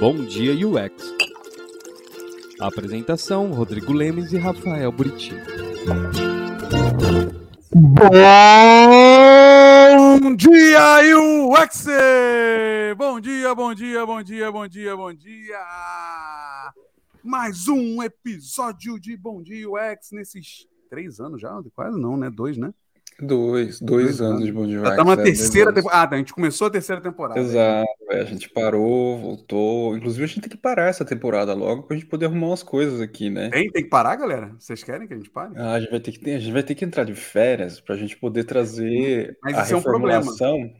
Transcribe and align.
Bom 0.00 0.24
Dia 0.24 0.54
UX. 0.66 1.14
Apresentação: 2.58 3.52
Rodrigo 3.52 3.92
Lemes 3.92 4.32
e 4.32 4.38
Rafael 4.38 4.90
Buriti. 4.90 5.34
Bom 10.18 10.34
dia, 10.36 11.18
UX! 11.18 11.86
Bom 12.96 13.20
dia, 13.20 13.54
bom 13.54 13.74
dia, 13.74 14.06
bom 14.06 14.22
dia, 14.22 14.50
bom 14.50 14.66
dia, 14.66 14.96
bom 14.96 15.12
dia! 15.12 15.66
Mais 17.22 17.68
um 17.68 18.02
episódio 18.02 18.98
de 18.98 19.14
Bom 19.18 19.42
Dia 19.42 19.68
UX 19.68 20.12
nesses 20.12 20.66
três 20.88 21.20
anos 21.20 21.42
já? 21.42 21.60
Quase 21.74 22.00
não, 22.00 22.16
né? 22.16 22.30
Dois, 22.30 22.56
né? 22.56 22.72
Dois, 23.22 23.80
dois, 23.80 24.20
anos, 24.20 24.44
de 24.44 24.52
Bom 24.52 24.66
Dia 24.66 24.80
UX. 24.80 24.90
Estamos 24.90 25.16
na 25.16 25.22
terceira 25.22 25.72
temporada. 25.72 26.14
Ah, 26.14 26.16
a 26.16 26.18
gente 26.18 26.32
começou 26.32 26.66
a 26.66 26.70
terceira 26.70 27.02
temporada. 27.02 27.38
Exato, 27.38 27.88
é, 28.10 28.20
a 28.20 28.24
gente 28.24 28.48
parou, 28.48 29.18
voltou. 29.18 29.96
Inclusive, 29.96 30.24
a 30.24 30.26
gente 30.26 30.40
tem 30.40 30.50
que 30.50 30.56
parar 30.56 30.88
essa 30.88 31.04
temporada 31.04 31.52
logo 31.54 31.82
para 31.82 31.96
a 31.96 31.98
gente 31.98 32.08
poder 32.08 32.26
arrumar 32.26 32.48
umas 32.48 32.62
coisas 32.62 33.00
aqui, 33.00 33.28
né? 33.28 33.50
Tem, 33.50 33.70
tem 33.70 33.84
que 33.84 33.90
parar, 33.90 34.16
galera? 34.16 34.54
Vocês 34.58 34.82
querem 34.82 35.06
que 35.06 35.14
a 35.14 35.16
gente 35.16 35.30
pare? 35.30 35.52
Ah, 35.56 35.74
a 35.74 35.80
gente 35.80 35.90
vai 35.90 36.00
ter 36.00 36.12
que, 36.12 36.30
a 36.30 36.38
gente 36.38 36.52
vai 36.52 36.62
ter 36.62 36.74
que 36.74 36.84
entrar 36.84 37.04
de 37.04 37.14
férias 37.14 37.80
para 37.80 37.94
a 37.94 37.98
gente 37.98 38.16
poder 38.16 38.44
trazer 38.44 39.36
Mas 39.42 39.58
a 39.58 39.62
isso 39.62 39.74
é 39.74 39.76
um 39.76 39.82
problema. 39.82 40.18
reformulação. 40.18 40.70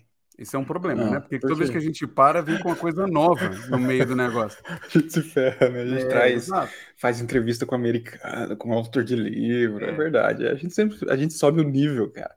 Isso 0.40 0.56
é 0.56 0.58
um 0.58 0.64
problema, 0.64 1.06
Ah, 1.06 1.10
né? 1.10 1.20
Porque 1.20 1.38
por 1.38 1.48
toda 1.48 1.54
vez 1.56 1.68
que 1.70 1.76
a 1.76 1.80
gente 1.80 2.06
para, 2.06 2.40
vem 2.42 2.58
com 2.58 2.68
uma 2.70 2.76
coisa 2.76 3.06
nova 3.06 3.50
no 3.68 3.78
meio 3.78 4.06
do 4.06 4.16
negócio. 4.16 4.58
A 4.82 4.88
gente 4.88 5.12
se 5.12 5.22
ferra, 5.22 5.68
né? 5.68 5.82
A 5.82 5.86
gente 5.86 6.06
É, 6.06 6.08
traz, 6.08 6.34
exato. 6.34 6.72
faz 6.96 7.20
entrevista 7.20 7.66
com 7.66 7.74
americano, 7.74 8.56
com 8.56 8.72
autor 8.72 9.04
de 9.04 9.14
livro, 9.16 9.84
é 9.84 9.90
É. 9.90 9.92
verdade. 9.92 10.46
A 10.48 10.54
gente 10.54 10.74
sempre, 10.74 10.96
a 11.10 11.16
gente 11.16 11.34
sobe 11.34 11.60
o 11.60 11.64
nível, 11.64 12.10
cara. 12.10 12.34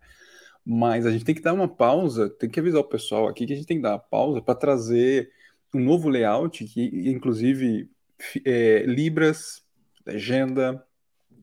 Mas 0.65 1.05
a 1.05 1.11
gente 1.11 1.25
tem 1.25 1.35
que 1.35 1.41
dar 1.41 1.53
uma 1.53 1.67
pausa, 1.67 2.29
tem 2.29 2.49
que 2.49 2.59
avisar 2.59 2.81
o 2.81 2.85
pessoal 2.89 3.27
aqui 3.27 3.45
que 3.45 3.53
a 3.53 3.55
gente 3.55 3.67
tem 3.67 3.77
que 3.77 3.83
dar 3.83 3.91
uma 3.93 3.99
pausa 3.99 4.41
para 4.41 4.55
trazer 4.55 5.31
um 5.73 5.79
novo 5.79 6.09
layout 6.09 6.65
que, 6.65 7.09
inclusive, 7.09 7.89
é, 8.45 8.83
libras, 8.85 9.63
legenda, 10.05 10.83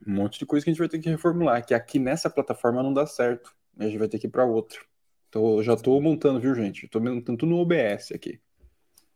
um 0.07 0.13
monte 0.15 0.39
de 0.39 0.47
coisa 0.47 0.65
que 0.65 0.71
a 0.71 0.73
gente 0.73 0.79
vai 0.81 0.89
ter 0.89 0.99
que 0.99 1.11
reformular, 1.11 1.65
que 1.67 1.75
aqui 1.75 1.99
nessa 1.99 2.31
plataforma 2.31 2.83
não 2.83 2.93
dá 2.95 3.07
certo. 3.07 3.55
A 3.79 3.85
gente 3.85 3.99
vai 3.99 4.09
ter 4.09 4.19
que 4.19 4.27
ir 4.27 4.31
para 4.31 4.45
outra. 4.45 4.79
Então, 5.31 5.57
eu 5.57 5.63
já 5.63 5.77
tô 5.77 5.99
montando, 6.01 6.41
viu, 6.41 6.55
gente? 6.57 6.89
Tô 6.89 7.01
montando 7.01 7.39
tudo 7.39 7.51
no 7.51 7.59
OBS 7.59 8.13
aqui. 8.13 8.41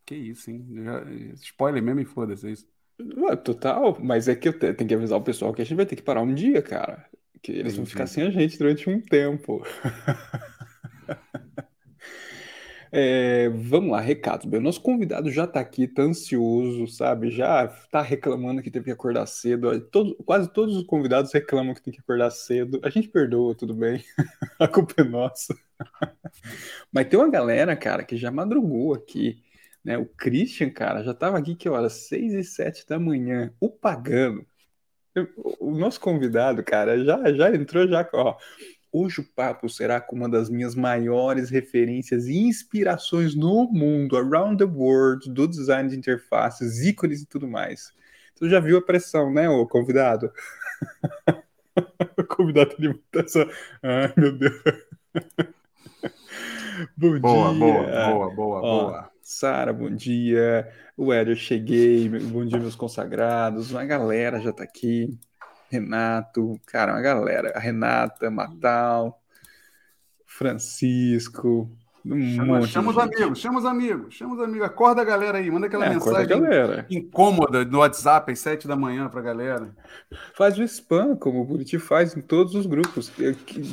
Que 0.06 0.14
isso, 0.14 0.50
hein? 0.50 0.64
Já- 0.84 1.04
Spoiler 1.42 1.82
mesmo 1.82 2.00
e 2.00 2.04
foda-se 2.04 2.46
é 2.46 2.52
isso. 2.52 2.66
Ué, 3.16 3.34
total, 3.36 3.98
mas 4.00 4.28
é 4.28 4.36
que 4.36 4.48
eu 4.48 4.52
te- 4.56 4.72
tenho 4.74 4.88
que 4.88 4.94
avisar 4.94 5.18
o 5.18 5.22
pessoal 5.24 5.52
que 5.52 5.60
a 5.60 5.64
gente 5.64 5.76
vai 5.76 5.84
ter 5.86 5.96
que 5.96 6.02
parar 6.02 6.22
um 6.22 6.32
dia, 6.32 6.62
cara. 6.62 7.04
Que 7.42 7.50
eles 7.52 7.74
vão 7.74 7.82
Entendi. 7.82 7.90
ficar 7.90 8.06
sem 8.06 8.22
a 8.24 8.30
gente 8.30 8.56
durante 8.56 8.88
um 8.88 9.00
tempo. 9.00 9.62
É, 12.96 13.48
vamos 13.48 13.90
lá, 13.90 14.00
recados. 14.00 14.46
Bem, 14.46 14.60
o 14.60 14.62
nosso 14.62 14.80
convidado 14.80 15.28
já 15.28 15.46
tá 15.48 15.58
aqui, 15.58 15.88
tá 15.88 16.02
ansioso, 16.02 16.86
sabe? 16.86 17.28
Já 17.30 17.66
tá 17.90 18.00
reclamando 18.00 18.62
que 18.62 18.70
teve 18.70 18.84
que 18.84 18.90
acordar 18.92 19.26
cedo. 19.26 19.80
Todo- 19.90 20.14
quase 20.24 20.48
todos 20.52 20.76
os 20.76 20.84
convidados 20.84 21.32
reclamam 21.32 21.74
que 21.74 21.82
tem 21.82 21.92
que 21.92 21.98
acordar 22.00 22.30
cedo. 22.30 22.80
A 22.84 22.90
gente 22.90 23.08
perdoa, 23.08 23.52
tudo 23.54 23.74
bem. 23.74 24.04
A 24.60 24.68
culpa 24.68 24.94
é 24.98 25.04
nossa. 25.04 25.56
Mas 26.92 27.08
tem 27.08 27.18
uma 27.18 27.30
galera, 27.30 27.76
cara, 27.76 28.04
que 28.04 28.16
já 28.16 28.30
madrugou 28.30 28.94
aqui, 28.94 29.42
né? 29.84 29.98
O 29.98 30.06
Christian, 30.06 30.70
cara, 30.70 31.02
já 31.02 31.14
tava 31.14 31.38
aqui 31.38 31.54
que 31.54 31.68
horas? 31.68 32.08
6 32.08 32.34
e 32.34 32.44
7 32.44 32.86
da 32.86 32.98
manhã. 32.98 33.52
O 33.60 33.70
Pagano. 33.70 34.46
O 35.60 35.70
nosso 35.72 36.00
convidado, 36.00 36.64
cara, 36.64 37.04
já, 37.04 37.32
já 37.32 37.54
entrou 37.54 37.86
já, 37.86 38.08
ó. 38.12 38.36
Hoje 38.96 39.20
o 39.20 39.24
papo 39.24 39.68
será 39.68 40.00
com 40.00 40.14
uma 40.14 40.28
das 40.28 40.48
minhas 40.48 40.74
maiores 40.76 41.50
referências 41.50 42.26
e 42.26 42.36
inspirações 42.36 43.34
no 43.34 43.68
mundo, 43.68 44.16
around 44.16 44.64
the 44.64 44.70
world, 44.70 45.28
do 45.32 45.48
design 45.48 45.88
de 45.88 45.96
interfaces, 45.96 46.80
ícones 46.80 47.22
e 47.22 47.26
tudo 47.26 47.48
mais. 47.48 47.92
Tu 48.36 48.48
já 48.48 48.60
viu 48.60 48.78
a 48.78 48.82
pressão, 48.82 49.32
né, 49.32 49.48
ô 49.48 49.66
convidado? 49.66 50.32
o 52.16 52.24
convidado 52.24 52.76
de 52.78 52.86
imitação. 52.86 53.48
Ai, 53.82 54.12
meu 54.16 54.36
Deus. 54.36 54.62
Bom 56.96 57.18
Boa, 57.20 57.52
dia. 57.52 57.54
boa, 57.54 57.90
boa, 57.94 58.30
boa, 58.30 58.62
Ó, 58.62 58.64
boa. 58.64 59.10
Sara, 59.22 59.72
bom 59.72 59.90
dia. 59.94 60.70
O 60.96 61.12
Éder, 61.12 61.36
cheguei. 61.36 62.08
Bom 62.08 62.44
dia, 62.44 62.58
meus 62.60 62.76
consagrados. 62.76 63.70
Uma 63.70 63.84
galera 63.84 64.40
já 64.40 64.52
tá 64.52 64.64
aqui. 64.64 65.18
Renato, 65.70 66.60
cara, 66.66 66.92
uma 66.92 67.00
galera. 67.02 67.52
A 67.56 67.60
Renata, 67.60 68.30
Matal, 68.30 69.22
Francisco, 70.26 71.70
um 72.04 72.34
Chama, 72.36 72.66
chama 72.66 72.90
os 72.90 72.98
amigos, 72.98 73.38
chama 73.38 73.58
os 73.58 73.64
amigos, 73.64 74.14
chama 74.14 74.34
os 74.34 74.40
amigos. 74.40 74.66
Acorda 74.66 75.00
a 75.00 75.04
galera 75.04 75.38
aí, 75.38 75.50
manda 75.50 75.66
aquela 75.66 75.86
É, 75.86 75.90
mensagem 75.90 76.44
incômoda 76.90 77.64
no 77.64 77.78
WhatsApp 77.78 78.30
às 78.30 78.38
sete 78.38 78.68
da 78.68 78.76
manhã 78.76 79.08
pra 79.08 79.22
galera. 79.22 79.74
Faz 80.36 80.58
o 80.58 80.62
spam, 80.62 81.16
como 81.16 81.40
o 81.40 81.44
Buriti 81.44 81.78
faz 81.78 82.14
em 82.14 82.20
todos 82.20 82.54
os 82.54 82.66
grupos. 82.66 83.10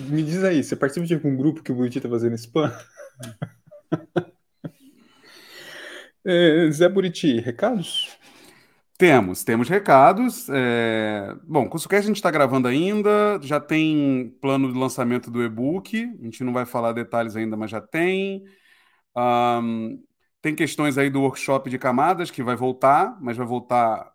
Me 0.10 0.24
diz 0.24 0.44
aí, 0.44 0.64
você 0.64 0.76
participa 0.76 1.06
de 1.06 1.14
algum 1.14 1.36
grupo 1.36 1.62
que 1.62 1.72
o 1.72 1.76
Buriti 1.76 2.00
tá 2.00 2.08
fazendo 2.10 2.36
spam? 2.36 2.72
É, 6.24 6.70
Zé 6.70 6.88
Buriti, 6.88 7.40
recados? 7.40 8.16
Temos, 9.02 9.44
temos 9.44 9.68
recados. 9.68 10.48
é, 10.50 11.34
Bom, 11.44 11.66
o 11.66 11.70
CursoCast 11.70 12.06
a 12.06 12.08
gente 12.08 12.18
está 12.18 12.30
gravando 12.30 12.68
ainda, 12.68 13.40
já 13.42 13.60
tem 13.60 14.30
plano 14.40 14.72
de 14.72 14.78
lançamento 14.78 15.32
do 15.32 15.42
e-book, 15.44 15.98
a 16.22 16.24
gente 16.24 16.44
não 16.44 16.54
vai 16.54 16.68
falar 16.68 16.94
detalhes 16.94 17.36
ainda, 17.36 17.58
mas 17.58 17.72
já 17.72 17.82
tem. 17.82 18.44
Ahn, 19.16 19.98
Tem 20.42 20.56
questões 20.56 20.98
aí 20.98 21.10
do 21.10 21.22
workshop 21.22 21.70
de 21.70 21.80
camadas 21.80 22.32
que 22.32 22.44
vai 22.44 22.56
voltar, 22.56 23.18
mas 23.22 23.38
vai 23.38 23.46
voltar 23.48 24.14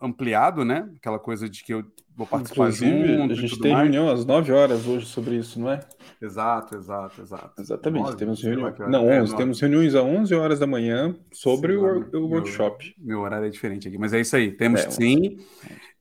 ampliado, 0.00 0.64
né? 0.64 0.90
Aquela 0.96 1.18
coisa 1.18 1.48
de 1.48 1.64
que 1.64 1.74
eu 1.74 1.84
vou 2.16 2.26
participar 2.26 2.64
Inclusive, 2.70 3.16
junto 3.16 3.32
a 3.32 3.36
gente 3.36 3.58
tem 3.60 3.72
mais. 3.72 3.84
reunião 3.84 4.10
às 4.10 4.24
9 4.24 4.52
horas 4.52 4.86
hoje 4.86 5.06
sobre 5.06 5.36
isso, 5.36 5.58
não 5.60 5.70
é? 5.70 5.80
Exato, 6.20 6.76
exato, 6.76 7.20
exato. 7.20 7.60
Exatamente, 7.60 8.04
Nove? 8.04 8.16
temos 8.16 8.42
hora. 8.42 8.88
Não, 8.88 9.10
É, 9.10 9.20
11. 9.22 9.32
nove. 9.32 9.42
Temos 9.42 9.60
reuniões 9.60 9.94
às 9.94 10.04
11 10.04 10.34
horas 10.34 10.58
da 10.58 10.66
manhã 10.66 11.16
sobre 11.32 11.72
Sei 11.72 11.82
o, 11.82 11.96
o 11.96 12.10
meu- 12.10 12.28
workshop. 12.28 12.94
Meu 12.98 13.20
horário 13.20 13.46
é 13.46 13.50
diferente 13.50 13.88
aqui, 13.88 13.98
mas 13.98 14.12
é 14.12 14.20
isso 14.20 14.36
aí. 14.36 14.52
Temos 14.52 14.82
É, 14.84 14.90
sim. 14.90 15.38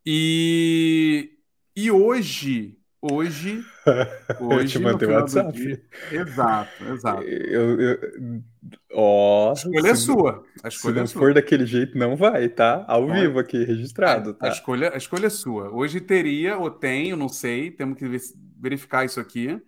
E, 0.06 1.32
e 1.76 1.90
hoje, 1.92 2.78
hoje, 3.02 3.72
Eu 4.56 4.66
te 4.66 4.78
hoje, 4.78 4.80
no 4.80 4.90
mandei 4.90 5.08
o 5.08 5.12
WhatsApp. 5.14 5.52
dia. 5.52 5.84
Exato, 6.10 6.84
exato. 6.86 7.24
Eu, 7.24 7.80
eu- 7.82 8.44
ó, 8.94 9.52
A 9.52 9.54
escolha 9.54 9.90
é 9.90 9.96
se, 9.96 9.96
sua. 9.96 10.48
A 10.64 10.70
se 10.78 10.78
escolha 10.78 11.00
é 11.02 11.02
não 11.02 11.08
sua. 11.08 11.20
for 11.20 11.34
daquele 11.34 11.66
jeito, 11.66 11.98
não 11.98 12.16
vai, 12.16 12.50
tá? 12.50 12.86
Ao 12.88 13.08
Vai. 13.08 13.22
vivo 13.22 13.40
aqui, 13.40 13.64
registrado, 13.64 14.38
A 14.40 14.48
tá? 14.48 14.50
escolha, 14.50 14.94
a 14.94 14.98
escolha 14.98 15.28
é 15.28 15.30
sua. 15.30 15.72
Hoje 15.74 16.02
teria, 16.02 16.58
ou 16.58 16.70
tem, 16.72 17.10
eu 17.10 17.18
não 17.18 17.30
sei, 17.30 17.72
temos 17.72 17.98
que 17.98 18.08
ver- 18.08 18.22
verificar 18.60 19.06
isso 19.06 19.20
aqui. 19.20 19.60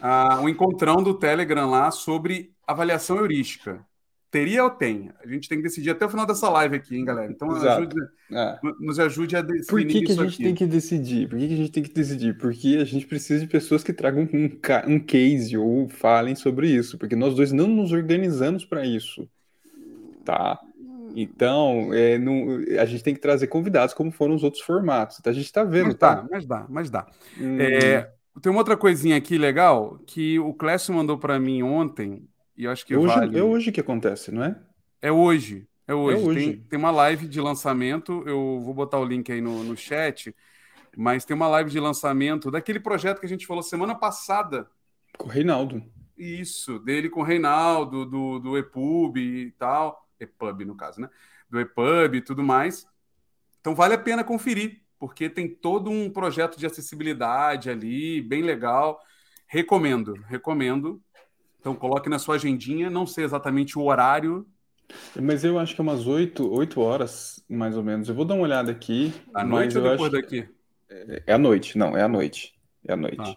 Ah, 0.00 0.40
um 0.40 0.48
encontrão 0.48 1.02
do 1.02 1.18
Telegram 1.18 1.70
lá 1.70 1.90
sobre 1.90 2.54
avaliação 2.66 3.18
heurística. 3.18 3.84
Teria 4.30 4.64
ou 4.64 4.70
tem? 4.70 5.10
A 5.22 5.26
gente 5.26 5.48
tem 5.48 5.58
que 5.58 5.64
decidir 5.64 5.90
até 5.90 6.06
o 6.06 6.08
final 6.10 6.26
dessa 6.26 6.48
live 6.48 6.76
aqui, 6.76 6.96
hein, 6.96 7.04
galera? 7.04 7.32
Então 7.32 7.50
ajude, 7.52 7.96
Ah, 8.32 8.60
nos 8.80 8.98
ajude 8.98 9.36
a 9.36 9.42
Por 9.66 9.80
definir 9.82 9.86
que, 9.86 10.02
que 10.02 10.12
a 10.12 10.14
gente 10.16 10.34
aqui. 10.34 10.42
tem 10.42 10.54
que 10.54 10.66
decidir? 10.66 11.28
Por 11.28 11.38
que, 11.38 11.48
que 11.48 11.54
a 11.54 11.56
gente 11.56 11.72
tem 11.72 11.82
que 11.82 11.92
decidir? 11.92 12.36
Porque 12.38 12.78
a 12.80 12.84
gente 12.84 13.06
precisa 13.06 13.40
de 13.40 13.46
pessoas 13.50 13.82
que 13.84 13.92
tragam 13.92 14.28
um, 14.32 14.50
um 14.94 15.00
case 15.00 15.56
ou 15.56 15.88
falem 15.88 16.34
sobre 16.34 16.68
isso, 16.70 16.98
porque 16.98 17.16
nós 17.16 17.34
dois 17.34 17.52
não 17.52 17.66
nos 17.68 17.92
organizamos 17.92 18.64
para 18.64 18.84
isso, 18.86 19.28
tá? 20.24 20.60
Então, 21.16 21.92
é, 21.92 22.18
não- 22.18 22.58
a 22.80 22.84
gente 22.86 23.02
tem 23.02 23.14
que 23.14 23.20
trazer 23.20 23.48
convidados 23.48 23.94
como 23.94 24.12
foram 24.12 24.34
os 24.34 24.44
outros 24.44 24.62
formatos. 24.62 25.18
Então, 25.20 25.32
a 25.32 25.34
gente 25.34 25.52
tá 25.52 25.64
vendo, 25.64 25.86
Mas 25.86 25.96
dá, 25.98 26.16
tá? 26.16 26.28
mas 26.30 26.46
dá, 26.46 26.66
mas 26.68 26.90
dá. 26.90 27.06
Hum, 27.36 27.58
É, 27.60 28.10
tem 28.40 28.50
uma 28.52 28.60
outra 28.60 28.76
coisinha 28.76 29.16
aqui 29.16 29.36
legal 29.38 29.98
que 30.06 30.38
o 30.38 30.54
Clécio 30.54 30.94
mandou 30.94 31.18
para 31.18 31.38
mim 31.40 31.62
ontem, 31.62 32.28
e 32.60 32.64
eu 32.64 32.70
acho 32.70 32.84
que 32.84 32.94
hoje, 32.94 33.14
vale. 33.14 33.38
é 33.38 33.42
hoje 33.42 33.72
que 33.72 33.80
acontece, 33.80 34.30
não 34.30 34.44
é? 34.44 34.54
É 35.00 35.10
hoje. 35.10 35.66
É 35.88 35.94
hoje. 35.94 36.22
É 36.22 36.26
hoje. 36.26 36.40
Tem, 36.40 36.60
tem 36.60 36.78
uma 36.78 36.90
live 36.90 37.26
de 37.26 37.40
lançamento. 37.40 38.22
Eu 38.26 38.60
vou 38.62 38.74
botar 38.74 38.98
o 38.98 39.04
link 39.04 39.32
aí 39.32 39.40
no, 39.40 39.64
no 39.64 39.74
chat. 39.74 40.36
Mas 40.94 41.24
tem 41.24 41.34
uma 41.34 41.48
live 41.48 41.70
de 41.70 41.80
lançamento 41.80 42.50
daquele 42.50 42.78
projeto 42.78 43.18
que 43.18 43.24
a 43.24 43.28
gente 43.28 43.46
falou 43.46 43.62
semana 43.62 43.94
passada. 43.94 44.68
Com 45.16 45.26
o 45.26 45.30
Reinaldo. 45.30 45.82
Isso, 46.18 46.78
dele 46.80 47.08
com 47.08 47.20
o 47.20 47.24
Reinaldo, 47.24 48.04
do, 48.04 48.38
do 48.38 48.58
EPUB 48.58 49.16
e 49.18 49.52
tal. 49.52 50.06
EPUB, 50.20 50.66
no 50.66 50.76
caso, 50.76 51.00
né? 51.00 51.08
Do 51.48 51.58
EPUB 51.58 52.18
e 52.18 52.20
tudo 52.20 52.42
mais. 52.42 52.86
Então 53.58 53.74
vale 53.74 53.94
a 53.94 53.98
pena 53.98 54.22
conferir, 54.22 54.82
porque 54.98 55.30
tem 55.30 55.48
todo 55.48 55.90
um 55.90 56.10
projeto 56.10 56.58
de 56.58 56.66
acessibilidade 56.66 57.70
ali, 57.70 58.20
bem 58.20 58.42
legal. 58.42 59.00
Recomendo, 59.46 60.12
recomendo. 60.28 61.02
Então 61.60 61.74
coloque 61.74 62.08
na 62.08 62.18
sua 62.18 62.36
agendinha, 62.36 62.88
não 62.88 63.06
sei 63.06 63.24
exatamente 63.24 63.78
o 63.78 63.82
horário, 63.82 64.46
Mas 65.20 65.44
eu 65.44 65.58
acho 65.58 65.74
que 65.74 65.80
é 65.80 65.82
umas 65.82 66.06
8, 66.06 66.52
8 66.52 66.80
horas, 66.80 67.44
mais 67.48 67.76
ou 67.76 67.82
menos. 67.82 68.08
Eu 68.08 68.14
vou 68.14 68.24
dar 68.24 68.34
uma 68.34 68.42
olhada 68.42 68.72
aqui, 68.72 69.12
à 69.34 69.44
noite 69.44 69.76
ou 69.78 69.84
depois 69.84 70.12
acho 70.12 70.22
daqui? 70.22 70.48
é 71.26 71.32
à 71.32 71.38
noite. 71.38 71.78
Não, 71.78 71.96
é 71.96 72.02
à 72.02 72.08
noite. 72.08 72.54
É 72.86 72.92
à 72.92 72.96
noite. 72.96 73.16
Tá. 73.16 73.36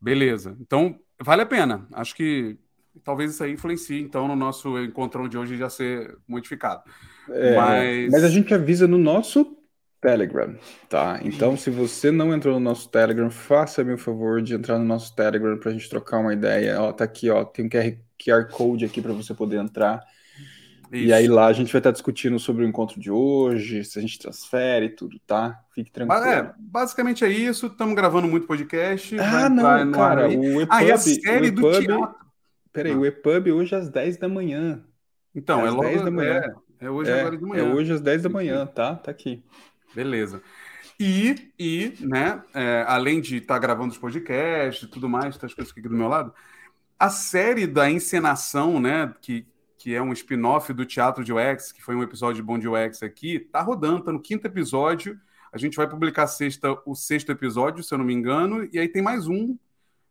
Beleza. 0.00 0.56
Então, 0.60 0.98
vale 1.20 1.42
a 1.42 1.46
pena. 1.46 1.86
Acho 1.92 2.14
que 2.14 2.58
talvez 3.04 3.32
isso 3.32 3.44
aí 3.44 3.52
influencie, 3.52 4.00
então, 4.00 4.26
no 4.26 4.34
nosso 4.34 4.78
encontrão 4.78 5.28
de 5.28 5.36
hoje 5.38 5.56
já 5.56 5.68
ser 5.68 6.16
modificado. 6.26 6.82
É, 7.30 7.56
mas... 7.56 8.12
mas 8.12 8.24
a 8.24 8.28
gente 8.28 8.52
avisa 8.52 8.86
no 8.86 8.98
nosso 8.98 9.56
Telegram, 10.00 10.54
tá? 10.88 11.20
Então, 11.22 11.56
se 11.56 11.70
você 11.70 12.10
não 12.10 12.34
entrou 12.34 12.54
no 12.54 12.60
nosso 12.60 12.88
Telegram, 12.88 13.30
faça-me 13.30 13.92
o 13.92 13.98
favor 13.98 14.42
de 14.42 14.54
entrar 14.54 14.78
no 14.78 14.84
nosso 14.84 15.14
Telegram 15.14 15.58
para 15.58 15.70
a 15.70 15.72
gente 15.72 15.88
trocar 15.88 16.18
uma 16.18 16.32
ideia. 16.32 16.80
Ó, 16.80 16.92
tá 16.92 17.04
aqui, 17.04 17.30
ó, 17.30 17.44
tem 17.44 17.66
um 17.66 17.68
QR, 17.68 17.96
QR 18.18 18.50
Code 18.50 18.84
aqui 18.84 19.00
para 19.00 19.12
você 19.12 19.34
poder 19.34 19.56
entrar. 19.56 20.04
Isso. 20.92 21.06
E 21.06 21.12
aí 21.12 21.26
lá 21.26 21.46
a 21.46 21.52
gente 21.52 21.72
vai 21.72 21.80
estar 21.80 21.90
discutindo 21.90 22.38
sobre 22.38 22.64
o 22.64 22.68
encontro 22.68 23.00
de 23.00 23.10
hoje, 23.10 23.84
se 23.84 23.98
a 23.98 24.02
gente 24.02 24.18
transfere 24.18 24.90
tudo, 24.90 25.18
tá? 25.26 25.60
Fique 25.74 25.90
tranquilo. 25.90 26.24
É, 26.24 26.54
basicamente 26.58 27.24
é 27.24 27.28
isso. 27.28 27.66
Estamos 27.66 27.94
gravando 27.94 28.28
muito 28.28 28.46
podcast. 28.46 29.18
Ah, 29.18 29.48
não, 29.48 29.90
cara. 29.92 30.28
O 30.28 30.60
EPUB, 30.60 30.68
ah, 30.70 30.84
e 30.84 30.92
a 30.92 30.98
série 30.98 31.50
do 31.50 31.70
teatro. 31.70 32.14
Peraí, 32.72 32.92
ah. 32.92 32.98
o 32.98 33.06
EPUB 33.06 33.52
hoje 33.52 33.74
às 33.74 33.88
10 33.88 34.18
da 34.18 34.28
manhã. 34.28 34.84
Então, 35.34 35.60
é, 35.60 35.68
às 35.68 35.74
logo 35.74 35.88
10 35.88 36.02
da 36.02 36.10
manhã. 36.10 36.54
É, 36.80 36.86
é 36.86 36.90
hoje 36.90 37.10
é, 37.10 37.20
agora 37.20 37.36
de 37.36 37.44
manhã. 37.44 37.62
É 37.62 37.74
hoje 37.74 37.92
às 37.92 38.00
10 38.00 38.22
da 38.22 38.28
manhã, 38.28 38.66
tá? 38.66 38.94
Tá 38.94 39.10
aqui. 39.10 39.42
Beleza. 39.96 40.42
E, 41.00 41.50
e 41.58 41.94
né, 42.00 42.42
é, 42.52 42.84
além 42.86 43.18
de 43.18 43.38
estar 43.38 43.54
tá 43.54 43.58
gravando 43.58 43.92
os 43.92 43.98
podcasts 43.98 44.82
e 44.86 44.90
tudo 44.90 45.08
mais, 45.08 45.38
tá 45.38 45.46
as 45.46 45.54
coisas 45.54 45.72
aqui 45.72 45.80
do 45.80 45.96
meu 45.96 46.06
lado, 46.06 46.34
a 46.98 47.08
série 47.08 47.66
da 47.66 47.90
encenação, 47.90 48.78
né, 48.78 49.14
que, 49.22 49.46
que 49.78 49.94
é 49.94 50.02
um 50.02 50.12
spin-off 50.12 50.70
do 50.74 50.84
Teatro 50.84 51.24
de 51.24 51.32
UX, 51.32 51.72
que 51.72 51.82
foi 51.82 51.96
um 51.96 52.02
episódio 52.02 52.36
de 52.36 52.42
Bom 52.42 52.58
de 52.58 52.68
UX 52.68 53.02
aqui, 53.02 53.40
tá 53.40 53.62
rodando, 53.62 54.04
tá 54.04 54.12
no 54.12 54.20
quinto 54.20 54.46
episódio. 54.46 55.18
A 55.50 55.56
gente 55.56 55.78
vai 55.78 55.88
publicar 55.88 56.26
sexta, 56.26 56.78
o 56.84 56.94
sexto 56.94 57.32
episódio, 57.32 57.82
se 57.82 57.94
eu 57.94 57.96
não 57.96 58.04
me 58.04 58.12
engano, 58.12 58.68
e 58.70 58.78
aí 58.78 58.88
tem 58.88 59.00
mais 59.00 59.26
um, 59.26 59.56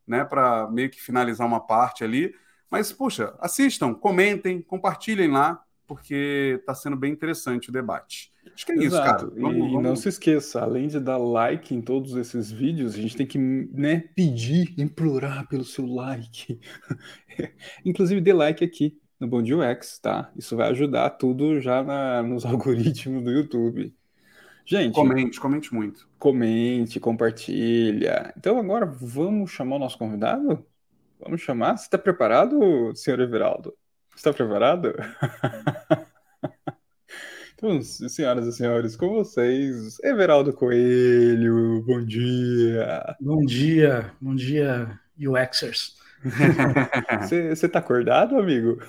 né, 0.07 0.25
para 0.25 0.67
meio 0.71 0.89
que 0.89 0.99
finalizar 0.99 1.45
uma 1.45 1.59
parte 1.59 2.03
ali. 2.03 2.35
Mas, 2.71 2.91
puxa, 2.91 3.35
assistam, 3.39 3.93
comentem, 3.93 4.63
compartilhem 4.63 5.29
lá, 5.29 5.63
porque 5.85 6.57
está 6.59 6.73
sendo 6.73 6.95
bem 6.95 7.11
interessante 7.11 7.69
o 7.69 7.71
debate. 7.71 8.33
Acho 8.53 8.65
que 8.65 8.71
é 8.71 8.75
isso, 8.75 8.95
cara. 8.97 9.27
Vamos, 9.27 9.55
e 9.55 9.59
vamos... 9.59 9.83
não 9.83 9.95
se 9.95 10.09
esqueça, 10.09 10.61
além 10.61 10.87
de 10.87 10.99
dar 10.99 11.17
like 11.17 11.73
em 11.73 11.81
todos 11.81 12.15
esses 12.15 12.51
vídeos, 12.51 12.95
a 12.95 13.01
gente 13.01 13.15
tem 13.15 13.25
que 13.25 13.37
né, 13.37 14.03
pedir, 14.15 14.73
implorar 14.77 15.47
pelo 15.47 15.63
seu 15.63 15.85
like. 15.85 16.59
Inclusive, 17.83 18.21
dê 18.21 18.33
like 18.33 18.63
aqui 18.63 18.97
no 19.19 19.27
Bom 19.27 19.41
Dia 19.41 19.57
UX, 19.57 19.99
tá? 19.99 20.31
Isso 20.35 20.55
vai 20.55 20.69
ajudar 20.69 21.09
tudo 21.11 21.59
já 21.59 21.83
na, 21.83 22.23
nos 22.23 22.45
algoritmos 22.45 23.23
do 23.23 23.31
YouTube. 23.31 23.93
Gente. 24.65 24.95
Comente, 24.95 25.39
comente 25.39 25.73
muito. 25.73 26.07
Comente, 26.17 26.99
compartilha. 26.99 28.33
Então 28.35 28.57
agora 28.57 28.85
vamos 28.85 29.51
chamar 29.51 29.75
o 29.75 29.79
nosso 29.79 29.97
convidado? 29.97 30.65
Vamos 31.19 31.41
chamar? 31.41 31.77
Você 31.77 31.85
está 31.85 31.97
preparado, 31.97 32.91
senhor 32.95 33.19
Everaldo? 33.19 33.75
Está 34.15 34.33
preparado? 34.33 34.93
senhoras 37.81 38.47
e 38.47 38.51
senhores, 38.51 38.95
com 38.95 39.09
vocês, 39.09 39.97
Everaldo 40.03 40.53
Coelho, 40.53 41.83
bom 41.85 42.03
dia. 42.03 43.15
Bom 43.19 43.43
dia, 43.45 44.11
bom 44.21 44.35
dia, 44.35 44.99
UXers. 45.17 45.95
Você 47.21 47.65
está 47.65 47.79
acordado, 47.79 48.37
amigo? 48.37 48.79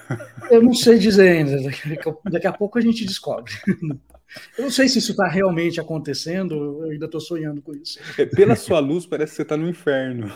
Eu 0.51 0.63
não 0.63 0.75
sei 0.75 0.99
dizer 0.99 1.39
ainda, 1.39 1.63
daqui, 1.63 1.99
daqui 2.31 2.47
a 2.47 2.53
pouco 2.53 2.79
a 2.79 2.81
gente 2.81 3.05
descobre. 3.05 3.53
Eu 4.59 4.65
não 4.65 4.71
sei 4.71 4.89
se 4.89 4.99
isso 4.99 5.13
está 5.13 5.29
realmente 5.29 5.81
acontecendo, 5.81 6.83
eu 6.85 6.91
ainda 6.91 7.07
estou 7.07 7.21
sonhando 7.21 7.63
com 7.63 7.73
isso. 7.73 7.99
É, 8.19 8.27
pela 8.27 8.57
sua 8.57 8.81
luz, 8.81 9.07
parece 9.07 9.33
que 9.33 9.37
você 9.37 9.43
está 9.43 9.57
no 9.57 9.69
inferno. 9.69 10.31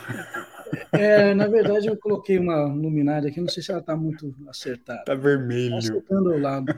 É, 0.92 1.34
na 1.34 1.46
verdade, 1.46 1.88
eu 1.88 1.96
coloquei 1.96 2.38
uma 2.38 2.64
luminária 2.66 3.28
aqui, 3.28 3.40
não 3.40 3.48
sei 3.48 3.62
se 3.62 3.70
ela 3.70 3.80
está 3.80 3.96
muito 3.96 4.34
acertada. 4.48 5.00
Está 5.00 5.14
vermelho. 5.14 5.78
Está 5.78 5.92
acertando 5.92 6.32
ao 6.32 6.38
lado. 6.38 6.74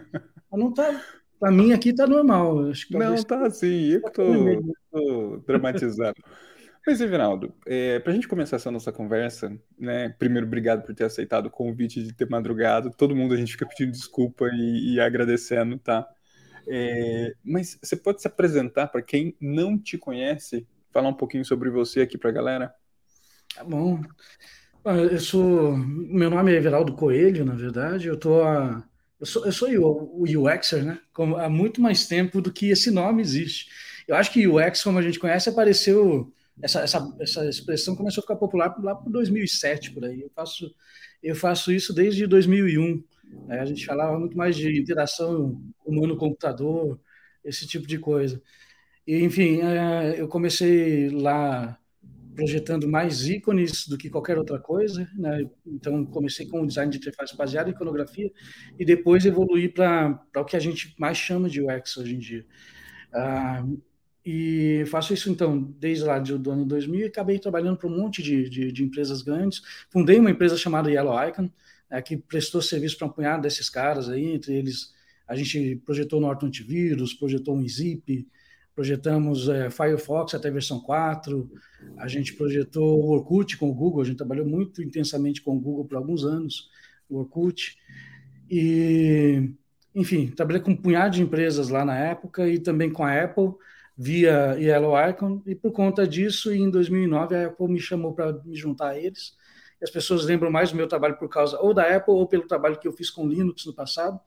Mas 0.51 0.61
não 0.61 0.71
está. 0.71 1.01
Para 1.43 1.51
mim 1.51 1.73
aqui 1.73 1.89
está 1.89 2.07
normal. 2.07 2.69
Acho 2.69 2.87
que 2.87 2.97
não, 2.97 3.15
está 3.15 3.45
assim. 3.45 3.95
Eu 3.95 3.99
estou 4.07 5.43
dramatizando. 5.45 6.15
Mas, 6.87 7.01
Evinaldo, 7.01 7.53
é, 7.67 7.99
para 7.99 8.13
a 8.13 8.15
gente 8.15 8.29
começar 8.29 8.55
essa 8.55 8.71
nossa 8.71 8.93
conversa, 8.93 9.53
né? 9.77 10.11
Primeiro, 10.21 10.47
obrigado 10.47 10.87
por 10.87 10.95
ter 10.95 11.03
aceitado 11.03 11.47
o 11.47 11.51
convite 11.51 12.01
de 12.01 12.13
ter 12.13 12.31
madrugado. 12.31 12.93
Todo 12.97 13.17
mundo 13.17 13.35
a 13.35 13.37
gente 13.37 13.55
fica 13.55 13.67
pedindo 13.67 13.91
desculpa 13.91 14.49
e, 14.55 14.95
e 14.95 15.01
agradecendo, 15.01 15.77
tá? 15.81 16.09
É, 16.69 17.35
mas 17.45 17.77
você 17.83 17.97
pode 17.97 18.23
se 18.23 18.29
apresentar 18.29 18.87
para 18.87 19.03
quem 19.03 19.37
não 19.41 19.77
te 19.77 19.99
conhece, 19.99 20.65
falar 20.93 21.09
um 21.09 21.15
pouquinho 21.15 21.45
sobre 21.45 21.71
você 21.71 22.03
aqui 22.03 22.17
para 22.17 22.31
a 22.31 22.35
galera? 22.35 22.73
Tá 23.53 23.65
bom. 23.65 24.01
Eu 24.85 25.19
sou. 25.19 25.77
Meu 25.77 26.31
nome 26.31 26.53
é 26.53 26.57
Everaldo 26.57 26.95
Coelho, 26.95 27.45
na 27.45 27.57
verdade. 27.57 28.07
Eu 28.07 28.17
tô 28.17 28.45
a... 28.45 28.85
eu 29.23 29.27
sou, 29.27 29.47
eu 29.47 29.53
sou 29.53 29.69
o 29.71 30.25
UXer, 30.25 30.85
né? 30.85 30.99
Como, 31.13 31.37
há 31.37 31.49
muito 31.49 31.81
mais 31.81 32.09
tempo 32.09 32.43
do 32.43 32.53
que 32.53 32.71
esse 32.71 32.91
nome 32.91 33.23
existe. 33.23 33.69
Eu 34.09 34.17
acho 34.17 34.33
que 34.33 34.49
UX, 34.49 34.83
como 34.83 34.99
a 34.99 35.03
gente 35.03 35.21
conhece, 35.21 35.49
apareceu. 35.49 36.33
Essa, 36.61 36.81
essa, 36.81 37.17
essa 37.21 37.49
expressão 37.49 37.95
começou 37.95 38.21
a 38.21 38.23
ficar 38.23 38.35
popular 38.35 38.75
lá 38.83 38.97
por 38.97 39.13
2007, 39.13 39.93
por 39.93 40.05
aí. 40.05 40.23
Eu 40.23 40.31
faço, 40.35 40.75
eu 41.23 41.37
faço 41.37 41.71
isso 41.71 41.95
desde 41.95 42.27
2001. 42.27 43.01
Né? 43.47 43.61
A 43.61 43.65
gente 43.65 43.87
falava 43.87 44.19
muito 44.19 44.37
mais 44.37 44.57
de 44.57 44.77
interação 44.77 45.63
humano-computador, 45.87 46.99
esse 47.45 47.65
tipo 47.65 47.87
de 47.87 48.01
coisa. 48.01 48.43
E, 49.07 49.23
enfim, 49.23 49.61
é, 49.63 50.21
eu 50.21 50.27
comecei 50.27 51.11
lá 51.11 51.79
projetando 52.35 52.89
mais 52.89 53.29
ícones 53.29 53.87
do 53.87 53.99
que 53.99 54.11
qualquer 54.11 54.39
outra 54.39 54.59
coisa, 54.59 55.09
né? 55.15 55.49
Então 55.67 56.05
comecei 56.05 56.47
com 56.47 56.63
o 56.63 56.67
design 56.67 56.91
de 56.91 56.99
interface 56.99 57.37
baseado 57.37 57.69
em 57.69 57.73
iconografia 57.73 58.33
e 58.79 58.85
depois 58.85 59.25
evoluí 59.27 59.69
para 59.69 60.21
o 60.37 60.45
que 60.45 60.57
a 60.57 60.61
gente 60.61 60.95
mais 60.99 61.17
chama 61.19 61.49
de 61.49 61.61
UX 61.63 61.97
hoje 61.97 62.15
em 62.15 62.19
dia. 62.19 62.47
Ah, 63.13 63.65
e 64.25 64.85
faço 64.87 65.13
isso 65.13 65.31
então 65.31 65.61
desde 65.79 66.05
lá 66.05 66.19
do 66.19 66.51
ano 66.51 66.65
2000 66.65 67.01
e 67.01 67.05
acabei 67.05 67.39
trabalhando 67.39 67.77
para 67.77 67.89
um 67.89 67.97
monte 67.97 68.23
de, 68.23 68.49
de, 68.49 68.73
de, 68.73 68.85
empresas 68.85 69.23
grandes. 69.23 69.61
Fundei 69.91 70.19
uma 70.19 70.31
empresa 70.31 70.57
chamada 70.57 70.91
Yellow 70.91 71.29
Icon, 71.29 71.51
né, 71.91 72.01
que 72.01 72.17
prestou 72.17 72.63
serviço 72.63 72.97
para 72.97 73.09
um 73.09 73.11
punhado 73.11 73.43
desses 73.43 73.69
caras 73.69 74.09
aí, 74.09 74.33
entre 74.33 74.55
eles 74.55 74.93
a 75.27 75.35
gente 75.35 75.77
projetou 75.85 76.21
Norton 76.21 76.47
Antivírus, 76.47 77.15
projetou 77.15 77.57
um 77.57 77.67
Zip, 77.67 78.29
projetamos 78.75 79.49
é, 79.49 79.71
Firefox 79.71 80.35
até 80.35 80.49
a 80.49 80.53
versão 80.53 80.81
4, 80.81 81.51
a 81.99 82.09
gente 82.09 82.35
projetou 82.35 83.01
o 83.01 83.11
Orkut 83.11 83.57
com 83.57 83.71
o 83.71 83.75
Google, 83.75 84.03
a 84.03 84.05
gente 84.05 84.17
trabalhou 84.17 84.47
muito 84.47 84.83
intensamente 84.83 85.43
com 85.43 85.57
o 85.57 85.61
Google 85.61 85.85
por 85.85 85.97
alguns 85.97 86.25
anos, 86.25 86.71
o 87.09 87.19
Orkut, 87.19 87.77
e, 88.51 89.55
enfim, 89.95 90.29
trabalhei 90.29 90.63
com 90.63 90.73
um 90.73 90.77
punhado 90.77 91.17
de 91.17 91.23
empresas 91.23 91.69
lá 91.69 91.85
na 91.85 91.97
época 91.97 92.49
e 92.49 92.59
também 92.59 92.91
com 92.91 93.05
a 93.05 93.23
Apple, 93.23 93.53
via 93.97 94.57
Yellow 94.59 94.95
Icon, 95.11 95.43
e 95.47 95.55
por 95.55 95.73
conta 95.73 96.07
disso, 96.09 96.53
em 96.53 96.71
2009, 96.71 97.37
a 97.37 97.47
Apple 97.47 97.69
me 97.69 97.79
chamou 97.79 98.15
para 98.15 98.33
me 98.45 98.57
juntar 98.57 98.91
a 98.91 98.99
eles, 98.99 99.37
as 99.83 99.91
pessoas 99.91 100.25
lembram 100.25 100.51
mais 100.51 100.71
do 100.71 100.77
meu 100.77 100.87
trabalho 100.87 101.17
por 101.19 101.29
causa 101.29 101.59
ou 101.61 101.75
da 101.75 101.97
Apple 101.97 102.15
ou 102.15 102.27
pelo 102.27 102.47
trabalho 102.47 102.79
que 102.79 102.87
eu 102.87 102.93
fiz 102.93 103.11
com 103.11 103.27
Linux 103.27 103.67
no 103.67 103.75
passado, 103.75 104.19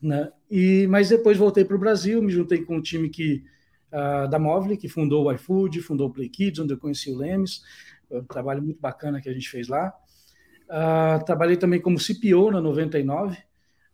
né? 0.00 0.32
E 0.50 0.86
mas 0.88 1.10
depois 1.10 1.36
voltei 1.36 1.64
para 1.64 1.76
o 1.76 1.78
Brasil, 1.78 2.22
me 2.22 2.32
juntei 2.32 2.62
com 2.62 2.76
um 2.76 2.82
time 2.82 3.10
que 3.10 3.44
uh, 3.94 4.28
da 4.28 4.38
Movile, 4.38 4.76
que 4.76 4.88
fundou 4.88 5.26
o 5.26 5.32
iFood, 5.32 5.80
fundou 5.80 6.08
o 6.08 6.12
Play 6.12 6.28
Kids, 6.28 6.60
onde 6.60 6.74
eu 6.74 6.78
conheci 6.78 7.10
o 7.10 7.16
Lemes, 7.16 7.62
um 8.10 8.24
trabalho 8.24 8.62
muito 8.62 8.80
bacana 8.80 9.20
que 9.20 9.28
a 9.28 9.32
gente 9.32 9.48
fez 9.48 9.68
lá. 9.68 9.94
Uh, 10.64 11.24
trabalhei 11.24 11.56
também 11.56 11.80
como 11.80 11.98
CPO 11.98 12.50
na 12.50 12.60
99, 12.60 13.38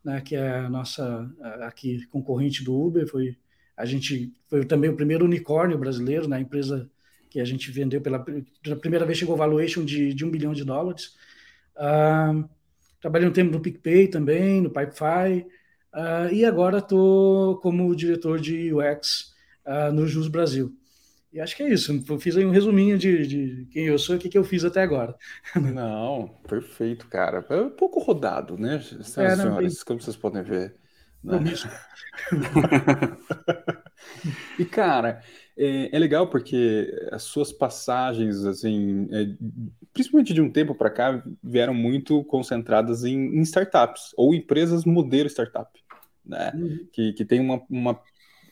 né, 0.05 0.21
que 0.21 0.35
é 0.35 0.61
a 0.61 0.71
nossa 0.71 1.31
aqui 1.63 2.07
concorrente 2.07 2.65
do 2.65 2.75
Uber, 2.75 3.07
foi 3.07 3.37
a 3.77 3.85
gente 3.85 4.33
foi 4.49 4.65
também 4.65 4.91
o 4.91 4.97
primeiro 4.97 5.25
unicórnio 5.25 5.79
brasileiro 5.79 6.29
na 6.29 6.37
né, 6.37 6.43
empresa 6.43 6.91
que 7.31 7.41
a 7.41 7.45
gente 7.45 7.71
vendeu 7.71 8.01
pela, 8.01 8.19
pela 8.63 8.77
primeira 8.77 9.07
vez 9.07 9.17
chegou 9.17 9.37
valuation 9.37 9.85
de, 9.85 10.13
de 10.13 10.25
um 10.25 10.31
bilhão 10.31 10.53
de 10.53 10.65
dólares. 10.65 11.15
Uh, 11.77 12.47
trabalhei 13.01 13.29
um 13.29 13.33
tempo 13.33 13.53
no 13.53 13.61
PicPay 13.61 14.09
também, 14.09 14.61
no 14.61 14.69
Pipefy, 14.69 15.47
uh, 15.95 16.33
e 16.33 16.45
agora 16.45 16.79
estou 16.79 17.57
como 17.59 17.95
diretor 17.95 18.39
de 18.39 18.75
UX 18.75 19.33
uh, 19.67 19.93
no 19.93 20.07
Jus 20.07 20.29
Brasil. 20.29 20.75
E 21.33 21.41
acho 21.41 21.57
que 21.57 21.63
é 21.63 21.69
isso. 21.69 22.03
Eu 22.09 22.19
fiz 22.19 22.37
aí 22.37 22.45
um 22.45 22.51
resuminho 22.51 22.99
de, 22.99 23.25
de 23.27 23.69
quem 23.71 23.87
eu 23.87 23.99
sou 23.99 24.17
e 24.17 24.19
o 24.19 24.21
que, 24.21 24.29
que 24.29 24.39
eu 24.39 24.43
fiz 24.43 24.65
até 24.65 24.83
agora. 24.83 25.15
Não, 25.55 26.29
perfeito, 26.49 27.07
cara. 27.07 27.45
É 27.49 27.61
um 27.61 27.71
pouco 27.71 28.01
rodado, 28.01 28.59
né, 28.59 28.81
senhoras 28.81 29.17
é, 29.17 29.37
não, 29.37 29.45
senhores, 29.45 29.77
tem... 29.77 29.85
como 29.85 30.01
vocês 30.01 30.17
podem 30.17 30.43
ver. 30.43 30.75
Né? 31.23 31.39
e, 34.59 34.65
cara, 34.65 35.23
é, 35.57 35.95
é, 35.95 35.99
legal 35.99 36.29
porque 36.29 36.91
as 37.13 37.23
suas 37.25 37.53
passagens, 37.53 38.45
assim, 38.45 39.07
é, 39.13 39.27
principalmente 39.93 40.33
de 40.33 40.41
um 40.41 40.51
tempo 40.51 40.75
para 40.75 40.91
cá, 40.91 41.23
vieram 41.43 41.75
muito 41.75 42.25
concentradas 42.25 43.05
em, 43.05 43.37
em, 43.37 43.43
startups 43.43 44.15
ou 44.17 44.35
empresas 44.35 44.87
modelo 44.87 45.29
startup, 45.29 45.71
né? 46.25 46.53
Uhum. 46.55 46.89
Que, 46.91 47.13
que 47.13 47.25
tem 47.25 47.39
uma, 47.39 47.63
uma 47.69 48.01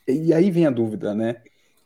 e 0.09 0.33
aí 0.33 0.51
vem 0.51 0.65
a 0.65 0.69
dúvida, 0.71 1.13
né? 1.13 1.41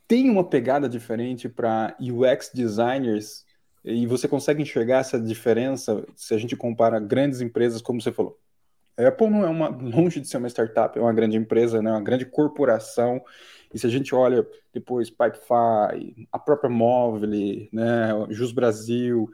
Tem 0.08 0.30
uma 0.30 0.48
pegada 0.48 0.90
diferente 0.90 1.50
para 1.50 1.96
UX 2.00 2.52
designers 2.54 3.46
E 3.86 4.08
você 4.08 4.28
consegue 4.28 4.62
enxergar 4.64 5.00
essa 5.00 5.20
diferença 5.22 6.06
se 6.16 6.34
a 6.34 6.38
gente 6.38 6.56
compara 6.56 7.00
grandes 7.00 7.42
empresas, 7.42 7.82
como 7.82 8.02
você 8.02 8.12
falou. 8.14 8.40
A 8.98 9.08
Apple 9.08 9.30
não 9.30 9.44
é 9.46 9.50
uma 9.50 9.70
longe 9.70 10.22
de 10.22 10.28
ser 10.28 10.38
uma 10.38 10.48
startup, 10.50 10.98
é 10.98 11.02
uma 11.02 11.14
grande 11.14 11.38
empresa, 11.38 11.82
né, 11.82 11.92
uma 11.92 12.02
grande 12.04 12.26
corporação. 12.26 13.24
E 13.74 13.80
se 13.80 13.88
a 13.88 13.90
gente 13.90 14.16
olha 14.16 14.48
depois 14.74 15.10
Pipefy, 15.10 16.28
a 16.32 16.40
própria 16.40 16.70
Móvel, 16.70 17.30
né, 17.74 18.10
Jus 18.30 18.52
Brasil, 18.54 19.30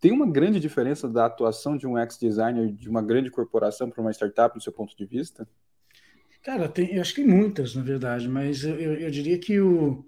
tem 0.00 0.12
uma 0.12 0.30
grande 0.30 0.60
diferença 0.60 1.08
da 1.08 1.26
atuação 1.26 1.76
de 1.76 1.86
um 1.86 1.98
ex-designer 1.98 2.72
de 2.72 2.88
uma 2.90 3.02
grande 3.02 3.30
corporação 3.30 3.90
para 3.90 4.00
uma 4.02 4.12
startup, 4.12 4.56
do 4.56 4.62
seu 4.62 4.72
ponto 4.72 4.96
de 4.96 5.06
vista? 5.06 5.48
Cara, 6.42 6.68
tem, 6.68 6.94
eu 6.94 7.00
acho 7.00 7.14
que 7.14 7.22
tem 7.22 7.30
muitas, 7.30 7.74
na 7.74 7.82
verdade, 7.82 8.28
mas 8.28 8.64
eu, 8.64 8.74
eu, 8.74 8.94
eu 8.94 9.10
diria 9.10 9.38
que 9.38 9.60
o, 9.60 10.04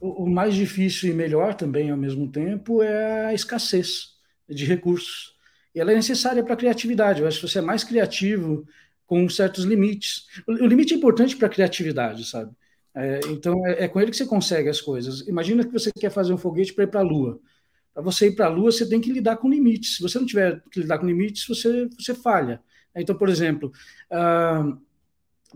o, 0.00 0.24
o 0.24 0.30
mais 0.30 0.54
difícil 0.54 1.10
e 1.10 1.14
melhor 1.14 1.54
também 1.54 1.90
ao 1.90 1.96
mesmo 1.96 2.30
tempo 2.30 2.82
é 2.82 3.26
a 3.26 3.34
escassez 3.34 4.16
de 4.48 4.64
recursos. 4.64 5.34
E 5.74 5.80
ela 5.80 5.92
é 5.92 5.94
necessária 5.94 6.42
para 6.42 6.54
a 6.54 6.56
criatividade. 6.56 7.20
Eu 7.20 7.28
acho 7.28 7.40
que 7.40 7.48
você 7.48 7.58
é 7.58 7.62
mais 7.62 7.84
criativo 7.84 8.66
com 9.06 9.28
certos 9.28 9.64
limites. 9.64 10.26
O, 10.46 10.52
o 10.52 10.66
limite 10.66 10.94
é 10.94 10.96
importante 10.96 11.36
para 11.36 11.48
a 11.48 11.50
criatividade, 11.50 12.24
sabe? 12.24 12.52
É, 12.94 13.20
então 13.28 13.66
é, 13.66 13.84
é, 13.84 13.88
com 13.88 14.00
ele 14.00 14.10
que 14.10 14.16
você 14.16 14.26
consegue 14.26 14.68
as 14.68 14.80
coisas. 14.80 15.26
Imagina 15.26 15.64
que 15.64 15.72
você 15.72 15.90
quer 15.92 16.10
fazer 16.10 16.32
um 16.32 16.38
foguete 16.38 16.72
para 16.72 16.84
ir 16.84 16.88
para 16.88 17.00
a 17.00 17.04
Lua. 17.04 17.40
Para 17.92 18.02
você 18.02 18.28
ir 18.28 18.36
para 18.36 18.46
a 18.46 18.48
Lua, 18.48 18.70
você 18.70 18.88
tem 18.88 19.00
que 19.00 19.12
lidar 19.12 19.36
com 19.36 19.48
limites. 19.48 19.96
Se 19.96 20.02
você 20.02 20.18
não 20.18 20.26
tiver 20.26 20.62
que 20.70 20.80
lidar 20.80 20.98
com 20.98 21.06
limites, 21.06 21.46
você, 21.46 21.88
você 21.98 22.14
falha. 22.14 22.60
Então, 22.94 23.16
por 23.16 23.28
exemplo, 23.28 23.72
uh, 24.10 24.80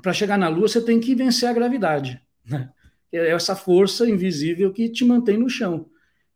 para 0.03 0.13
chegar 0.13 0.39
na 0.39 0.49
Lua, 0.49 0.69
você 0.69 0.81
tem 0.81 1.01
que 1.01 1.15
vencer 1.15 1.49
a 1.49 1.53
gravidade. 1.53 2.21
Né? 2.45 2.69
É 3.13 3.31
essa 3.31 3.55
força 3.55 4.09
invisível 4.09 4.73
que 4.73 4.89
te 4.89 5.05
mantém 5.05 5.39
no 5.39 5.49
chão. 5.49 5.89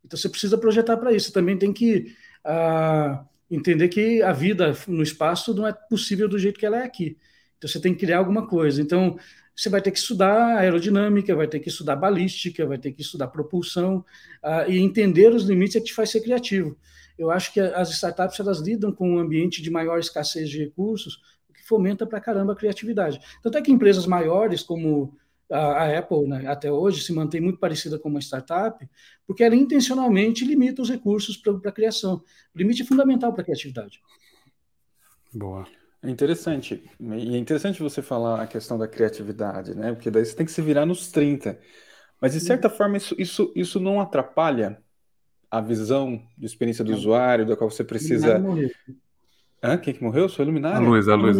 Então, 0.03 0.17
você 0.17 0.29
precisa 0.29 0.57
projetar 0.57 0.97
para 0.97 1.11
isso. 1.13 1.27
Você 1.27 1.33
também 1.33 1.57
tem 1.57 1.73
que 1.73 2.15
uh, 2.45 3.25
entender 3.51 3.89
que 3.89 4.21
a 4.21 4.31
vida 4.31 4.73
no 4.87 5.03
espaço 5.03 5.53
não 5.53 5.67
é 5.67 5.73
possível 5.73 6.27
do 6.27 6.39
jeito 6.39 6.59
que 6.59 6.65
ela 6.65 6.79
é 6.79 6.83
aqui. 6.83 7.17
Então, 7.57 7.69
você 7.69 7.79
tem 7.79 7.93
que 7.93 7.99
criar 7.99 8.19
alguma 8.19 8.47
coisa. 8.47 8.81
Então, 8.81 9.17
você 9.55 9.67
vai 9.67 9.81
ter 9.81 9.91
que 9.91 9.99
estudar 9.99 10.57
aerodinâmica, 10.57 11.35
vai 11.35 11.47
ter 11.47 11.59
que 11.59 11.67
estudar 11.67 11.97
balística, 11.97 12.65
vai 12.65 12.77
ter 12.77 12.93
que 12.93 13.01
estudar 13.01 13.27
propulsão, 13.27 14.05
uh, 14.41 14.71
e 14.71 14.79
entender 14.79 15.33
os 15.33 15.43
limites 15.43 15.75
é 15.75 15.79
que 15.79 15.87
te 15.87 15.93
faz 15.93 16.09
ser 16.09 16.21
criativo. 16.21 16.77
Eu 17.17 17.29
acho 17.29 17.51
que 17.51 17.59
as 17.59 17.89
startups 17.89 18.39
elas 18.39 18.59
lidam 18.59 18.93
com 18.93 19.15
um 19.15 19.19
ambiente 19.19 19.61
de 19.61 19.69
maior 19.69 19.99
escassez 19.99 20.49
de 20.49 20.59
recursos, 20.59 21.19
fomenta 21.69 22.05
para 22.05 22.19
caramba 22.19 22.53
a 22.53 22.55
criatividade. 22.55 23.21
Tanto 23.43 23.57
é 23.57 23.61
que 23.61 23.71
empresas 23.71 24.07
maiores, 24.07 24.63
como 24.63 25.15
a, 25.51 25.97
Apple, 25.97 26.27
né, 26.27 26.47
até 26.47 26.71
hoje, 26.71 27.03
se 27.03 27.13
mantém 27.13 27.39
muito 27.39 27.59
parecida 27.59 27.97
com 27.97 28.09
uma 28.09 28.19
startup, 28.19 28.87
porque 29.25 29.43
ela 29.43 29.55
intencionalmente 29.55 30.43
limita 30.43 30.81
os 30.81 30.89
recursos 30.89 31.37
para 31.37 31.69
a 31.69 31.71
criação. 31.71 32.23
O 32.53 32.57
limite 32.57 32.81
é 32.81 32.85
fundamental 32.85 33.31
para 33.31 33.41
a 33.41 33.45
criatividade. 33.45 34.01
Boa. 35.33 35.65
É 36.01 36.09
interessante. 36.09 36.81
E 36.99 37.35
é 37.35 37.37
interessante 37.37 37.81
você 37.81 38.01
falar 38.01 38.41
a 38.41 38.47
questão 38.47 38.77
da 38.77 38.87
criatividade, 38.87 39.75
né? 39.75 39.91
Porque 39.93 40.09
daí 40.09 40.25
você 40.25 40.33
tem 40.33 40.45
que 40.45 40.51
se 40.51 40.61
virar 40.61 40.85
nos 40.85 41.11
30. 41.11 41.59
Mas, 42.21 42.33
de 42.33 42.39
certa 42.39 42.69
forma, 42.69 42.95
isso, 42.97 43.15
isso, 43.17 43.51
isso 43.55 43.79
não 43.79 43.99
atrapalha 43.99 44.81
a 45.51 45.59
visão 45.59 46.21
de 46.37 46.45
experiência 46.45 46.85
do 46.85 46.93
usuário, 46.93 47.45
da 47.45 47.57
qual 47.57 47.69
você 47.69 47.83
precisa. 47.83 48.41
Hã? 49.61 49.77
Quem 49.77 49.93
que 49.93 50.03
morreu? 50.03 50.29
Sua 50.29 50.45
Luminária? 50.45 50.77
A 50.77 50.81
luz, 50.81 51.07
a 51.07 51.15
luz. 51.15 51.37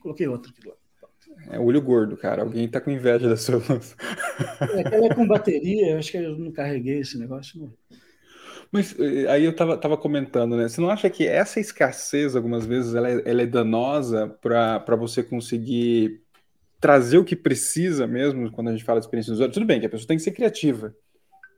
Coloquei 0.00 0.28
outro 0.28 0.52
aqui 0.52 0.62
do 0.62 1.52
É 1.52 1.58
olho 1.58 1.80
gordo, 1.80 2.16
cara. 2.16 2.42
Alguém 2.42 2.68
tá 2.68 2.80
com 2.80 2.90
inveja 2.90 3.28
da 3.28 3.36
sua 3.36 3.56
luz. 3.56 3.96
É, 4.60 4.80
aquela 4.80 5.06
é 5.06 5.14
com 5.14 5.26
bateria, 5.26 5.90
eu 5.90 5.98
acho 5.98 6.10
que 6.10 6.18
eu 6.18 6.38
não 6.38 6.52
carreguei 6.52 7.00
esse 7.00 7.18
negócio. 7.18 7.60
Não. 7.60 7.72
Mas 8.72 8.98
eh, 8.98 9.26
aí 9.28 9.44
eu 9.44 9.54
tava, 9.54 9.76
tava 9.76 9.98
comentando, 9.98 10.56
né? 10.56 10.66
Você 10.66 10.80
não 10.80 10.88
acha 10.88 11.10
que 11.10 11.26
essa 11.26 11.60
escassez, 11.60 12.34
algumas 12.34 12.64
vezes, 12.64 12.94
ela 12.94 13.10
é, 13.10 13.22
ela 13.26 13.42
é 13.42 13.46
danosa 13.46 14.28
para 14.40 14.96
você 14.96 15.22
conseguir 15.22 16.22
trazer 16.80 17.18
o 17.18 17.24
que 17.24 17.36
precisa 17.36 18.06
mesmo 18.06 18.50
quando 18.50 18.68
a 18.68 18.72
gente 18.72 18.82
fala 18.82 18.98
de 18.98 19.06
experiência 19.06 19.30
do 19.30 19.34
usuário? 19.34 19.52
Tudo 19.52 19.66
bem 19.66 19.78
que 19.78 19.86
a 19.86 19.90
pessoa 19.90 20.08
tem 20.08 20.16
que 20.16 20.22
ser 20.22 20.32
criativa 20.32 20.94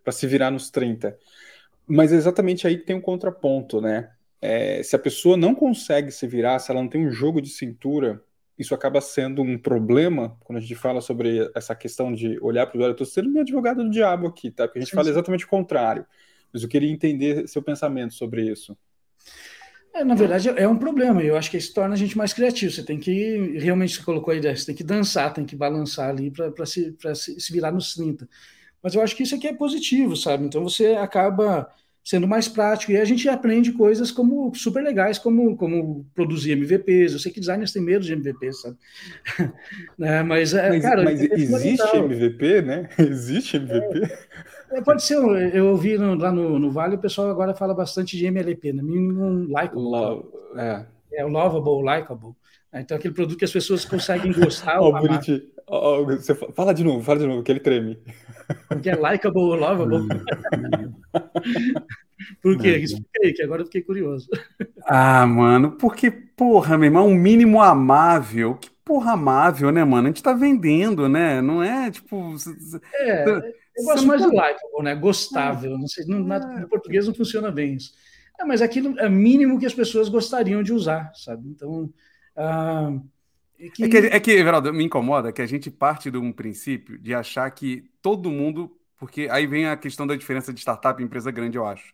para 0.03 0.13
se 0.13 0.27
virar 0.27 0.51
nos 0.51 0.71
30. 0.71 1.17
Mas 1.87 2.13
é 2.13 2.17
exatamente 2.17 2.67
aí 2.67 2.79
que 2.79 2.85
tem 2.85 2.97
um 2.97 3.01
contraponto, 3.01 3.81
né? 3.81 4.11
É, 4.47 4.83
se 4.83 4.95
a 4.95 4.99
pessoa 4.99 5.39
não 5.39 5.55
consegue 5.55 6.11
se 6.11 6.27
virar, 6.27 6.59
se 6.59 6.71
ela 6.71 6.83
não 6.83 6.89
tem 6.89 7.07
um 7.07 7.11
jogo 7.11 7.41
de 7.41 7.49
cintura, 7.49 8.23
isso 8.59 8.75
acaba 8.75 9.01
sendo 9.01 9.41
um 9.41 9.57
problema 9.57 10.37
quando 10.41 10.59
a 10.59 10.61
gente 10.61 10.75
fala 10.75 11.01
sobre 11.01 11.51
essa 11.57 11.75
questão 11.75 12.13
de 12.13 12.39
olhar 12.43 12.67
para 12.67 12.75
o 12.75 12.79
usuário. 12.79 12.91
Eu 12.91 13.03
estou 13.03 13.07
sendo 13.07 13.31
meu 13.31 13.41
advogado 13.41 13.83
do 13.83 13.89
diabo 13.89 14.27
aqui, 14.27 14.51
tá? 14.51 14.69
Porque 14.69 14.81
a 14.81 14.83
gente 14.83 14.91
sim, 14.91 14.97
fala 14.97 15.09
exatamente 15.09 15.47
o 15.47 15.49
contrário. 15.49 16.05
Mas 16.53 16.63
eu 16.63 16.69
queria 16.69 16.91
entender 16.91 17.49
seu 17.49 17.63
pensamento 17.63 18.13
sobre 18.13 18.43
isso. 18.43 18.77
É, 19.95 20.05
na 20.05 20.15
verdade, 20.15 20.51
é 20.51 20.69
um 20.69 20.77
problema. 20.77 21.23
Eu 21.23 21.39
acho 21.39 21.51
que 21.51 21.57
isso 21.57 21.73
torna 21.73 21.95
a 21.95 21.97
gente 21.97 22.19
mais 22.19 22.35
criativo. 22.35 22.71
Você 22.71 22.83
tem 22.83 22.99
que, 23.01 23.57
realmente, 23.57 23.95
você 23.95 24.03
colocou 24.03 24.31
a 24.31 24.37
ideia, 24.37 24.55
você 24.55 24.67
tem 24.67 24.75
que 24.75 24.85
dançar, 24.85 25.33
tem 25.33 25.47
que 25.47 25.57
balançar 25.57 26.11
ali 26.11 26.31
para 26.31 26.67
se, 26.67 26.95
se, 27.15 27.41
se 27.41 27.53
virar 27.53 27.73
nos 27.73 27.95
30. 27.95 28.29
Mas 28.83 28.95
eu 28.95 29.01
acho 29.01 29.17
que 29.17 29.23
isso 29.23 29.35
aqui 29.35 29.49
é 29.49 29.55
positivo, 29.55 30.15
sabe? 30.15 30.45
Então 30.45 30.63
você 30.63 30.89
acaba 30.89 31.67
sendo 32.05 32.29
mais 32.29 32.47
prático. 32.47 32.93
E 32.93 32.99
a 32.99 33.05
gente 33.05 33.29
aprende 33.29 33.73
coisas 33.73 34.11
como 34.11 34.55
super 34.55 34.83
legais, 34.83 35.19
como, 35.19 35.57
como 35.57 36.05
produzir 36.15 36.53
MVPs. 36.53 37.15
Eu 37.15 37.19
sei 37.19 37.33
que 37.33 37.41
designers 37.41 37.73
têm 37.73 37.83
medo 37.83 38.05
de 38.05 38.13
MVP, 38.13 38.53
sabe? 38.53 38.77
né? 39.99 40.23
Mas, 40.23 40.53
é, 40.53 40.69
mas, 40.69 40.83
cara, 40.83 41.03
mas 41.03 41.21
é 41.21 41.35
existe 41.35 41.97
MVP, 41.97 42.63
né? 42.63 42.89
Existe 42.99 43.57
MVP? 43.57 44.13
É, 44.71 44.81
pode 44.83 45.03
ser, 45.03 45.17
eu 45.55 45.69
ouvi 45.69 45.97
no, 45.97 46.15
lá 46.15 46.31
no, 46.31 46.59
no 46.59 46.71
Vale, 46.71 46.97
o 46.97 47.01
pessoal 47.01 47.31
agora 47.31 47.55
fala 47.55 47.75
bastante 47.75 48.17
de 48.17 48.27
MLP, 48.27 48.73
né? 48.73 48.83
Minimum 48.83 49.47
Likeable. 49.47 49.81
Lo 49.81 50.33
é. 50.57 50.87
é 51.13 51.25
o 51.25 51.29
Lovable, 51.29 51.81
Likeable. 51.81 52.35
Então, 52.75 52.97
aquele 52.97 53.15
produto 53.15 53.39
que 53.39 53.45
as 53.45 53.53
pessoas 53.53 53.85
conseguem 53.85 54.33
gostar. 54.33 54.81
Oh, 54.83 54.93
Buriti, 54.93 55.49
oh, 55.67 56.05
você 56.05 56.35
fala 56.35 56.73
de 56.73 56.85
novo, 56.85 57.03
fala 57.03 57.21
de 57.21 57.27
novo, 57.27 57.43
que 57.43 57.53
ele 57.53 57.61
treme. 57.61 57.99
Porque 58.69 58.91
é 58.91 58.95
likeable 58.95 59.41
ou 59.41 59.55
lovable. 59.55 60.09
Por 62.41 62.59
quê? 62.59 62.77
Explica 62.77 63.21
aí, 63.23 63.33
que 63.33 63.43
agora 63.43 63.63
eu 63.63 63.67
fiquei 63.67 63.83
curioso. 63.83 64.29
Ah, 64.87 65.27
mano, 65.27 65.73
porque, 65.73 66.11
porra, 66.11 66.77
meu 66.79 66.87
irmão, 66.87 67.09
um 67.09 67.15
mínimo 67.15 67.61
amável. 67.61 68.57
Que 68.57 68.71
porra 68.85 69.13
amável, 69.13 69.71
né, 69.71 69.85
mano? 69.85 70.09
A 70.09 70.11
gente 70.11 70.23
tá 70.23 70.33
vendendo, 70.33 71.09
né? 71.09 71.41
Não 71.41 71.63
é 71.63 71.91
tipo. 71.91 72.35
É, 72.95 73.25
eu 73.77 73.85
gosto 73.85 74.07
mais 74.07 74.23
tá... 74.23 74.29
do 74.29 74.33
likeable, 74.33 74.83
né? 74.83 74.95
Gostável. 74.95 75.79
Não 75.79 75.89
sei, 75.89 76.05
no, 76.07 76.25
na, 76.25 76.37
é. 76.37 76.61
no 76.61 76.69
português 76.69 77.07
não 77.07 77.15
funciona 77.15 77.51
bem 77.51 77.75
isso. 77.75 77.93
É, 78.39 78.45
mas 78.45 78.63
aquilo 78.63 78.99
é 78.99 79.09
mínimo 79.09 79.59
que 79.59 79.67
as 79.67 79.75
pessoas 79.75 80.09
gostariam 80.09 80.63
de 80.63 80.73
usar, 80.73 81.11
sabe? 81.15 81.49
Então. 81.49 81.91
Ah, 82.37 82.93
é 83.59 83.69
que... 83.69 83.85
É, 83.85 83.89
que, 83.89 83.97
é 83.97 84.21
que, 84.21 84.31
Everaldo, 84.33 84.73
me 84.73 84.85
incomoda 84.85 85.33
que 85.33 85.43
a 85.43 85.47
gente 85.47 85.71
parte 85.71 86.11
de 86.11 86.19
um 86.19 86.33
princípio 86.33 86.99
de 86.99 87.15
achar 87.15 87.51
que 87.51 87.91
todo 88.01 88.31
mundo. 88.31 88.77
Porque 88.97 89.29
aí 89.31 89.47
vem 89.47 89.67
a 89.67 89.77
questão 89.77 90.07
da 90.07 90.17
diferença 90.17 90.53
de 90.53 90.61
startup 90.61 91.01
e 91.01 91.05
empresa 91.05 91.31
grande, 91.31 91.59
eu 91.59 91.67
acho. 91.67 91.93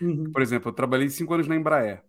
Uhum. 0.00 0.30
Por 0.32 0.42
exemplo, 0.42 0.68
eu 0.68 0.72
trabalhei 0.74 1.08
cinco 1.08 1.34
anos 1.34 1.48
na 1.48 1.56
Embraer. 1.56 2.02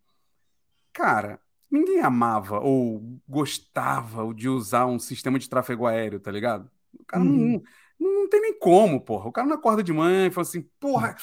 Cara, 0.92 1.40
ninguém 1.72 2.02
amava 2.02 2.60
ou 2.60 3.20
gostava 3.28 4.32
de 4.34 4.48
usar 4.48 4.86
um 4.86 5.00
sistema 5.00 5.40
de 5.40 5.50
tráfego 5.50 5.88
aéreo, 5.88 6.20
tá 6.20 6.32
ligado? 6.32 6.70
O 7.00 7.06
cara 7.06 7.24
uhum. 7.24 7.62
não, 8.00 8.24
não 8.24 8.30
tem 8.30 8.42
nem 8.42 8.60
como, 8.60 9.02
porra. 9.02 9.28
O 9.28 9.32
cara 9.32 9.48
não 9.48 9.56
acorda 9.56 9.84
de 9.84 9.94
manhã 9.94 10.28
e 10.28 10.32
fala 10.32 10.46
assim, 10.46 10.62
porra, 10.80 11.16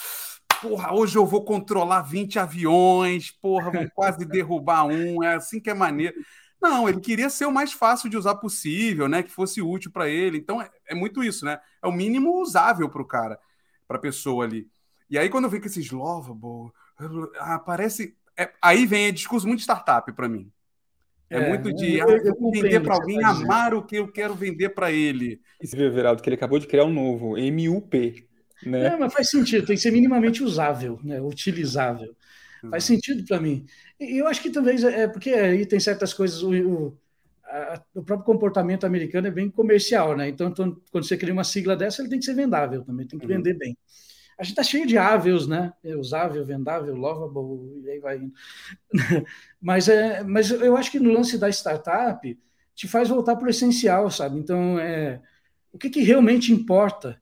porra, 0.60 0.92
hoje 0.92 1.16
eu 1.16 1.24
vou 1.24 1.44
controlar 1.44 2.02
20 2.02 2.38
aviões, 2.38 3.30
porra, 3.30 3.70
vou 3.70 3.90
quase 3.94 4.24
derrubar 4.24 4.86
um, 4.86 5.22
é 5.22 5.34
assim 5.34 5.60
que 5.60 5.70
é 5.70 5.74
maneiro. 5.74 6.14
Não, 6.60 6.88
ele 6.88 7.00
queria 7.00 7.30
ser 7.30 7.46
o 7.46 7.52
mais 7.52 7.72
fácil 7.72 8.10
de 8.10 8.16
usar 8.16 8.34
possível, 8.34 9.08
né? 9.08 9.22
Que 9.22 9.30
fosse 9.30 9.62
útil 9.62 9.90
para 9.90 10.08
ele. 10.08 10.38
Então 10.38 10.60
é, 10.60 10.70
é, 10.88 10.94
muito 10.94 11.24
isso, 11.24 11.44
né? 11.44 11.58
É 11.82 11.86
o 11.86 11.92
mínimo 11.92 12.40
usável 12.40 12.88
para 12.88 13.02
o 13.02 13.06
cara, 13.06 13.38
para 13.88 13.96
a 13.96 14.00
pessoa 14.00 14.44
ali. 14.44 14.68
E 15.08 15.18
aí 15.18 15.28
quando 15.28 15.44
eu 15.44 15.50
vejo 15.50 15.62
que 15.62 15.68
esses 15.68 15.90
lovable, 15.90 16.72
ah, 17.38 17.58
parece, 17.58 18.14
é, 18.36 18.50
aí 18.60 18.84
vem 18.86 19.06
a 19.06 19.12
discurso 19.12 19.46
muito 19.46 19.60
startup 19.60 20.12
para 20.12 20.28
mim. 20.28 20.50
É, 21.30 21.38
é, 21.38 21.48
muito 21.48 21.72
de 21.72 21.96
eu, 21.96 22.08
eu, 22.08 22.24
eu 22.24 22.50
vender 22.50 22.80
para 22.80 22.94
alguém, 22.94 23.20
tá 23.20 23.28
amar 23.28 23.72
o 23.72 23.84
que 23.84 23.96
eu 23.96 24.08
quero 24.08 24.34
vender 24.34 24.70
para 24.70 24.90
ele. 24.90 25.40
E 25.60 25.66
você 25.66 25.76
vê, 25.76 25.88
Veraldo, 25.88 26.20
que 26.20 26.28
ele 26.28 26.36
acabou 26.36 26.58
de 26.58 26.66
criar 26.66 26.84
um 26.84 26.92
novo, 26.92 27.36
MUP. 27.36 28.28
Né? 28.66 28.86
É, 28.88 28.96
mas 28.96 29.12
faz 29.12 29.30
sentido, 29.30 29.66
tem 29.66 29.76
que 29.76 29.82
ser 29.82 29.92
minimamente 29.92 30.42
usável, 30.42 31.00
né? 31.02 31.20
utilizável. 31.20 32.14
Faz 32.68 32.84
sentido 32.84 33.24
para 33.24 33.40
mim. 33.40 33.64
E 34.00 34.18
eu 34.18 34.26
acho 34.26 34.40
que 34.40 34.50
talvez 34.50 34.82
é, 34.82 35.02
é 35.02 35.08
porque 35.08 35.30
aí 35.30 35.66
tem 35.66 35.78
certas 35.78 36.14
coisas, 36.14 36.42
o, 36.42 36.50
o, 36.52 36.98
a, 37.44 37.82
o, 37.94 38.02
próprio 38.02 38.24
comportamento 38.24 38.86
americano 38.86 39.26
é 39.26 39.30
bem 39.30 39.50
comercial, 39.50 40.16
né? 40.16 40.28
Então, 40.28 40.52
quando 40.90 41.06
você 41.06 41.18
cria 41.18 41.34
uma 41.34 41.44
sigla 41.44 41.76
dessa, 41.76 42.00
ele 42.00 42.08
tem 42.08 42.18
que 42.18 42.24
ser 42.24 42.34
vendável 42.34 42.82
também, 42.82 43.06
tem 43.06 43.18
que 43.18 43.26
uhum. 43.26 43.36
vender 43.36 43.54
bem. 43.54 43.76
A 44.38 44.42
gente 44.42 44.52
está 44.52 44.62
cheio 44.62 44.86
de 44.86 44.96
áveis, 44.96 45.46
né? 45.46 45.70
É, 45.84 45.94
usável, 45.94 46.42
vendável, 46.42 46.96
lovable, 46.96 47.82
e 47.84 47.90
aí 47.90 47.98
vai 47.98 48.16
indo. 48.16 48.32
mas, 49.60 49.86
é, 49.86 50.22
mas 50.22 50.50
eu 50.50 50.74
acho 50.78 50.90
que 50.90 50.98
no 50.98 51.12
lance 51.12 51.36
da 51.36 51.50
startup 51.50 52.38
te 52.74 52.88
faz 52.88 53.10
voltar 53.10 53.36
para 53.36 53.46
o 53.46 53.50
essencial, 53.50 54.10
sabe? 54.10 54.38
Então, 54.38 54.78
é, 54.78 55.20
o 55.70 55.76
que, 55.76 55.90
que 55.90 56.00
realmente 56.00 56.54
importa 56.54 57.20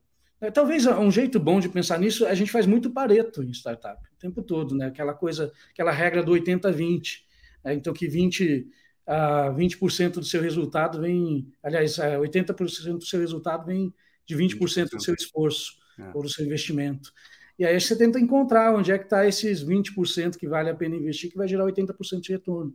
talvez 0.53 0.87
um 0.87 1.11
jeito 1.11 1.41
bom 1.41 1.59
de 1.59 1.69
pensar 1.69 1.99
nisso, 1.99 2.27
a 2.27 2.35
gente 2.35 2.51
faz 2.51 2.65
muito 2.65 2.91
pareto 2.91 3.43
em 3.43 3.51
startup, 3.51 4.01
o 4.01 4.19
tempo 4.19 4.43
todo, 4.43 4.75
né? 4.75 4.87
Aquela 4.87 5.13
coisa, 5.13 5.53
aquela 5.71 5.91
regra 5.91 6.23
do 6.23 6.33
80-20. 6.33 7.23
Né? 7.65 7.75
Então, 7.75 7.93
que 7.93 8.07
20, 8.07 8.67
uh, 9.07 9.55
20% 9.55 10.15
do 10.15 10.25
seu 10.25 10.41
resultado 10.41 11.01
vem, 11.01 11.53
aliás, 11.63 11.99
uh, 11.99 12.03
é, 12.03 12.19
80% 12.19 12.99
do 12.99 13.05
seu 13.05 13.21
resultado 13.21 13.67
vem 13.67 13.93
de 14.25 14.37
20%, 14.37 14.59
20%. 14.59 14.91
do 14.91 15.03
seu 15.03 15.15
esforço 15.15 15.77
é. 15.99 16.11
ou 16.15 16.23
do 16.23 16.29
seu 16.29 16.45
investimento. 16.45 17.13
E 17.59 17.65
aí 17.65 17.81
você 17.81 17.97
tenta 17.97 18.21
encontrar 18.21 18.73
onde 18.73 18.93
é 18.93 18.99
que 18.99 19.05
está 19.05 19.27
esses 19.27 19.65
20% 19.65 20.37
que 20.37 20.47
vale 20.47 20.71
a 20.71 20.75
pena 20.75 20.95
investir, 20.95 21.31
que 21.31 21.37
vai 21.37 21.49
gerar 21.49 21.65
80% 21.65 22.21
de 22.21 22.33
retorno. 22.33 22.73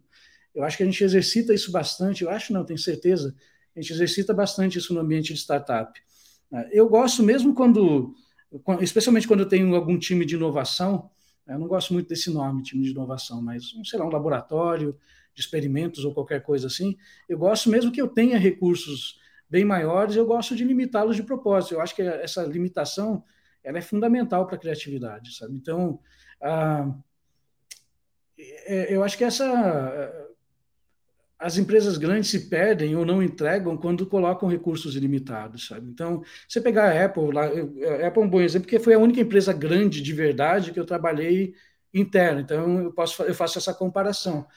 Eu 0.53 0.63
acho 0.63 0.75
que 0.75 0.83
a 0.83 0.85
gente 0.85 1.01
exercita 1.01 1.53
isso 1.53 1.71
bastante, 1.71 2.23
eu 2.23 2.29
acho 2.29 2.51
não, 2.51 2.65
tenho 2.65 2.77
certeza, 2.77 3.33
a 3.75 3.81
gente 3.81 3.93
exercita 3.93 4.33
bastante 4.33 4.77
isso 4.77 4.93
no 4.93 4.99
ambiente 4.99 5.33
de 5.33 5.39
startup. 5.39 5.99
É, 6.53 6.69
eu 6.71 6.87
gosto 6.87 7.23
mesmo 7.23 7.53
quando, 7.55 8.13
especialmente 8.79 9.27
quando 9.27 9.41
eu 9.41 9.49
tenho 9.49 9.75
algum 9.75 9.97
time 9.97 10.23
de 10.25 10.35
inovação, 10.35 11.09
eu 11.47 11.59
não 11.59 11.67
gosto 11.67 11.93
muito 11.93 12.07
desse 12.07 12.29
nome, 12.31 12.63
time 12.63 12.83
de 12.83 12.91
inovação, 12.91 13.41
mas, 13.41 13.73
sei 13.83 13.99
lá, 13.99 14.05
um 14.05 14.11
laboratório 14.11 14.97
de 15.33 15.41
experimentos 15.41 16.05
ou 16.05 16.13
qualquer 16.13 16.41
coisa 16.43 16.67
assim, 16.67 16.95
eu 17.27 17.37
gosto 17.37 17.69
mesmo 17.69 17.91
que 17.91 18.01
eu 18.01 18.07
tenha 18.07 18.37
recursos 18.37 19.19
bem 19.49 19.65
maiores, 19.65 20.15
eu 20.15 20.25
gosto 20.25 20.55
de 20.55 20.63
limitá-los 20.63 21.15
de 21.15 21.23
propósito. 21.23 21.73
Eu 21.73 21.81
acho 21.81 21.95
que 21.95 22.01
essa 22.01 22.43
limitação 22.43 23.23
ela 23.63 23.77
é 23.77 23.81
fundamental 23.81 24.45
para 24.45 24.55
a 24.55 24.59
criatividade, 24.59 25.35
sabe? 25.35 25.55
Então, 25.55 25.99
ah, 26.41 26.93
eu 28.89 29.03
acho 29.03 29.17
que 29.17 29.23
essa 29.23 30.22
as 31.43 31.57
empresas 31.57 31.97
grandes 31.97 32.29
se 32.29 32.47
perdem 32.47 32.95
ou 32.95 33.05
não 33.05 33.21
entregam 33.21 33.75
quando 33.75 34.05
colocam 34.05 34.47
recursos 34.47 34.95
ilimitados, 34.95 35.67
sabe? 35.67 35.89
Então, 35.89 36.23
você 36.47 36.61
pegar 36.61 36.85
a 36.85 37.05
Apple, 37.05 37.33
lá, 37.33 37.43
a 37.43 38.07
Apple 38.07 38.23
é 38.23 38.25
um 38.25 38.29
bom 38.29 38.39
exemplo, 38.39 38.65
porque 38.65 38.79
foi 38.79 38.93
a 38.93 38.99
única 38.99 39.19
empresa 39.19 39.51
grande 39.51 40.01
de 40.01 40.13
verdade 40.13 40.71
que 40.71 40.79
eu 40.79 40.85
trabalhei 40.85 41.53
interna, 41.93 42.39
então 42.39 42.79
eu, 42.83 42.93
posso, 42.93 43.23
eu 43.23 43.35
faço 43.35 43.57
essa 43.57 43.73
comparação. 43.73 44.47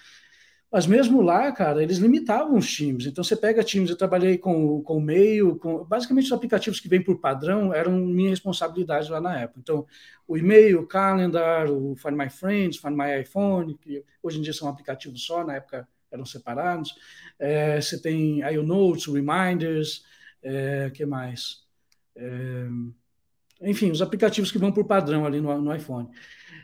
Mas 0.71 0.87
mesmo 0.87 1.23
lá, 1.23 1.50
cara, 1.50 1.83
eles 1.83 1.99
limitavam 1.99 2.57
os 2.57 2.71
times. 2.71 3.07
Então 3.07 3.25
você 3.25 3.35
pega 3.35 3.64
times, 3.64 3.90
eu 3.90 3.97
trabalhei 3.97 4.38
com, 4.38 4.81
com 4.83 4.99
o 4.99 5.00
e-mail, 5.00 5.57
com, 5.57 5.85
basicamente 5.85 6.26
os 6.26 6.33
aplicativos 6.33 6.78
que 6.78 6.88
vêm 6.88 7.02
por 7.02 7.19
padrão 7.21 7.75
eram 7.75 7.93
minha 7.97 8.31
responsabilidade 8.31 9.11
lá 9.11 9.21
na 9.21 9.43
Apple. 9.43 9.61
Então, 9.61 9.87
o 10.26 10.37
e-mail, 10.37 10.83
o 10.83 10.87
calendar, 10.87 11.69
o 11.69 11.97
Find 11.97 12.16
My 12.16 12.31
Friends, 12.31 12.78
Find 12.78 12.97
My 12.97 13.21
iPhone, 13.23 13.76
que 13.76 14.05
hoje 14.23 14.38
em 14.38 14.43
dia 14.43 14.52
são 14.52 14.69
aplicativos 14.69 15.25
só, 15.25 15.45
na 15.45 15.57
época 15.57 15.88
eram 16.16 16.26
separados. 16.26 16.94
É, 17.38 17.80
você 17.80 18.00
tem 18.00 18.42
aí 18.42 18.58
o 18.58 18.62
Notes, 18.62 19.06
o 19.06 19.12
Reminders, 19.12 20.04
é, 20.42 20.90
que 20.90 21.06
mais? 21.06 21.62
É, 22.16 22.66
enfim, 23.62 23.90
os 23.90 24.02
aplicativos 24.02 24.50
que 24.50 24.58
vão 24.58 24.73
por 24.73 24.85
padrão 24.85 25.25
ali 25.25 25.40
no, 25.40 25.61
no 25.61 25.75
iPhone. 25.75 26.08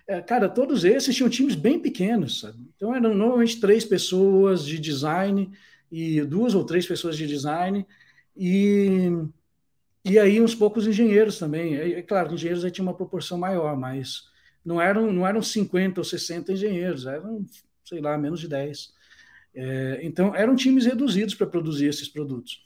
É, 0.07 0.21
cara, 0.21 0.49
todos 0.49 0.85
esses 0.85 1.15
tinham 1.15 1.31
times 1.31 1.55
bem 1.55 1.79
pequenos, 1.79 2.41
sabe? 2.41 2.59
Então 2.77 2.95
eram 2.95 3.15
normalmente 3.15 3.61
três 3.61 3.85
pessoas 3.85 4.65
de 4.65 4.79
design 4.79 5.51
e 5.91 6.21
duas 6.23 6.55
ou 6.55 6.65
três 6.65 6.87
pessoas 6.87 7.17
de 7.17 7.27
design 7.27 7.87
e, 8.37 9.11
e 10.05 10.19
aí 10.19 10.41
uns 10.41 10.55
poucos 10.55 10.87
engenheiros 10.87 11.39
também. 11.39 11.77
É, 11.77 11.99
é 11.99 12.03
claro, 12.03 12.35
engenheiros 12.35 12.65
aí 12.65 12.71
tinha 12.71 12.85
uma 12.85 12.97
proporção 12.97 13.39
maior, 13.39 13.77
mas 13.77 14.25
não 14.65 14.81
eram, 14.81 15.13
não 15.13 15.27
eram 15.27 15.43
50 15.43 16.01
ou 16.01 16.05
60 16.05 16.53
engenheiros, 16.53 17.07
eram, 17.07 17.45
sei 17.85 18.01
lá, 18.01 18.17
menos 18.19 18.41
de 18.41 18.49
10. 18.49 18.93
É, 19.55 20.01
então, 20.03 20.35
eram 20.35 20.57
times 20.57 20.87
reduzidos 20.87 21.35
para 21.35 21.47
produzir 21.47 21.87
esses 21.87 22.09
produtos. 22.09 22.65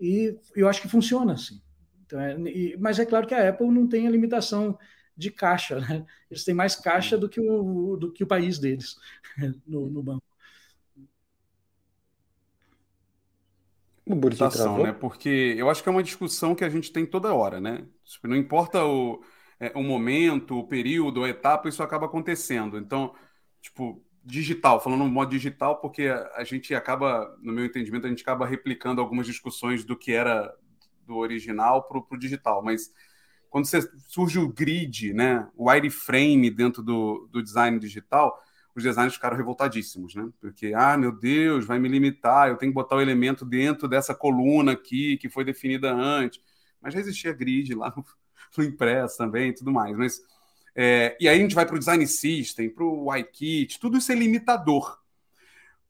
E 0.00 0.36
eu 0.56 0.68
acho 0.68 0.82
que 0.82 0.88
funciona 0.88 1.34
assim. 1.34 1.60
Então, 2.06 2.20
é, 2.20 2.36
e, 2.50 2.76
mas 2.78 2.98
é 2.98 3.06
claro 3.06 3.26
que 3.26 3.34
a 3.34 3.48
Apple 3.48 3.70
não 3.70 3.88
tem 3.88 4.06
a 4.06 4.10
limitação 4.10 4.78
de 5.16 5.30
caixa, 5.30 5.80
né? 5.80 6.04
Eles 6.30 6.44
têm 6.44 6.54
mais 6.54 6.74
caixa 6.74 7.16
do 7.18 7.28
que 7.28 7.40
o, 7.40 7.96
do 7.96 8.12
que 8.12 8.24
o 8.24 8.26
país 8.26 8.58
deles 8.58 8.96
no, 9.66 9.88
no 9.88 10.02
banco. 10.02 10.24
Limitação, 14.06 14.82
né? 14.82 14.92
Porque 14.92 15.54
eu 15.56 15.70
acho 15.70 15.82
que 15.82 15.88
é 15.88 15.92
uma 15.92 16.02
discussão 16.02 16.54
que 16.54 16.64
a 16.64 16.68
gente 16.68 16.92
tem 16.92 17.06
toda 17.06 17.32
hora, 17.34 17.60
né? 17.60 17.86
Tipo, 18.04 18.26
não 18.26 18.36
importa 18.36 18.84
o, 18.84 19.22
é, 19.60 19.70
o 19.76 19.82
momento, 19.82 20.58
o 20.58 20.66
período, 20.66 21.22
a 21.22 21.28
etapa, 21.28 21.68
isso 21.68 21.82
acaba 21.82 22.06
acontecendo. 22.06 22.76
Então, 22.78 23.14
tipo, 23.60 24.04
digital, 24.24 24.80
falando 24.80 25.00
no 25.00 25.08
modo 25.10 25.30
digital, 25.30 25.80
porque 25.80 26.08
a 26.34 26.44
gente 26.44 26.74
acaba, 26.74 27.36
no 27.42 27.52
meu 27.52 27.64
entendimento, 27.64 28.06
a 28.06 28.10
gente 28.10 28.22
acaba 28.22 28.46
replicando 28.46 29.00
algumas 29.00 29.26
discussões 29.26 29.84
do 29.84 29.96
que 29.96 30.12
era 30.12 30.54
do 31.06 31.16
original 31.16 31.82
para 31.82 31.98
o 31.98 32.18
digital, 32.18 32.62
mas 32.62 32.92
quando 33.50 33.66
você, 33.66 33.80
surge 34.06 34.38
o 34.38 34.48
grid, 34.48 35.12
né, 35.12 35.46
o 35.56 35.68
wireframe 35.68 36.50
dentro 36.50 36.82
do, 36.82 37.28
do 37.30 37.42
design 37.42 37.78
digital, 37.78 38.38
os 38.74 38.82
designers 38.82 39.14
ficaram 39.14 39.36
revoltadíssimos, 39.36 40.14
né? 40.14 40.28
Porque, 40.40 40.72
ah, 40.74 40.96
meu 40.96 41.12
Deus, 41.12 41.66
vai 41.66 41.78
me 41.78 41.88
limitar, 41.88 42.48
eu 42.48 42.56
tenho 42.56 42.72
que 42.72 42.74
botar 42.74 42.96
o 42.96 43.00
elemento 43.00 43.44
dentro 43.44 43.86
dessa 43.86 44.14
coluna 44.14 44.72
aqui 44.72 45.18
que 45.18 45.28
foi 45.28 45.44
definida 45.44 45.92
antes. 45.92 46.40
Mas 46.80 46.94
já 46.94 47.00
existia 47.00 47.32
grid 47.32 47.74
lá 47.74 47.92
no, 47.94 48.04
no 48.56 48.64
impresso 48.64 49.18
também 49.18 49.50
e 49.50 49.54
tudo 49.54 49.70
mais. 49.70 49.94
Mas 49.96 50.22
é, 50.74 51.16
e 51.20 51.28
aí 51.28 51.38
a 51.38 51.42
gente 51.42 51.54
vai 51.54 51.66
para 51.66 51.76
o 51.76 51.78
design 51.78 52.06
system, 52.06 52.70
para 52.70 52.84
o 52.84 53.14
iKit, 53.16 53.78
tudo 53.78 53.98
isso 53.98 54.10
é 54.10 54.14
limitador. 54.14 54.98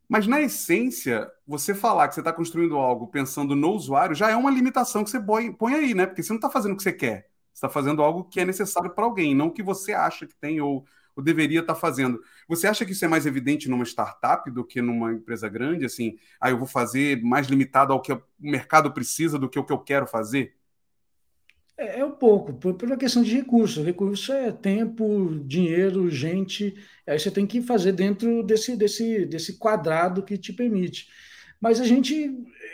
Mas 0.08 0.26
na 0.26 0.40
essência, 0.40 1.30
você 1.46 1.74
falar 1.74 2.08
que 2.08 2.14
você 2.14 2.20
está 2.20 2.32
construindo 2.32 2.76
algo 2.76 3.06
pensando 3.06 3.56
no 3.56 3.70
usuário 3.70 4.14
já 4.14 4.30
é 4.30 4.36
uma 4.36 4.50
limitação 4.50 5.04
que 5.04 5.10
você 5.10 5.18
põe 5.18 5.74
aí, 5.74 5.94
né? 5.94 6.06
Porque 6.06 6.22
você 6.22 6.32
não 6.32 6.36
está 6.36 6.50
fazendo 6.50 6.72
o 6.72 6.76
que 6.76 6.82
você 6.82 6.92
quer. 6.92 7.30
Você 7.52 7.58
está 7.58 7.68
fazendo 7.68 8.02
algo 8.02 8.24
que 8.24 8.40
é 8.40 8.44
necessário 8.44 8.90
para 8.90 9.04
alguém, 9.04 9.34
não 9.34 9.46
o 9.46 9.52
que 9.52 9.62
você 9.62 9.92
acha 9.92 10.26
que 10.26 10.34
tem 10.34 10.60
ou, 10.60 10.84
ou 11.14 11.22
deveria 11.22 11.60
estar 11.60 11.74
tá 11.74 11.80
fazendo. 11.80 12.20
Você 12.48 12.66
acha 12.66 12.84
que 12.84 12.92
isso 12.92 13.04
é 13.04 13.08
mais 13.08 13.24
evidente 13.24 13.70
numa 13.70 13.84
startup 13.84 14.50
do 14.50 14.64
que 14.64 14.82
numa 14.82 15.12
empresa 15.12 15.48
grande? 15.48 15.86
Assim, 15.86 16.18
ah, 16.40 16.50
eu 16.50 16.58
vou 16.58 16.66
fazer 16.66 17.22
mais 17.22 17.46
limitado 17.46 17.92
ao 17.92 18.02
que 18.02 18.12
o 18.12 18.22
mercado 18.38 18.92
precisa 18.92 19.38
do 19.38 19.48
que 19.48 19.58
o 19.58 19.64
que 19.64 19.72
eu 19.72 19.78
quero 19.78 20.06
fazer? 20.06 20.54
É, 21.82 22.00
é 22.00 22.04
um 22.04 22.12
pouco, 22.12 22.52
por, 22.54 22.76
uma 22.84 22.96
questão 22.96 23.22
de 23.22 23.34
recurso. 23.34 23.82
Recurso 23.82 24.32
é 24.32 24.52
tempo, 24.52 25.40
dinheiro, 25.44 26.08
gente. 26.10 26.74
Aí 27.06 27.18
você 27.18 27.30
tem 27.30 27.46
que 27.46 27.60
fazer 27.60 27.92
dentro 27.92 28.42
desse, 28.44 28.76
desse, 28.76 29.26
desse 29.26 29.58
quadrado 29.58 30.22
que 30.22 30.38
te 30.38 30.52
permite. 30.52 31.08
Mas 31.62 31.80
a 31.80 31.84
gente, 31.84 32.28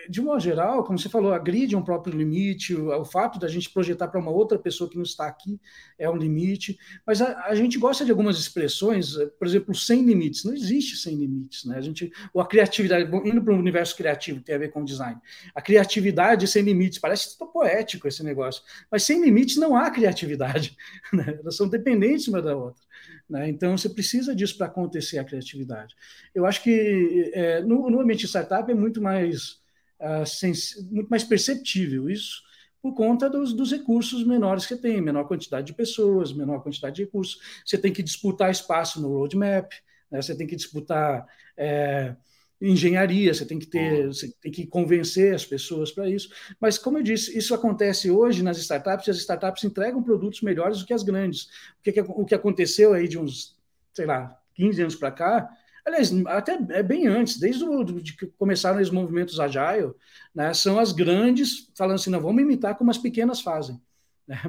de 0.08 0.22
modo 0.22 0.40
geral, 0.40 0.82
como 0.82 0.98
você 0.98 1.10
falou, 1.10 1.34
a 1.34 1.38
grid 1.38 1.74
é 1.74 1.78
um 1.78 1.84
próprio 1.84 2.16
limite, 2.16 2.74
o, 2.74 2.88
o 2.98 3.04
fato 3.04 3.38
da 3.38 3.46
gente 3.46 3.68
projetar 3.68 4.08
para 4.08 4.18
uma 4.18 4.30
outra 4.30 4.58
pessoa 4.58 4.88
que 4.88 4.96
não 4.96 5.02
está 5.02 5.26
aqui 5.26 5.60
é 5.98 6.08
um 6.08 6.16
limite, 6.16 6.78
mas 7.06 7.20
a, 7.20 7.48
a, 7.48 7.54
gente 7.54 7.78
gosta 7.78 8.02
de 8.02 8.10
algumas 8.10 8.38
expressões, 8.38 9.14
por 9.38 9.46
exemplo, 9.46 9.74
sem 9.74 10.02
limites. 10.02 10.42
Não 10.42 10.54
existe 10.54 10.96
sem 10.96 11.16
limites, 11.16 11.66
né? 11.66 11.76
A 11.76 11.82
gente, 11.82 12.10
ou 12.32 12.40
a 12.40 12.46
criatividade, 12.46 13.10
indo 13.26 13.42
para 13.42 13.52
o 13.52 13.58
universo 13.58 13.94
criativo, 13.94 14.40
tem 14.40 14.54
a 14.54 14.58
ver 14.58 14.70
com 14.70 14.82
design. 14.82 15.20
A 15.54 15.60
criatividade 15.60 16.48
sem 16.48 16.62
limites, 16.62 16.98
parece 16.98 17.36
poético 17.36 18.08
esse 18.08 18.22
negócio, 18.24 18.62
mas 18.90 19.02
sem 19.02 19.22
limites 19.22 19.58
não 19.58 19.76
há 19.76 19.90
criatividade, 19.90 20.74
né? 21.12 21.38
Elas 21.42 21.56
são 21.56 21.68
dependentes 21.68 22.26
uma 22.26 22.40
da 22.40 22.56
outra. 22.56 22.87
Né? 23.28 23.48
Então, 23.48 23.76
você 23.76 23.88
precisa 23.88 24.34
disso 24.34 24.56
para 24.56 24.66
acontecer 24.66 25.18
a 25.18 25.24
criatividade. 25.24 25.94
Eu 26.34 26.46
acho 26.46 26.62
que 26.62 27.30
é, 27.34 27.60
no, 27.60 27.90
no 27.90 28.00
ambiente 28.00 28.26
startup 28.26 28.70
é 28.70 28.74
muito 28.74 29.02
mais, 29.02 29.60
uh, 30.00 30.24
sens 30.24 30.76
muito 30.90 31.08
mais 31.08 31.24
perceptível 31.24 32.08
isso, 32.08 32.42
por 32.80 32.94
conta 32.94 33.28
dos, 33.28 33.52
dos, 33.52 33.72
recursos 33.72 34.24
menores 34.24 34.64
que 34.64 34.76
tem, 34.76 35.00
menor 35.00 35.24
quantidade 35.26 35.66
de 35.66 35.74
pessoas, 35.74 36.32
menor 36.32 36.62
quantidade 36.62 36.96
de 36.96 37.04
recursos. 37.04 37.38
Você 37.66 37.76
tem 37.76 37.92
que 37.92 38.02
disputar 38.02 38.50
espaço 38.50 39.00
no 39.00 39.08
roadmap, 39.08 39.72
né? 40.10 40.22
você 40.22 40.34
tem 40.34 40.46
que 40.46 40.56
disputar 40.56 41.26
é, 41.56 42.14
engenharia, 42.60 43.32
você 43.32 43.46
tem 43.46 43.58
que 43.58 43.66
ter, 43.66 44.06
você 44.06 44.32
tem 44.40 44.50
que 44.50 44.66
convencer 44.66 45.34
as 45.34 45.44
pessoas 45.44 45.92
para 45.92 46.08
isso. 46.08 46.28
Mas, 46.60 46.76
como 46.76 46.98
eu 46.98 47.02
disse, 47.02 47.36
isso 47.36 47.54
acontece 47.54 48.10
hoje 48.10 48.42
nas 48.42 48.58
startups, 48.58 49.06
e 49.06 49.10
as 49.10 49.18
startups 49.18 49.64
entregam 49.64 50.02
produtos 50.02 50.40
melhores 50.42 50.80
do 50.80 50.86
que 50.86 50.92
as 50.92 51.02
grandes. 51.02 51.48
O 51.78 51.82
que, 51.82 52.00
o 52.00 52.24
que 52.24 52.34
aconteceu 52.34 52.92
aí 52.92 53.06
de 53.06 53.18
uns, 53.18 53.56
sei 53.94 54.06
lá, 54.06 54.36
15 54.54 54.82
anos 54.82 54.96
para 54.96 55.12
cá, 55.12 55.48
aliás, 55.86 56.12
até 56.26 56.58
é 56.70 56.82
bem 56.82 57.06
antes, 57.06 57.38
desde 57.38 57.64
o, 57.64 57.84
de 57.84 58.12
que 58.14 58.26
começaram 58.26 58.80
os 58.80 58.90
movimentos 58.90 59.38
agile, 59.38 59.92
né, 60.34 60.52
são 60.52 60.78
as 60.78 60.92
grandes 60.92 61.70
falando 61.76 61.96
assim, 61.96 62.10
não, 62.10 62.20
vamos 62.20 62.42
imitar 62.42 62.76
como 62.76 62.90
as 62.90 62.98
pequenas 62.98 63.40
fazem. 63.40 63.80
Né? 64.26 64.40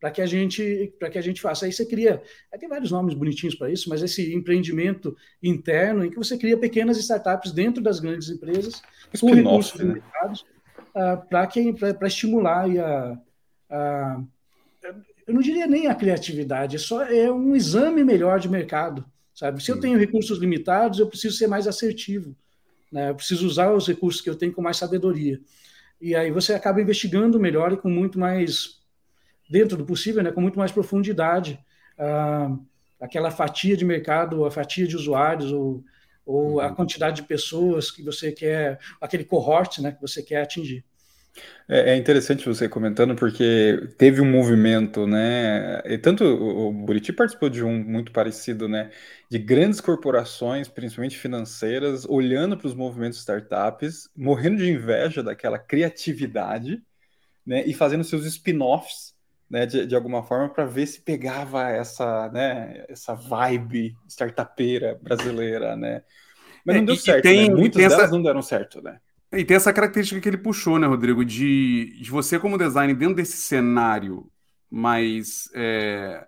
Para 0.00 0.10
que 0.10 0.22
a 0.22 0.26
gente 0.26 0.94
para 0.98 1.10
que 1.10 1.18
a 1.18 1.22
gente 1.22 1.40
faça. 1.40 1.66
Aí 1.66 1.72
você 1.72 1.84
cria, 1.84 2.22
tem 2.58 2.68
vários 2.68 2.90
nomes 2.90 3.14
bonitinhos 3.14 3.54
para 3.54 3.70
isso, 3.70 3.88
mas 3.88 4.02
esse 4.02 4.32
empreendimento 4.34 5.16
interno 5.42 6.04
em 6.04 6.10
que 6.10 6.16
você 6.16 6.38
cria 6.38 6.56
pequenas 6.56 6.96
startups 6.98 7.52
dentro 7.52 7.82
das 7.82 8.00
grandes 8.00 8.28
empresas 8.28 8.82
com 9.20 9.34
recursos 9.34 9.78
né? 9.80 9.94
limitados 9.94 10.46
uh, 10.94 11.94
para 11.98 12.06
estimular 12.06 12.68
e 12.68 12.78
a, 12.78 13.18
a, 13.70 14.22
eu 15.28 15.34
não 15.34 15.42
diria 15.42 15.66
nem 15.66 15.88
a 15.88 15.94
criatividade, 15.94 16.76
é 16.76 16.78
só 16.78 17.02
é 17.02 17.30
um 17.30 17.54
exame 17.54 18.02
melhor 18.02 18.40
de 18.40 18.48
mercado, 18.48 19.04
sabe? 19.34 19.62
Se 19.62 19.70
eu 19.70 19.78
tenho 19.78 19.98
recursos 19.98 20.38
limitados, 20.38 20.98
eu 20.98 21.06
preciso 21.06 21.36
ser 21.36 21.46
mais 21.46 21.66
assertivo, 21.66 22.34
né? 22.90 23.10
Eu 23.10 23.14
preciso 23.14 23.46
usar 23.46 23.70
os 23.72 23.86
recursos 23.86 24.22
que 24.22 24.30
eu 24.30 24.34
tenho 24.34 24.54
com 24.54 24.62
mais 24.62 24.78
sabedoria. 24.78 25.38
E 26.00 26.14
aí 26.14 26.30
você 26.30 26.54
acaba 26.54 26.80
investigando 26.80 27.38
melhor 27.38 27.72
e 27.72 27.76
com 27.76 27.90
muito 27.90 28.18
mais 28.18 28.77
dentro 29.48 29.76
do 29.76 29.84
possível, 29.84 30.22
né, 30.22 30.30
com 30.30 30.40
muito 30.40 30.58
mais 30.58 30.72
profundidade, 30.72 31.58
ah, 31.98 32.56
aquela 33.00 33.30
fatia 33.30 33.76
de 33.76 33.84
mercado, 33.84 34.44
a 34.44 34.50
fatia 34.50 34.86
de 34.86 34.96
usuários, 34.96 35.52
ou, 35.52 35.84
ou 36.26 36.60
a 36.60 36.68
uhum. 36.68 36.74
quantidade 36.74 37.22
de 37.22 37.28
pessoas 37.28 37.90
que 37.90 38.02
você 38.02 38.32
quer, 38.32 38.78
aquele 39.00 39.24
cohort 39.24 39.80
né, 39.80 39.92
que 39.92 40.00
você 40.00 40.22
quer 40.22 40.42
atingir. 40.42 40.84
É, 41.68 41.92
é 41.92 41.96
interessante 41.96 42.46
você 42.46 42.68
comentando, 42.68 43.14
porque 43.14 43.88
teve 43.96 44.20
um 44.20 44.30
movimento, 44.30 45.06
né? 45.06 45.80
E 45.84 45.98
tanto 45.98 46.24
o, 46.24 46.68
o 46.68 46.72
Buriti 46.72 47.12
participou 47.12 47.48
de 47.48 47.62
um 47.62 47.78
muito 47.84 48.10
parecido, 48.12 48.68
né? 48.68 48.90
De 49.30 49.38
grandes 49.38 49.80
corporações, 49.80 50.68
principalmente 50.68 51.16
financeiras, 51.16 52.04
olhando 52.06 52.56
para 52.56 52.66
os 52.66 52.74
movimentos 52.74 53.18
startups, 53.18 54.08
morrendo 54.16 54.56
de 54.56 54.70
inveja 54.70 55.22
daquela 55.22 55.58
criatividade, 55.58 56.82
né? 57.46 57.64
E 57.66 57.74
fazendo 57.74 58.04
seus 58.04 58.24
spin-offs, 58.26 59.14
né? 59.50 59.66
De, 59.66 59.86
de 59.86 59.94
alguma 59.94 60.22
forma, 60.22 60.48
para 60.48 60.64
ver 60.64 60.86
se 60.86 61.00
pegava 61.00 61.68
essa, 61.68 62.28
né? 62.30 62.84
Essa 62.88 63.14
vibe 63.14 63.96
startupeira 64.08 64.98
brasileira, 65.02 65.76
né? 65.76 66.02
Mas 66.64 66.76
não 66.76 66.82
é, 66.82 66.86
deu 66.86 66.94
e, 66.94 66.98
certo, 66.98 67.22
tem, 67.22 67.48
né? 67.48 67.54
Muitas 67.54 67.82
delas 67.82 68.04
essa... 68.04 68.12
não 68.12 68.22
deram 68.22 68.42
certo, 68.42 68.82
né? 68.82 68.98
E 69.32 69.44
tem 69.44 69.56
essa 69.56 69.72
característica 69.72 70.20
que 70.20 70.28
ele 70.28 70.38
puxou, 70.38 70.78
né, 70.78 70.86
Rodrigo, 70.86 71.22
de, 71.22 71.98
de 72.00 72.10
você 72.10 72.38
como 72.38 72.56
designer 72.56 72.96
dentro 72.96 73.16
desse 73.16 73.36
cenário 73.36 74.30
mais 74.70 75.50
é, 75.54 76.26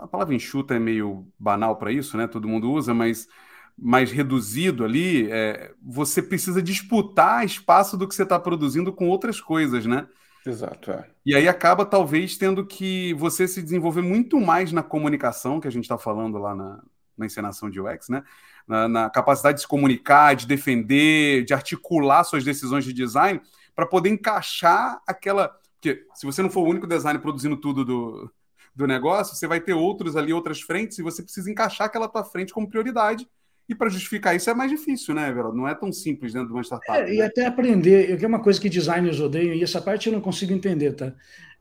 a 0.00 0.06
palavra 0.06 0.34
enxuta 0.34 0.74
é 0.74 0.78
meio 0.78 1.26
banal 1.38 1.76
para 1.76 1.92
isso, 1.92 2.16
né? 2.16 2.26
Todo 2.26 2.48
mundo 2.48 2.70
usa, 2.70 2.94
mas 2.94 3.28
mais 3.76 4.10
reduzido 4.12 4.84
ali, 4.84 5.30
é, 5.30 5.72
você 5.82 6.22
precisa 6.22 6.62
disputar 6.62 7.44
espaço 7.44 7.96
do 7.96 8.06
que 8.06 8.14
você 8.14 8.22
está 8.22 8.38
produzindo 8.38 8.92
com 8.92 9.08
outras 9.08 9.40
coisas, 9.40 9.86
né? 9.86 10.06
Exato. 10.44 10.90
É. 10.90 11.08
E 11.24 11.34
aí 11.34 11.48
acaba 11.48 11.86
talvez 11.86 12.36
tendo 12.36 12.66
que 12.66 13.14
você 13.14 13.46
se 13.46 13.62
desenvolver 13.62 14.02
muito 14.02 14.40
mais 14.40 14.72
na 14.72 14.82
comunicação, 14.82 15.60
que 15.60 15.68
a 15.68 15.70
gente 15.70 15.84
está 15.84 15.96
falando 15.96 16.38
lá 16.38 16.54
na, 16.54 16.82
na 17.16 17.26
encenação 17.26 17.70
de 17.70 17.80
UX, 17.80 18.08
né? 18.08 18.22
na, 18.66 18.88
na 18.88 19.10
capacidade 19.10 19.56
de 19.56 19.62
se 19.62 19.68
comunicar, 19.68 20.34
de 20.34 20.46
defender, 20.46 21.44
de 21.44 21.54
articular 21.54 22.24
suas 22.24 22.44
decisões 22.44 22.84
de 22.84 22.92
design, 22.92 23.40
para 23.74 23.86
poder 23.86 24.10
encaixar 24.10 25.00
aquela. 25.06 25.48
Porque 25.80 26.06
se 26.14 26.26
você 26.26 26.42
não 26.42 26.50
for 26.50 26.60
o 26.60 26.68
único 26.68 26.86
designer 26.86 27.20
produzindo 27.20 27.56
tudo 27.56 27.84
do, 27.84 28.32
do 28.74 28.86
negócio, 28.86 29.34
você 29.34 29.46
vai 29.46 29.60
ter 29.60 29.74
outros 29.74 30.16
ali, 30.16 30.32
outras 30.32 30.60
frentes, 30.60 30.98
e 30.98 31.02
você 31.02 31.22
precisa 31.22 31.50
encaixar 31.50 31.86
aquela 31.86 32.08
tua 32.08 32.24
frente 32.24 32.52
como 32.52 32.68
prioridade. 32.68 33.28
E 33.72 33.74
para 33.74 33.88
justificar 33.88 34.36
isso 34.36 34.50
é 34.50 34.54
mais 34.54 34.70
difícil, 34.70 35.14
né, 35.14 35.30
Everaldo? 35.30 35.56
Não 35.56 35.66
é 35.66 35.74
tão 35.74 35.90
simples 35.90 36.34
dentro 36.34 36.48
de 36.48 36.52
uma 36.52 36.62
startup. 36.62 36.98
É, 36.98 37.04
né? 37.04 37.14
E 37.14 37.22
até 37.22 37.46
aprender, 37.46 38.18
que 38.18 38.24
é 38.24 38.28
uma 38.28 38.42
coisa 38.42 38.60
que 38.60 38.68
designers 38.68 39.18
odeiam, 39.18 39.54
e 39.54 39.62
essa 39.62 39.80
parte 39.80 40.08
eu 40.08 40.12
não 40.12 40.20
consigo 40.20 40.52
entender, 40.52 40.92
tá? 40.92 41.12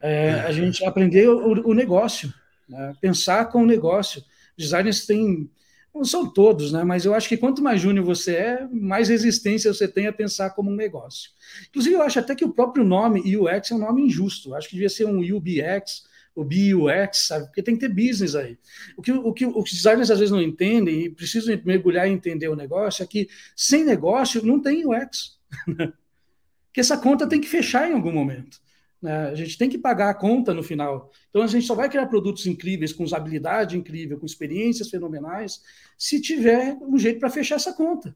É, 0.02 0.32
a 0.41 0.52
gente 0.52 0.84
aprender 0.84 1.30
o, 1.30 1.69
o 1.69 1.74
negócio, 1.74 2.34
né? 2.67 2.93
pensar 3.00 3.45
com 3.45 3.63
o 3.63 3.65
negócio. 3.65 4.21
Designers 4.58 5.06
têm 5.06 5.50
não 5.93 6.06
são 6.06 6.30
todos, 6.30 6.71
né? 6.71 6.84
Mas 6.84 7.06
eu 7.06 7.13
acho 7.13 7.28
que 7.28 7.38
quanto 7.38 7.62
mais 7.62 7.82
júnior 7.82 8.06
você 8.06 8.36
é, 8.36 8.67
mais 8.71 9.10
resistência 9.10 9.74
você 9.74 9.88
tem 9.88 10.08
a 10.08 10.13
pensar 10.13 10.50
como 10.52 10.71
um 10.71 10.76
negócio. 10.76 11.32
Inclusive, 11.69 11.95
eu 11.95 12.02
acho 12.02 12.19
até 12.19 12.34
que 12.34 12.45
o 12.45 12.54
próprio 12.54 12.84
nome 12.84 13.38
UX 13.38 13.71
é 13.71 13.76
um 13.76 13.80
nome 13.80 14.02
injusto. 14.02 14.50
Eu 14.50 14.56
acho 14.56 14.67
que 14.69 14.76
devia 14.76 14.89
ser 14.89 15.06
um 15.06 15.19
UBX, 15.19 16.04
o 16.35 16.43
BUX, 16.43 17.27
sabe? 17.27 17.45
Porque 17.45 17.61
tem 17.61 17.75
que 17.75 17.87
ter 17.87 17.93
business 17.93 18.35
aí. 18.35 18.57
O 18.95 19.01
que, 19.01 19.11
o 19.11 19.33
que 19.33 19.45
os 19.45 19.71
designers 19.71 20.09
às 20.09 20.19
vezes 20.19 20.31
não 20.31 20.41
entendem 20.41 21.01
e 21.03 21.09
precisam 21.09 21.59
mergulhar 21.65 22.07
e 22.07 22.11
entender 22.11 22.47
o 22.47 22.55
negócio 22.55 23.03
é 23.03 23.07
que 23.07 23.27
sem 23.55 23.83
negócio 23.83 24.45
não 24.45 24.61
tem 24.61 24.85
UX. 24.85 25.37
Porque 25.65 26.79
essa 26.79 26.97
conta 26.97 27.27
tem 27.27 27.41
que 27.41 27.49
fechar 27.49 27.89
em 27.89 27.93
algum 27.93 28.11
momento. 28.11 28.59
Né? 29.01 29.29
A 29.29 29.35
gente 29.35 29.57
tem 29.57 29.69
que 29.69 29.77
pagar 29.77 30.09
a 30.09 30.13
conta 30.13 30.53
no 30.53 30.63
final. 30.63 31.11
Então 31.29 31.41
a 31.41 31.47
gente 31.47 31.65
só 31.65 31.75
vai 31.75 31.89
criar 31.89 32.05
produtos 32.05 32.45
incríveis, 32.45 32.93
com 32.93 33.03
usabilidade 33.03 33.77
incrível, 33.77 34.17
com 34.17 34.25
experiências 34.25 34.89
fenomenais, 34.89 35.61
se 35.97 36.21
tiver 36.21 36.77
um 36.81 36.97
jeito 36.97 37.19
para 37.19 37.29
fechar 37.29 37.55
essa 37.55 37.73
conta. 37.73 38.15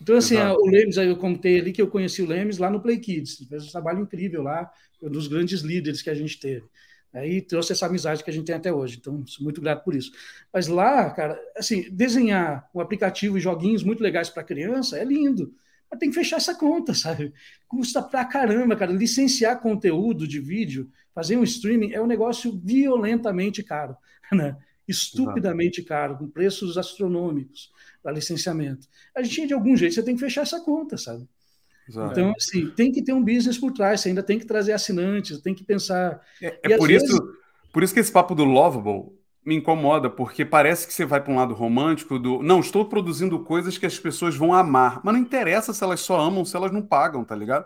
Então, 0.00 0.16
assim, 0.16 0.36
o 0.36 0.70
Lemes, 0.70 0.96
eu 0.96 1.16
contei 1.16 1.58
ali 1.58 1.72
que 1.72 1.82
eu 1.82 1.88
conheci 1.88 2.22
o 2.22 2.26
Lemes 2.26 2.58
lá 2.58 2.70
no 2.70 2.80
Play 2.80 2.98
Kids, 2.98 3.44
fez 3.48 3.66
um 3.66 3.70
trabalho 3.72 4.00
incrível 4.00 4.44
lá, 4.44 4.70
um 5.02 5.10
dos 5.10 5.26
grandes 5.26 5.60
líderes 5.62 6.00
que 6.00 6.08
a 6.08 6.14
gente 6.14 6.38
teve. 6.38 6.64
Aí 7.12 7.40
trouxe 7.40 7.72
essa 7.72 7.86
amizade 7.86 8.22
que 8.22 8.30
a 8.30 8.32
gente 8.32 8.46
tem 8.46 8.54
até 8.54 8.72
hoje. 8.72 8.98
Então, 9.00 9.26
sou 9.26 9.42
muito 9.42 9.60
grato 9.60 9.84
por 9.84 9.94
isso. 9.94 10.12
Mas 10.52 10.66
lá, 10.66 11.10
cara, 11.10 11.40
assim, 11.56 11.90
desenhar 11.90 12.68
um 12.74 12.80
aplicativo 12.80 13.38
e 13.38 13.40
joguinhos 13.40 13.82
muito 13.82 14.02
legais 14.02 14.28
para 14.28 14.44
criança 14.44 14.98
é 14.98 15.04
lindo 15.04 15.54
mas 15.90 15.98
tem 15.98 16.10
que 16.10 16.14
fechar 16.14 16.36
essa 16.36 16.54
conta, 16.54 16.92
sabe? 16.94 17.32
Custa 17.66 18.02
pra 18.02 18.24
caramba, 18.24 18.76
cara. 18.76 18.92
Licenciar 18.92 19.60
conteúdo 19.60 20.26
de 20.26 20.40
vídeo, 20.40 20.90
fazer 21.14 21.36
um 21.36 21.44
streaming 21.44 21.92
é 21.92 22.00
um 22.00 22.06
negócio 22.06 22.60
violentamente 22.62 23.62
caro, 23.62 23.96
né? 24.32 24.56
Estupidamente 24.86 25.80
Exato. 25.80 25.88
caro, 25.88 26.18
com 26.18 26.28
preços 26.28 26.78
astronômicos 26.78 27.70
para 28.02 28.12
licenciamento. 28.12 28.86
A 29.14 29.22
gente, 29.22 29.48
de 29.48 29.54
algum 29.54 29.76
jeito, 29.76 29.94
você 29.94 30.02
tem 30.02 30.14
que 30.14 30.20
fechar 30.20 30.42
essa 30.42 30.60
conta, 30.60 30.96
sabe? 30.96 31.28
Exato. 31.88 32.12
Então, 32.12 32.34
assim, 32.36 32.70
tem 32.70 32.92
que 32.92 33.02
ter 33.02 33.12
um 33.12 33.24
business 33.24 33.56
por 33.56 33.72
trás, 33.72 34.00
você 34.00 34.10
ainda 34.10 34.22
tem 34.22 34.38
que 34.38 34.46
trazer 34.46 34.72
assinantes, 34.72 35.40
tem 35.40 35.54
que 35.54 35.64
pensar. 35.64 36.20
É, 36.42 36.58
é 36.62 36.76
por, 36.76 36.88
vezes... 36.88 37.08
isso, 37.08 37.32
por 37.72 37.82
isso 37.82 37.94
que 37.94 38.00
esse 38.00 38.12
papo 38.12 38.34
do 38.34 38.44
Lovable 38.44 39.16
me 39.44 39.54
incomoda, 39.56 40.10
porque 40.10 40.44
parece 40.44 40.86
que 40.86 40.92
você 40.92 41.06
vai 41.06 41.22
para 41.22 41.32
um 41.32 41.36
lado 41.36 41.54
romântico 41.54 42.18
do. 42.18 42.42
Não, 42.42 42.60
estou 42.60 42.84
produzindo 42.84 43.38
coisas 43.40 43.78
que 43.78 43.86
as 43.86 43.98
pessoas 43.98 44.36
vão 44.36 44.52
amar. 44.52 45.00
Mas 45.02 45.14
não 45.14 45.20
interessa 45.20 45.72
se 45.72 45.82
elas 45.82 46.00
só 46.00 46.20
amam, 46.20 46.44
se 46.44 46.54
elas 46.54 46.70
não 46.70 46.82
pagam, 46.82 47.24
tá 47.24 47.34
ligado? 47.34 47.64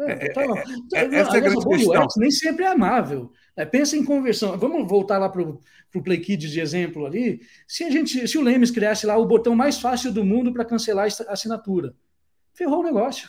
É, 0.00 0.12
é, 0.12 0.30
então, 0.30 0.56
é, 0.56 0.64
é, 0.94 1.14
essa 1.16 1.34
é 1.34 1.38
a 1.38 1.40
grande 1.40 1.66
questão. 1.66 2.06
nem 2.16 2.30
sempre 2.30 2.64
é 2.64 2.68
amável. 2.68 3.32
É, 3.56 3.64
pensa 3.64 3.96
em 3.96 4.04
conversão. 4.04 4.56
Vamos 4.56 4.88
voltar 4.88 5.18
lá 5.18 5.28
para 5.28 5.42
o 5.42 6.02
Play 6.02 6.18
Kids 6.18 6.50
de 6.50 6.60
exemplo 6.60 7.06
ali. 7.06 7.40
Se 7.66 7.82
a 7.82 7.90
gente, 7.90 8.28
se 8.28 8.38
o 8.38 8.42
Lemes 8.42 8.70
criasse 8.70 9.06
lá 9.06 9.16
o 9.16 9.26
botão 9.26 9.56
mais 9.56 9.80
fácil 9.80 10.12
do 10.12 10.24
mundo 10.24 10.52
para 10.52 10.64
cancelar 10.64 11.06
a 11.06 11.32
assinatura, 11.32 11.94
ferrou 12.52 12.80
o 12.80 12.84
negócio. 12.84 13.28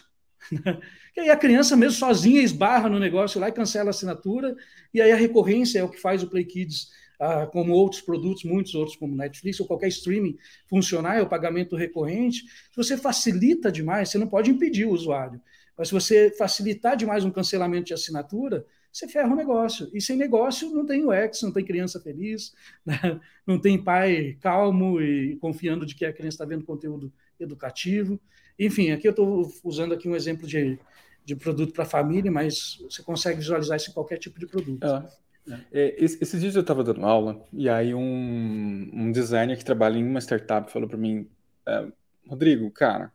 e 1.15 1.21
aí 1.21 1.29
a 1.29 1.37
criança 1.37 1.75
mesmo 1.75 1.97
sozinha 1.97 2.41
esbarra 2.41 2.89
no 2.89 2.99
negócio 2.99 3.39
lá 3.39 3.49
e 3.49 3.51
cancela 3.51 3.89
a 3.89 3.91
assinatura, 3.91 4.55
e 4.93 5.01
aí 5.01 5.11
a 5.11 5.15
recorrência 5.15 5.79
é 5.79 5.83
o 5.83 5.89
que 5.89 5.99
faz 5.99 6.23
o 6.23 6.29
Play 6.29 6.45
Kids 6.45 6.89
ah, 7.19 7.47
como 7.47 7.73
outros 7.73 8.01
produtos, 8.01 8.43
muitos 8.43 8.75
outros, 8.75 8.97
como 8.97 9.15
Netflix 9.15 9.59
ou 9.59 9.67
qualquer 9.67 9.87
streaming, 9.87 10.37
funcionar, 10.67 11.17
é 11.17 11.21
o 11.21 11.29
pagamento 11.29 11.75
recorrente. 11.75 12.43
Se 12.43 12.75
você 12.75 12.97
facilita 12.97 13.71
demais, 13.71 14.09
você 14.09 14.17
não 14.17 14.27
pode 14.27 14.51
impedir 14.51 14.85
o 14.85 14.91
usuário. 14.91 15.41
Mas 15.77 15.89
se 15.89 15.93
você 15.93 16.31
facilitar 16.31 16.95
demais 16.95 17.25
um 17.25 17.31
cancelamento 17.31 17.87
de 17.87 17.93
assinatura, 17.93 18.65
você 18.91 19.07
ferra 19.07 19.31
o 19.31 19.35
negócio. 19.35 19.89
E 19.93 20.01
sem 20.01 20.15
negócio 20.15 20.69
não 20.71 20.85
tem 20.85 21.05
UX, 21.05 21.41
não 21.41 21.51
tem 21.51 21.65
criança 21.65 21.99
feliz, 21.99 22.53
né? 22.85 23.19
não 23.45 23.59
tem 23.59 23.81
pai 23.81 24.37
calmo 24.41 25.01
e 25.01 25.35
confiando 25.37 25.85
de 25.85 25.95
que 25.95 26.05
a 26.05 26.13
criança 26.13 26.35
está 26.35 26.45
vendo 26.45 26.65
conteúdo 26.65 27.11
educativo. 27.39 28.19
Enfim, 28.57 28.91
aqui 28.91 29.07
eu 29.07 29.11
estou 29.11 29.51
usando 29.63 29.93
aqui 29.93 30.07
um 30.07 30.15
exemplo 30.15 30.47
de, 30.47 30.79
de 31.23 31.35
produto 31.35 31.73
para 31.73 31.85
família, 31.85 32.31
mas 32.31 32.79
você 32.81 33.03
consegue 33.03 33.39
visualizar 33.39 33.77
isso 33.77 33.91
em 33.91 33.93
qualquer 33.93 34.17
tipo 34.17 34.39
de 34.39 34.47
produto. 34.47 34.85
É. 34.85 35.25
É, 35.71 35.95
esses 35.99 36.41
dias 36.41 36.55
eu 36.55 36.61
estava 36.61 36.83
dando 36.83 37.05
aula 37.05 37.45
e 37.53 37.69
aí 37.69 37.93
um, 37.93 38.89
um 38.91 39.11
designer 39.11 39.55
que 39.55 39.63
trabalha 39.63 39.95
em 39.95 40.03
uma 40.03 40.19
startup 40.19 40.71
falou 40.71 40.89
para 40.89 40.97
mim, 40.97 41.29
é, 41.67 41.87
Rodrigo, 42.27 42.71
cara, 42.71 43.13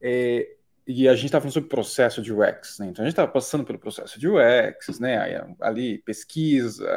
é, 0.00 0.56
e 0.86 1.08
a 1.08 1.14
gente 1.14 1.26
estava 1.26 1.42
falando 1.42 1.52
sobre 1.52 1.68
processo 1.68 2.22
de 2.22 2.32
UX, 2.32 2.78
né? 2.78 2.86
Então 2.86 3.02
a 3.02 3.06
gente 3.06 3.12
estava 3.12 3.30
passando 3.30 3.64
pelo 3.64 3.78
processo 3.78 4.20
de 4.20 4.28
UX, 4.28 5.00
né? 5.00 5.18
Aí, 5.18 5.56
ali 5.60 5.98
pesquisa, 5.98 6.88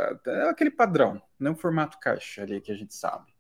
aquele 0.50 0.70
padrão? 0.70 1.20
Um 1.42 1.56
formato 1.56 2.00
caixa 2.00 2.44
ali 2.44 2.62
que 2.62 2.72
a 2.72 2.76
gente 2.76 2.94
sabe. 2.94 3.34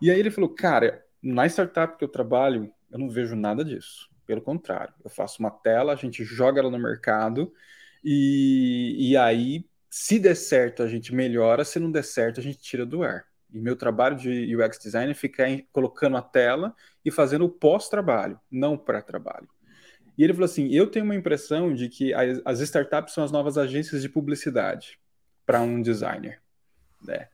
E 0.00 0.08
aí 0.10 0.20
ele 0.20 0.30
falou, 0.30 0.50
cara, 0.50 1.04
na 1.20 1.46
startup 1.46 1.98
que 1.98 2.04
eu 2.04 2.08
trabalho, 2.08 2.72
eu 2.90 2.98
não 2.98 3.08
vejo 3.08 3.36
nada 3.36 3.64
disso. 3.64 4.08
Pelo 4.26 4.42
contrário, 4.42 4.92
eu 5.02 5.10
faço 5.10 5.40
uma 5.40 5.50
tela, 5.50 5.92
a 5.92 5.96
gente 5.96 6.24
joga 6.24 6.60
ela 6.60 6.70
no 6.70 6.78
mercado 6.78 7.52
e, 8.04 9.10
e 9.10 9.16
aí 9.16 9.64
se 9.90 10.18
der 10.18 10.36
certo, 10.36 10.82
a 10.82 10.86
gente 10.86 11.14
melhora, 11.14 11.64
se 11.64 11.78
não 11.78 11.90
der 11.90 12.04
certo, 12.04 12.40
a 12.40 12.42
gente 12.42 12.58
tira 12.58 12.84
do 12.84 13.02
ar. 13.02 13.24
E 13.50 13.58
meu 13.58 13.74
trabalho 13.74 14.16
de 14.16 14.54
UX 14.54 14.78
design 14.78 15.10
é 15.10 15.14
ficar 15.14 15.46
colocando 15.72 16.16
a 16.16 16.22
tela 16.22 16.74
e 17.04 17.10
fazendo 17.10 17.46
o 17.46 17.48
pós-trabalho, 17.48 18.38
não 18.50 18.76
pré-trabalho. 18.76 19.48
E 20.16 20.24
ele 20.24 20.34
falou 20.34 20.44
assim: 20.44 20.68
eu 20.68 20.90
tenho 20.90 21.04
uma 21.04 21.14
impressão 21.14 21.72
de 21.72 21.88
que 21.88 22.12
as 22.44 22.60
startups 22.60 23.14
são 23.14 23.24
as 23.24 23.32
novas 23.32 23.56
agências 23.56 24.02
de 24.02 24.08
publicidade 24.08 24.98
para 25.46 25.62
um 25.62 25.80
designer. 25.80 26.42
Né? 27.02 27.28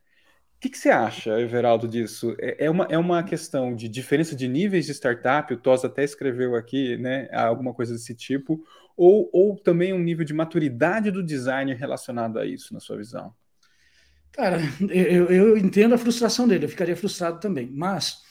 Que, 0.65 0.71
que, 0.71 0.79
você 0.79 0.89
acha, 0.89 1.39
Everaldo, 1.39 1.87
disso? 1.87 2.35
É, 2.39 2.65
é 2.65 2.71
uma, 2.71 2.87
é 2.89 2.97
uma 2.97 3.23
questão 3.23 3.77
de 3.77 3.87
diferença 3.87 4.35
de 4.35 4.49
níveis 4.49 4.87
de 4.87 4.93
startup, 4.93 5.53
o 5.53 5.59
Tos 5.59 5.85
até 5.85 6.03
escreveu 6.03 6.57
aqui 6.57 6.97
né, 6.97 7.29
alguma 7.35 7.75
coisa 7.75 7.93
desse 7.93 8.15
tipo, 8.15 8.65
ou, 8.97 9.29
ou 9.31 9.57
também 9.59 9.93
um 9.93 9.99
nível 9.99 10.25
de 10.25 10.33
maturidade 10.33 11.11
do 11.11 11.23
designer 11.23 11.77
relacionado 11.77 12.39
a 12.39 12.47
isso, 12.47 12.73
na 12.73 12.81
sua 12.81 12.97
visão? 12.97 13.35
Cara, 14.33 14.59
eu, 14.89 15.27
eu 15.27 15.59
entendo 15.59 15.97
a 15.97 15.99
frustração 15.99 16.49
dele, 16.49 16.65
eu 16.65 16.71
ficaria 16.71 16.97
frustrado 16.97 17.41
também. 17.41 17.71
Mas 17.71 18.23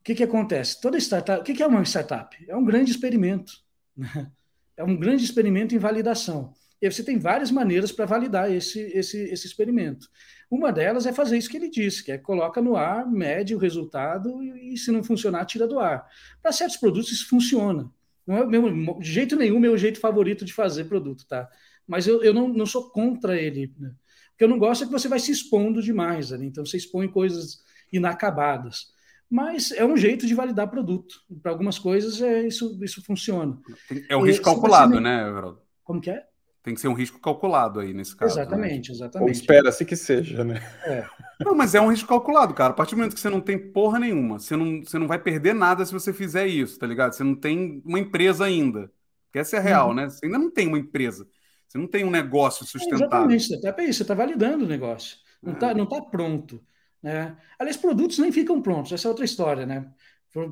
o 0.00 0.02
que, 0.02 0.14
que 0.14 0.24
acontece? 0.24 0.80
Toda 0.80 0.96
startup, 0.96 1.42
o 1.42 1.44
que, 1.44 1.52
que 1.52 1.62
é 1.62 1.66
uma 1.66 1.84
startup? 1.84 2.34
É 2.48 2.56
um 2.56 2.64
grande 2.64 2.90
experimento. 2.90 3.52
Né? 3.94 4.30
É 4.78 4.82
um 4.82 4.96
grande 4.96 5.22
experimento 5.22 5.74
em 5.74 5.78
validação. 5.78 6.54
E 6.80 6.90
você 6.90 7.04
tem 7.04 7.18
várias 7.18 7.50
maneiras 7.50 7.92
para 7.92 8.06
validar 8.06 8.50
esse, 8.50 8.80
esse, 8.80 9.18
esse 9.24 9.46
experimento. 9.46 10.08
Uma 10.52 10.70
delas 10.70 11.06
é 11.06 11.14
fazer 11.14 11.38
isso 11.38 11.48
que 11.48 11.56
ele 11.56 11.70
disse, 11.70 12.04
que 12.04 12.12
é 12.12 12.18
coloca 12.18 12.60
no 12.60 12.76
ar, 12.76 13.10
mede 13.10 13.54
o 13.54 13.58
resultado 13.58 14.42
e, 14.42 14.74
e 14.74 14.76
se 14.76 14.92
não 14.92 15.02
funcionar, 15.02 15.46
tira 15.46 15.66
do 15.66 15.78
ar. 15.78 16.06
Para 16.42 16.52
certos 16.52 16.76
produtos 16.76 17.10
isso 17.10 17.26
funciona. 17.26 17.90
Não 18.26 18.36
é 18.36 18.44
o 18.44 18.46
meu, 18.50 18.98
de 18.98 19.10
jeito 19.10 19.34
nenhum 19.34 19.58
meu 19.58 19.78
jeito 19.78 19.98
favorito 19.98 20.44
de 20.44 20.52
fazer 20.52 20.84
produto, 20.84 21.26
tá? 21.26 21.48
Mas 21.88 22.06
eu, 22.06 22.22
eu 22.22 22.34
não, 22.34 22.48
não 22.48 22.66
sou 22.66 22.90
contra 22.90 23.40
ele. 23.40 23.72
Né? 23.78 23.94
O 24.34 24.36
que 24.36 24.44
eu 24.44 24.48
não 24.48 24.58
gosto 24.58 24.84
é 24.84 24.86
que 24.86 24.92
você 24.92 25.08
vai 25.08 25.18
se 25.18 25.32
expondo 25.32 25.80
demais 25.80 26.34
ali. 26.34 26.48
Então 26.48 26.66
você 26.66 26.76
expõe 26.76 27.08
coisas 27.08 27.62
inacabadas. 27.90 28.92
Mas 29.30 29.72
é 29.72 29.86
um 29.86 29.96
jeito 29.96 30.26
de 30.26 30.34
validar 30.34 30.68
produto. 30.68 31.14
Para 31.42 31.50
algumas 31.50 31.78
coisas 31.78 32.20
é, 32.20 32.46
isso, 32.46 32.78
isso 32.84 33.02
funciona. 33.02 33.58
É 34.06 34.14
um 34.14 34.26
risco 34.26 34.44
calculado, 34.44 35.00
né, 35.00 35.26
Everaldo? 35.26 35.62
Como 35.82 35.98
que 35.98 36.10
é? 36.10 36.26
Tem 36.62 36.74
que 36.74 36.80
ser 36.80 36.86
um 36.86 36.92
risco 36.92 37.18
calculado 37.18 37.80
aí 37.80 37.92
nesse 37.92 38.14
caso. 38.14 38.38
Exatamente, 38.38 38.90
né? 38.90 38.94
exatamente. 38.94 39.28
Ou 39.28 39.32
espera-se 39.32 39.84
que 39.84 39.96
seja, 39.96 40.44
né? 40.44 40.62
É. 40.84 41.04
Não, 41.40 41.56
mas 41.56 41.74
é 41.74 41.80
um 41.80 41.90
risco 41.90 42.08
calculado, 42.08 42.54
cara. 42.54 42.70
A 42.70 42.74
partir 42.74 42.94
do 42.94 42.98
momento 42.98 43.14
que 43.14 43.20
você 43.20 43.28
não 43.28 43.40
tem 43.40 43.58
porra 43.58 43.98
nenhuma, 43.98 44.38
você 44.38 44.56
não, 44.56 44.84
você 44.84 44.96
não 44.96 45.08
vai 45.08 45.18
perder 45.18 45.54
nada 45.54 45.84
se 45.84 45.92
você 45.92 46.12
fizer 46.12 46.46
isso, 46.46 46.78
tá 46.78 46.86
ligado? 46.86 47.14
Você 47.14 47.24
não 47.24 47.34
tem 47.34 47.82
uma 47.84 47.98
empresa 47.98 48.44
ainda. 48.44 48.90
Que 49.32 49.40
essa 49.40 49.56
é 49.56 49.58
a 49.58 49.62
real, 49.62 49.88
uhum. 49.88 49.94
né? 49.94 50.08
Você 50.08 50.24
ainda 50.24 50.38
não 50.38 50.50
tem 50.50 50.68
uma 50.68 50.78
empresa. 50.78 51.26
Você 51.66 51.78
não 51.78 51.88
tem 51.88 52.04
um 52.04 52.10
negócio 52.10 52.64
sustentável. 52.64 53.32
É 53.32 53.34
exatamente, 53.34 53.66
até 53.66 53.84
isso, 53.84 53.98
você 53.98 54.02
está 54.02 54.14
validando 54.14 54.64
o 54.64 54.68
negócio. 54.68 55.16
Não 55.42 55.54
está 55.54 55.70
é. 55.70 55.74
não 55.74 55.86
tá 55.86 56.00
pronto. 56.00 56.62
Né? 57.02 57.36
Aliás, 57.58 57.76
produtos 57.76 58.18
nem 58.18 58.30
ficam 58.30 58.62
prontos, 58.62 58.92
essa 58.92 59.08
é 59.08 59.10
outra 59.10 59.24
história, 59.24 59.66
né? 59.66 59.90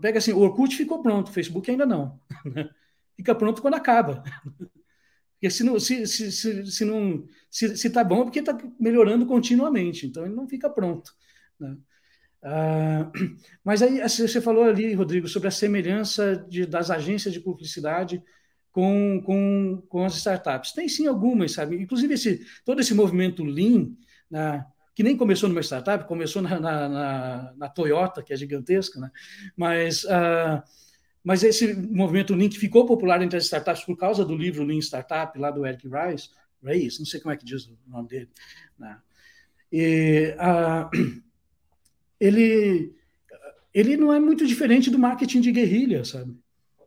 Pega 0.00 0.18
assim, 0.18 0.32
o 0.32 0.40
Orkut 0.40 0.76
ficou 0.76 1.00
pronto, 1.02 1.28
o 1.28 1.32
Facebook 1.32 1.70
ainda 1.70 1.86
não. 1.86 2.18
Fica 3.16 3.34
pronto 3.34 3.62
quando 3.62 3.74
acaba. 3.74 4.24
Porque 5.40 5.50
se 5.50 5.64
não 5.64 5.80
se, 5.80 6.06
se, 6.06 6.30
se, 6.30 6.66
se 6.66 6.84
não 6.84 7.24
se, 7.50 7.74
se 7.74 7.88
tá 7.88 8.04
bom 8.04 8.20
é 8.20 8.24
porque 8.24 8.40
está 8.40 8.58
melhorando 8.78 9.24
continuamente, 9.24 10.06
então 10.06 10.26
ele 10.26 10.34
não 10.34 10.46
fica 10.46 10.68
pronto. 10.68 11.14
Né? 11.58 11.78
Ah, 12.42 13.10
mas 13.64 13.80
aí 13.80 14.02
assim, 14.02 14.28
você 14.28 14.38
falou 14.38 14.64
ali, 14.64 14.92
Rodrigo, 14.92 15.26
sobre 15.26 15.48
a 15.48 15.50
semelhança 15.50 16.36
de, 16.46 16.66
das 16.66 16.90
agências 16.90 17.32
de 17.32 17.40
publicidade 17.40 18.22
com, 18.70 19.22
com, 19.24 19.82
com 19.88 20.04
as 20.04 20.14
startups. 20.16 20.72
Tem 20.72 20.86
sim 20.90 21.06
algumas, 21.06 21.52
sabe? 21.52 21.80
Inclusive 21.80 22.12
esse, 22.12 22.46
todo 22.62 22.82
esse 22.82 22.92
movimento 22.92 23.42
Lean, 23.42 23.88
né, 24.30 24.62
que 24.94 25.02
nem 25.02 25.16
começou 25.16 25.48
numa 25.48 25.62
startup, 25.62 26.06
começou 26.06 26.42
na, 26.42 26.60
na, 26.60 26.86
na, 26.86 27.54
na 27.56 27.68
Toyota, 27.70 28.22
que 28.22 28.34
é 28.34 28.36
gigantesca, 28.36 29.00
né? 29.00 29.10
mas 29.56 30.04
uh, 30.04 30.62
mas 31.22 31.42
esse 31.44 31.74
movimento 31.74 32.34
Lean 32.34 32.48
que 32.48 32.58
ficou 32.58 32.86
popular 32.86 33.22
entre 33.22 33.36
as 33.36 33.44
startups 33.44 33.84
por 33.84 33.96
causa 33.96 34.24
do 34.24 34.36
livro 34.36 34.64
Lean 34.64 34.78
Startup, 34.78 35.38
lá 35.38 35.50
do 35.50 35.66
Eric 35.66 35.86
Rice, 35.86 36.30
Rice 36.62 36.98
não 36.98 37.06
sei 37.06 37.20
como 37.20 37.32
é 37.32 37.36
que 37.36 37.44
diz 37.44 37.66
o 37.66 37.76
nome 37.86 38.08
dele. 38.08 38.28
Né? 38.78 38.98
E, 39.70 40.34
uh, 40.36 41.22
ele, 42.18 42.92
ele 43.72 43.96
não 43.96 44.12
é 44.12 44.18
muito 44.18 44.46
diferente 44.46 44.90
do 44.90 44.98
marketing 44.98 45.40
de 45.40 45.52
guerrilha, 45.52 46.04
sabe? 46.04 46.34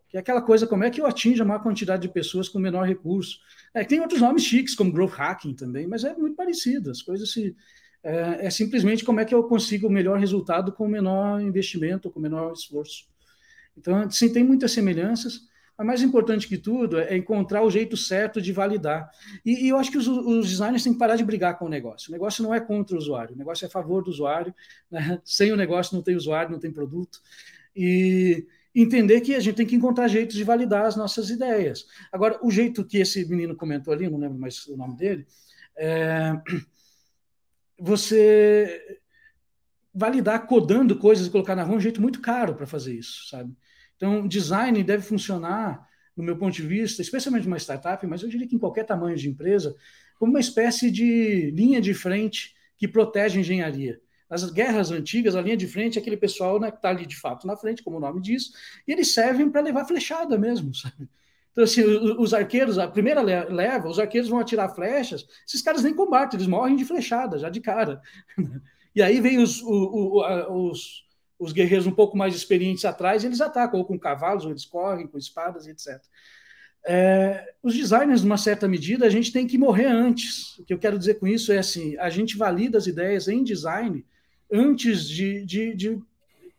Que 0.10 0.17
é 0.17 0.19
aquela 0.19 0.41
coisa, 0.41 0.67
como 0.67 0.84
é 0.84 0.89
que 0.89 1.02
eu 1.02 1.08
atinjo 1.08 1.41
a 1.41 1.46
maior 1.46 1.62
quantidade 1.62 2.04
de 2.04 2.13
pessoas 2.13 2.50
com 2.50 2.60
menor 2.60 2.88
recurso? 2.88 3.39
É, 3.74 3.84
tem 3.84 4.00
outros 4.00 4.22
nomes 4.22 4.43
chiques, 4.43 4.76
como 4.76 4.91
growth 4.91 5.13
hacking 5.13 5.56
também, 5.56 5.88
mas 5.88 6.04
é 6.04 6.13
muito 6.15 6.36
parecido. 6.36 6.91
As 6.91 7.02
coisas 7.02 7.32
se, 7.32 7.56
é, 8.04 8.48
é 8.48 8.50
simplesmente 8.50 9.04
como 9.04 9.19
é 9.19 9.26
que 9.26 9.34
eu 9.34 9.43
consigo 9.43 9.88
o 9.88 9.91
melhor 9.91 10.19
resultado 10.19 10.72
com 10.72 10.86
o 10.86 10.89
menor 10.89 11.41
investimento, 11.41 12.12
com 12.12 12.19
o 12.19 12.22
menor 12.22 12.54
esforço. 12.54 13.08
Então, 13.77 14.09
sim, 14.09 14.31
tem 14.31 14.43
muitas 14.43 14.71
semelhanças, 14.71 15.41
mas 15.77 15.88
mais 15.88 16.01
importante 16.01 16.47
que 16.47 16.57
tudo 16.57 16.99
é 16.99 17.17
encontrar 17.17 17.63
o 17.63 17.71
jeito 17.71 17.97
certo 17.97 18.41
de 18.41 18.51
validar. 18.51 19.09
E, 19.43 19.65
e 19.65 19.69
eu 19.69 19.77
acho 19.77 19.91
que 19.91 19.97
os, 19.97 20.07
os, 20.07 20.49
designers 20.49 20.83
têm 20.83 20.93
que 20.93 20.99
parar 20.99 21.15
de 21.15 21.23
brigar 21.23 21.57
com 21.57 21.65
o 21.65 21.69
negócio. 21.69 22.09
O 22.09 22.12
negócio 22.12 22.43
não 22.43 22.53
é 22.53 22.59
contra 22.59 22.95
o 22.95 22.99
usuário, 22.99 23.36
o 23.36 23.38
negócio 23.38 23.65
é 23.65 23.67
a 23.67 23.71
favor 23.71 24.03
do 24.03 24.09
usuário. 24.09 24.53
Né? 24.89 25.19
Sem 25.25 25.51
o 25.51 25.57
negócio 25.57 25.95
não 25.95 26.03
tem 26.03 26.15
usuário, 26.15 26.51
não 26.51 26.59
tem 26.59 26.71
produto. 26.71 27.19
E 27.75 28.45
entender 28.75 29.21
que 29.21 29.36
a 29.36 29.39
gente 29.39 29.55
tem 29.55 29.65
que 29.65 29.75
encontrar 29.75 30.07
jeitos 30.07 30.36
de 30.36 30.43
validar 30.43 30.86
as 30.86 30.95
nossas 30.95 31.29
ideias. 31.29 31.86
Agora, 32.12 32.39
o 32.43 32.51
jeito 32.51 32.86
que 32.86 32.97
esse 32.97 33.25
menino 33.27 33.55
comentou 33.55 33.93
ali, 33.93 34.09
não 34.09 34.19
lembro 34.19 34.39
mais 34.39 34.65
o 34.67 34.77
nome 34.77 34.95
dele, 34.95 35.25
é, 35.75 36.33
você 37.79 38.99
validar 39.93 40.47
codando 40.47 40.97
coisas 40.97 41.27
e 41.27 41.29
colocar 41.29 41.55
na 41.55 41.63
rua 41.63 41.75
é 41.75 41.77
um 41.77 41.81
jeito 41.81 42.01
muito 42.01 42.19
caro 42.19 42.55
para 42.55 42.65
fazer 42.65 42.95
isso, 42.95 43.27
sabe? 43.29 43.55
Então, 44.04 44.28
design 44.28 44.84
deve 44.84 45.02
funcionar, 45.02 45.88
no 46.13 46.22
meu 46.26 46.36
ponto 46.38 46.54
de 46.54 46.62
vista, 46.62 47.02
especialmente 47.02 47.48
uma 47.48 47.56
startup, 47.56 48.06
mas 48.06 48.22
eu 48.22 48.28
diria 48.28 48.46
que 48.46 48.54
em 48.54 48.60
qualquer 48.60 48.84
tamanho 48.84 49.16
de 49.16 49.30
empresa, 49.30 49.74
como 50.20 50.34
uma 50.34 50.42
espécie 50.42 50.92
de 50.92 51.50
linha 51.52 51.80
de 51.80 51.94
frente 51.94 52.54
que 52.78 52.86
protege 52.86 53.38
a 53.38 53.39
engenharia. 53.39 54.02
Nas 54.30 54.44
guerras 54.52 54.92
antigas, 54.92 55.38
a 55.38 55.42
linha 55.42 55.56
de 55.56 55.66
frente 55.68 55.98
é 55.98 56.02
aquele 56.02 56.18
pessoal 56.18 56.60
né, 56.60 56.70
que 56.70 56.80
está 56.80 56.89
ali 56.89 57.06
de 57.06 57.16
fato 57.16 57.48
na 57.48 57.56
frente, 57.56 57.82
como 57.82 57.96
o 57.96 58.00
nome 58.02 58.20
diz, 58.22 58.52
e 58.86 58.92
eles 58.92 59.13
servem 59.13 59.50
para 59.50 59.62
levar 59.62 59.86
flechada 59.86 60.38
mesmo, 60.38 60.76
sabe? 60.76 61.08
Então, 61.54 61.63
assim, 61.63 61.82
os 61.82 62.34
arqueiros, 62.34 62.78
a 62.78 62.89
primeira 62.89 63.22
leva, 63.22 63.88
os 63.88 64.00
arqueiros 64.00 64.30
vão 64.30 64.39
atirar 64.39 64.76
flechas, 64.76 65.26
esses 65.48 65.62
caras 65.62 65.82
nem 65.82 65.96
combatem, 65.96 66.38
eles 66.38 66.48
morrem 66.48 66.76
de 66.76 66.84
flechada, 66.84 67.39
já 67.39 67.50
de 67.50 67.62
cara. 67.62 68.02
E 68.96 69.02
aí 69.02 69.20
vem 69.20 69.39
os, 69.39 69.60
os, 69.63 70.46
os 70.52 71.04
guerreiros 71.51 71.88
um 71.88 71.91
pouco 71.91 72.15
mais 72.15 72.36
experientes 72.36 72.86
atrás, 72.86 73.23
eles 73.23 73.41
atacam, 73.41 73.79
ou 73.79 73.86
com 73.86 73.99
cavalos, 73.99 74.45
ou 74.45 74.51
eles 74.51 74.65
correm 74.65 75.08
com 75.08 75.17
espadas, 75.17 75.67
etc. 75.67 75.99
É, 76.86 77.53
os 77.63 77.73
designers, 77.73 78.23
numa 78.23 78.38
certa 78.38 78.67
medida, 78.67 79.06
a 79.06 79.10
gente 79.10 79.32
tem 79.32 79.47
que 79.47 79.58
morrer 79.58 79.86
antes. 79.86 80.58
O 80.60 80.65
que 80.65 80.73
eu 80.73 80.79
quero 80.79 80.99
dizer 80.99 81.15
com 81.15 81.27
isso 81.27 81.51
é 81.51 81.58
assim: 81.58 81.97
a 81.97 82.10
gente 82.10 82.38
valida 82.38 82.77
as 82.77 82.88
ideias 82.88 83.27
em 83.27 83.43
design 83.43 84.06
antes 84.51 85.08
de, 85.08 85.45
de, 85.45 85.75
de 85.75 85.99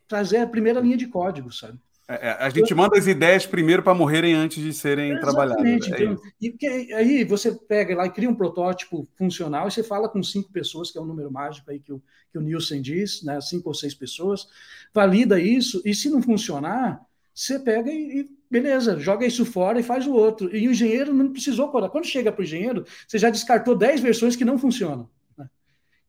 trazer 0.08 0.38
a 0.38 0.46
primeira 0.46 0.80
linha 0.80 0.96
de 0.96 1.06
código, 1.06 1.52
sabe? 1.52 1.78
É, 2.06 2.14
é 2.14 2.30
a 2.40 2.50
gente 2.50 2.74
manda 2.74 2.98
as 2.98 3.06
ideias 3.06 3.46
primeiro 3.46 3.82
para 3.82 3.94
morrerem 3.94 4.34
antes 4.34 4.62
de 4.62 4.72
serem 4.72 5.12
Exatamente. 5.12 5.34
trabalhadas. 5.34 5.92
É 5.92 6.04
então, 6.04 6.88
e 6.88 6.92
aí 6.94 7.24
você 7.24 7.52
pega 7.52 7.96
lá 7.96 8.06
e 8.06 8.10
cria 8.10 8.28
um 8.28 8.34
protótipo 8.34 9.08
funcional 9.16 9.68
e 9.68 9.70
você 9.70 9.82
fala 9.82 10.08
com 10.08 10.22
cinco 10.22 10.52
pessoas, 10.52 10.90
que 10.90 10.98
é 10.98 11.00
um 11.00 11.06
número 11.06 11.30
mágico 11.30 11.70
aí 11.70 11.80
que 11.80 11.92
o, 11.92 12.02
que 12.30 12.38
o 12.38 12.42
Nielsen 12.42 12.82
diz, 12.82 13.22
né, 13.22 13.40
cinco 13.40 13.68
ou 13.68 13.74
seis 13.74 13.94
pessoas, 13.94 14.46
valida 14.92 15.40
isso, 15.40 15.80
e 15.84 15.94
se 15.94 16.10
não 16.10 16.20
funcionar, 16.20 17.00
você 17.34 17.58
pega 17.58 17.90
e, 17.90 18.20
e 18.20 18.30
beleza, 18.50 18.98
joga 19.00 19.26
isso 19.26 19.44
fora 19.44 19.80
e 19.80 19.82
faz 19.82 20.06
o 20.06 20.12
outro. 20.12 20.54
E 20.54 20.68
o 20.68 20.70
engenheiro 20.70 21.12
não 21.12 21.32
precisou 21.32 21.70
codar. 21.70 21.90
Quando 21.90 22.06
chega 22.06 22.30
para 22.30 22.40
o 22.40 22.44
engenheiro, 22.44 22.84
você 23.08 23.18
já 23.18 23.30
descartou 23.30 23.74
dez 23.74 24.00
versões 24.00 24.36
que 24.36 24.44
não 24.44 24.58
funcionam. 24.58 25.10
Né? 25.36 25.48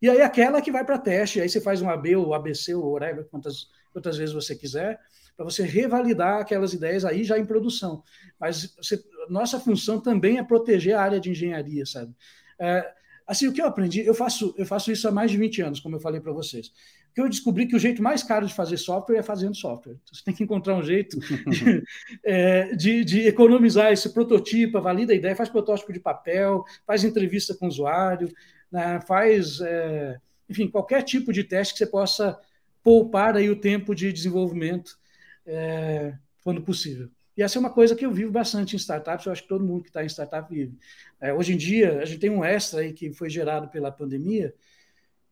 E 0.01 0.09
aí 0.09 0.21
aquela 0.21 0.61
que 0.61 0.71
vai 0.71 0.85
para 0.85 0.99
teste, 0.99 1.41
aí 1.41 1.49
você 1.49 1.59
faz 1.59 1.81
um 1.81 1.89
AB 1.89 2.15
ou 2.17 2.33
ABC 2.35 2.75
ou 2.75 2.91
whatever, 2.91 3.25
quantas, 3.31 3.69
quantas 3.91 4.17
vezes 4.17 4.35
você 4.35 4.55
quiser, 4.55 4.99
para 5.35 5.45
você 5.45 5.63
revalidar 5.63 6.39
aquelas 6.39 6.73
ideias 6.73 7.03
aí 7.03 7.23
já 7.23 7.37
em 7.37 7.45
produção. 7.45 8.03
Mas 8.39 8.73
você, 8.77 9.03
nossa 9.29 9.59
função 9.59 9.99
também 9.99 10.37
é 10.37 10.43
proteger 10.43 10.95
a 10.95 11.01
área 11.01 11.19
de 11.19 11.29
engenharia, 11.29 11.85
sabe? 11.85 12.13
É, 12.59 12.89
assim, 13.27 13.47
o 13.47 13.53
que 13.53 13.61
eu 13.61 13.65
aprendi, 13.65 14.05
eu 14.05 14.13
faço, 14.13 14.53
eu 14.57 14.65
faço 14.65 14.91
isso 14.91 15.07
há 15.07 15.11
mais 15.11 15.31
de 15.31 15.37
20 15.37 15.61
anos, 15.61 15.79
como 15.79 15.95
eu 15.95 15.99
falei 15.99 16.21
para 16.21 16.31
vocês. 16.31 16.71
Que 17.13 17.21
eu 17.21 17.29
descobri 17.29 17.65
que 17.65 17.75
o 17.75 17.79
jeito 17.79 18.01
mais 18.01 18.23
caro 18.23 18.45
de 18.45 18.53
fazer 18.53 18.77
software 18.77 19.17
é 19.17 19.23
fazendo 19.23 19.55
software. 19.55 19.93
Então, 19.93 20.13
você 20.13 20.23
tem 20.23 20.33
que 20.33 20.43
encontrar 20.43 20.75
um 20.75 20.83
jeito 20.83 21.19
de, 21.19 21.83
é, 22.23 22.75
de, 22.75 23.03
de 23.03 23.27
economizar 23.27 23.91
esse 23.91 24.13
prototipo, 24.13 24.81
valida 24.81 25.13
a 25.13 25.15
ideia, 25.15 25.35
faz 25.35 25.49
protótipo 25.49 25.91
de 25.91 25.99
papel, 25.99 26.63
faz 26.85 27.03
entrevista 27.03 27.53
com 27.55 27.65
o 27.65 27.69
usuário, 27.69 28.29
né, 28.71 28.99
faz, 29.07 29.59
é, 29.61 30.17
enfim, 30.49 30.69
qualquer 30.69 31.03
tipo 31.03 31.31
de 31.31 31.43
teste 31.43 31.73
que 31.73 31.79
você 31.79 31.87
possa 31.87 32.37
poupar 32.83 33.35
aí 33.35 33.49
o 33.49 33.59
tempo 33.59 33.95
de 33.95 34.11
desenvolvimento 34.13 34.97
é, 35.45 36.17
quando 36.43 36.61
possível. 36.61 37.09
E 37.37 37.43
essa 37.43 37.57
é 37.57 37.59
uma 37.59 37.69
coisa 37.69 37.95
que 37.95 38.05
eu 38.05 38.11
vivo 38.11 38.31
bastante 38.31 38.75
em 38.75 38.77
startups, 38.77 39.25
eu 39.25 39.31
acho 39.31 39.41
que 39.41 39.49
todo 39.49 39.65
mundo 39.65 39.83
que 39.83 39.89
está 39.89 40.03
em 40.03 40.07
startup 40.07 40.53
vive. 40.53 40.77
É, 41.19 41.33
hoje 41.33 41.53
em 41.53 41.57
dia, 41.57 41.99
a 41.99 42.05
gente 42.05 42.19
tem 42.19 42.29
um 42.29 42.43
extra 42.43 42.79
aí 42.79 42.93
que 42.93 43.11
foi 43.13 43.29
gerado 43.29 43.67
pela 43.67 43.91
pandemia, 43.91 44.53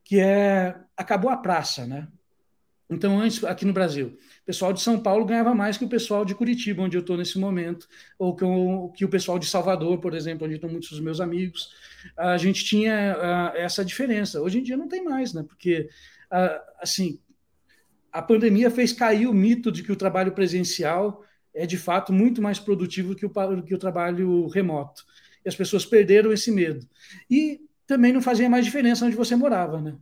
que 0.03 0.19
é 0.19 0.75
acabou 0.97 1.31
a 1.31 1.37
praça, 1.37 1.85
né? 1.85 2.07
Então, 2.89 3.19
antes, 3.19 3.43
aqui 3.43 3.65
no 3.65 3.73
Brasil, 3.73 4.07
o 4.07 4.45
pessoal 4.45 4.73
de 4.73 4.81
São 4.81 4.99
Paulo 4.99 5.25
ganhava 5.25 5.55
mais 5.55 5.77
que 5.77 5.85
o 5.85 5.89
pessoal 5.89 6.23
de 6.25 6.35
Curitiba, 6.35 6.83
onde 6.83 6.97
eu 6.97 7.01
estou 7.01 7.17
nesse 7.17 7.39
momento, 7.39 7.87
ou 8.19 8.35
que 8.35 8.43
o, 8.43 8.89
que 8.89 9.05
o 9.05 9.09
pessoal 9.09 9.39
de 9.39 9.47
Salvador, 9.47 9.99
por 9.99 10.13
exemplo, 10.13 10.45
onde 10.45 10.55
estão 10.55 10.69
muitos 10.69 10.89
dos 10.89 10.99
meus 10.99 11.19
amigos. 11.19 11.71
A 12.15 12.37
gente 12.37 12.63
tinha 12.63 13.17
uh, 13.17 13.57
essa 13.57 13.83
diferença. 13.83 14.41
Hoje 14.41 14.59
em 14.59 14.63
dia 14.63 14.77
não 14.77 14.87
tem 14.87 15.03
mais, 15.03 15.33
né? 15.33 15.43
Porque, 15.43 15.89
uh, 16.31 16.61
assim, 16.79 17.19
a 18.13 18.21
pandemia 18.21 18.69
fez 18.69 18.93
cair 18.93 19.27
o 19.27 19.33
mito 19.33 19.71
de 19.71 19.81
que 19.81 19.91
o 19.91 19.95
trabalho 19.95 20.31
presencial 20.31 21.23
é 21.53 21.65
de 21.65 21.77
fato 21.77 22.13
muito 22.13 22.41
mais 22.41 22.59
produtivo 22.59 23.15
que 23.15 23.25
o, 23.25 23.31
que 23.63 23.73
o 23.73 23.79
trabalho 23.79 24.47
remoto. 24.47 25.03
E 25.43 25.49
as 25.49 25.55
pessoas 25.55 25.85
perderam 25.85 26.31
esse 26.31 26.51
medo. 26.51 26.87
E 27.29 27.59
também 27.87 28.13
não 28.13 28.21
fazia 28.21 28.49
mais 28.49 28.65
diferença 28.65 29.05
onde 29.05 29.15
você 29.15 29.35
morava, 29.35 29.81
né? 29.81 29.95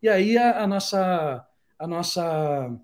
E 0.00 0.08
aí 0.08 0.38
a, 0.38 0.62
a 0.62 0.66
nossa 0.66 1.44
a 1.78 1.86
nossa 1.86 2.80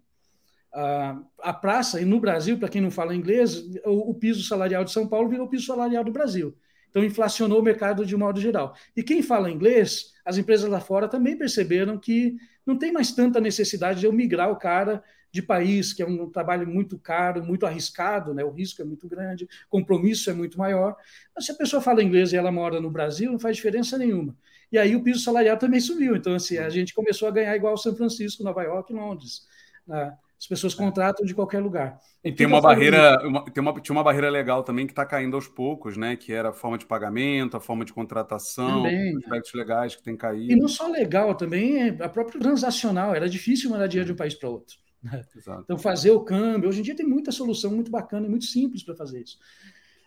a, 0.73 1.19
a, 1.41 1.53
praça 1.53 2.01
e 2.01 2.05
no 2.05 2.21
Brasil, 2.21 2.59
para 2.59 2.69
quem 2.69 2.81
não 2.81 2.91
fala 2.91 3.15
inglês, 3.15 3.65
o, 3.85 4.11
o, 4.11 4.15
piso 4.15 4.43
salarial 4.43 4.85
de 4.85 4.93
São 4.93 5.07
Paulo 5.07 5.29
virou 5.29 5.47
o 5.47 5.51
piso 5.51 5.67
salarial 5.67 6.03
do 6.05 6.13
Brasil. 6.13 6.57
Então, 6.95 7.05
inflacionou 7.05 7.59
o 7.59 7.63
mercado 7.63 8.07
de 8.07 8.17
modo 8.17 8.41
geral. 8.41 8.77
E 8.97 9.03
quem 9.03 9.21
fala 9.21 9.51
inglês, 9.51 10.13
as 10.25 10.39
empresas 10.39 10.71
lá 10.71 10.79
fora 10.79 11.09
também 11.09 11.37
perceberam 11.37 11.99
que 11.99 12.37
não 12.65 12.79
tem 12.79 12.93
mais 12.93 13.11
tanta 13.11 13.41
necessidade 13.41 13.99
de 13.99 14.07
eu 14.07 14.13
migrar 14.13 14.49
o 14.49 14.57
cara 14.57 15.03
de 15.33 15.43
país, 15.43 15.93
que 15.93 16.05
é 16.05 16.07
um 16.07 16.31
trabalho 16.31 16.69
muito 16.69 16.97
caro, 16.97 17.43
muito 17.43 17.67
arriscado, 17.67 18.33
né? 18.33 18.45
o 18.45 18.51
risco 18.53 18.81
é 18.81 18.85
muito 18.85 19.09
grande, 19.09 19.43
o 19.45 19.49
compromisso 19.69 20.31
é 20.31 20.33
muito 20.33 20.57
maior. 20.57 20.95
Mas 21.35 21.47
se 21.47 21.51
a 21.51 21.57
pessoa 21.57 21.83
fala 21.83 22.01
inglês 22.01 22.33
e 22.33 22.37
ela 22.37 22.53
mora 22.53 22.81
no 22.81 22.89
Brasil, 22.89 23.33
não 23.33 23.41
faz 23.41 23.57
diferença 23.57 23.99
nenhuma. 23.99 24.37
E 24.71 24.79
aí 24.79 24.95
o 24.95 25.03
piso 25.03 25.19
salarial 25.19 25.57
também 25.57 25.81
subiu. 25.81 26.15
Então, 26.15 26.37
assim, 26.37 26.59
a 26.59 26.71
gente 26.71 26.95
começou 26.95 27.27
a 27.27 27.33
ganhar 27.33 27.57
igual 27.57 27.77
São 27.77 27.97
Francisco, 27.97 28.45
Nova 28.45 28.63
York 28.63 28.93
Londres. 28.93 29.49
Né? 29.85 30.17
As 30.45 30.47
pessoas 30.47 30.75
contratam 30.75 31.25
de 31.25 31.35
qualquer 31.35 31.61
lugar. 31.61 31.99
E 32.23 32.31
tem 32.31 32.47
uma 32.47 32.61
barreira, 32.61 33.19
uma, 33.27 33.43
tem 33.47 33.63
uma, 33.63 33.81
tinha 33.81 33.97
uma 33.97 34.05
barreira 34.05 34.29
legal 34.29 34.63
também 34.63 34.87
que 34.87 34.93
está 34.93 35.07
caindo 35.07 35.37
aos 35.37 35.49
poucos, 35.49 35.97
né? 35.97 36.17
Que 36.17 36.35
era 36.35 36.51
a 36.51 36.53
forma 36.53 36.77
de 36.77 36.85
pagamento, 36.85 37.57
a 37.57 37.61
forma 37.61 37.83
de 37.83 37.95
contratação, 37.95 38.83
também, 38.83 39.17
aspectos 39.17 39.55
legais 39.55 39.97
que 39.97 40.03
tem 40.03 40.15
caído. 40.15 40.53
E 40.53 40.55
não 40.55 40.69
só 40.69 40.87
legal, 40.87 41.35
também 41.35 41.89
a 41.99 42.09
própria 42.11 42.39
transacional. 42.39 43.15
Era 43.15 43.27
difícil 43.27 43.71
mandar 43.71 43.87
dinheiro 43.87 44.09
de 44.09 44.13
um 44.13 44.17
país 44.17 44.35
para 44.35 44.51
outro. 44.51 44.77
Né? 45.03 45.23
Então, 45.65 45.79
fazer 45.79 46.11
o 46.11 46.21
câmbio. 46.21 46.69
Hoje 46.69 46.81
em 46.81 46.83
dia 46.83 46.95
tem 46.95 47.07
muita 47.07 47.33
solução 47.33 47.71
muito 47.71 47.91
bacana 47.91 48.27
e 48.27 48.29
muito 48.29 48.45
simples 48.45 48.83
para 48.83 48.95
fazer 48.95 49.23
isso. 49.23 49.39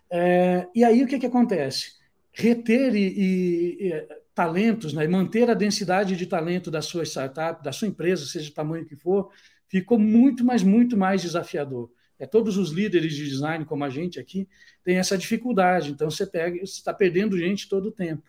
É, 0.08 0.68
e 0.72 0.84
aí 0.84 1.02
o 1.02 1.06
que, 1.08 1.18
que 1.18 1.26
acontece? 1.26 1.94
Reter 2.32 2.94
e, 2.94 3.08
e, 3.08 3.88
e 3.88 4.06
talentos, 4.36 4.92
né, 4.92 5.04
manter 5.08 5.50
a 5.50 5.54
densidade 5.54 6.14
de 6.14 6.24
talento 6.24 6.70
da 6.70 6.80
sua 6.80 7.04
startup, 7.04 7.60
da 7.60 7.72
sua 7.72 7.88
empresa, 7.88 8.24
seja 8.24 8.48
o 8.48 8.54
tamanho 8.54 8.86
que 8.86 8.94
for, 8.94 9.32
ficou 9.68 9.98
muito, 9.98 10.44
mas 10.44 10.62
muito 10.62 10.96
mais 10.96 11.22
desafiador. 11.22 11.90
É, 12.18 12.26
todos 12.26 12.56
os 12.56 12.70
líderes 12.70 13.14
de 13.14 13.28
design, 13.28 13.64
como 13.64 13.84
a 13.84 13.90
gente 13.90 14.18
aqui, 14.18 14.48
têm 14.82 14.96
essa 14.96 15.16
dificuldade. 15.16 15.92
Então, 15.92 16.10
você 16.10 16.26
pega, 16.26 16.56
está 16.62 16.92
perdendo 16.92 17.38
gente 17.38 17.68
todo 17.68 17.86
o 17.86 17.92
tempo. 17.92 18.24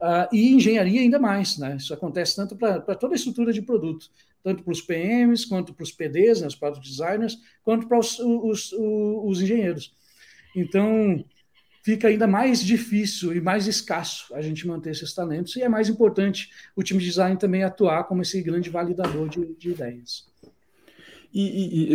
Uh, 0.00 0.32
e 0.32 0.52
engenharia 0.52 1.00
ainda 1.00 1.18
mais, 1.18 1.58
né? 1.58 1.76
Isso 1.76 1.92
acontece 1.92 2.36
tanto 2.36 2.56
para 2.56 2.80
toda 2.94 3.14
a 3.14 3.16
estrutura 3.16 3.52
de 3.52 3.62
produto 3.62 4.10
tanto 4.42 4.62
para 4.62 4.72
os 4.72 4.80
PMs, 4.80 5.44
quanto 5.44 5.74
para 5.74 5.82
os 5.82 5.92
PDs, 5.92 6.40
né, 6.40 6.46
os 6.46 6.54
product 6.54 6.88
designers, 6.88 7.38
quanto 7.62 7.86
para 7.86 7.98
os, 7.98 8.18
os, 8.18 8.72
os, 8.72 9.42
engenheiros. 9.42 9.94
Então, 10.54 11.24
fica 11.82 12.08
ainda 12.08 12.26
mais 12.26 12.62
difícil 12.62 13.34
e 13.34 13.40
mais 13.40 13.66
escasso 13.66 14.34
a 14.34 14.40
gente 14.40 14.66
manter 14.66 14.90
esses 14.90 15.12
talentos, 15.12 15.56
e 15.56 15.62
é 15.62 15.68
mais 15.68 15.88
importante 15.88 16.50
o 16.74 16.82
time 16.82 17.00
de 17.00 17.06
design 17.06 17.36
também 17.36 17.62
atuar 17.62 18.04
como 18.04 18.22
esse 18.22 18.40
grande 18.42 18.70
validador 18.70 19.28
de, 19.28 19.54
de 19.56 19.70
ideias. 19.70 20.27
E, 21.32 21.92
e, 21.92 21.94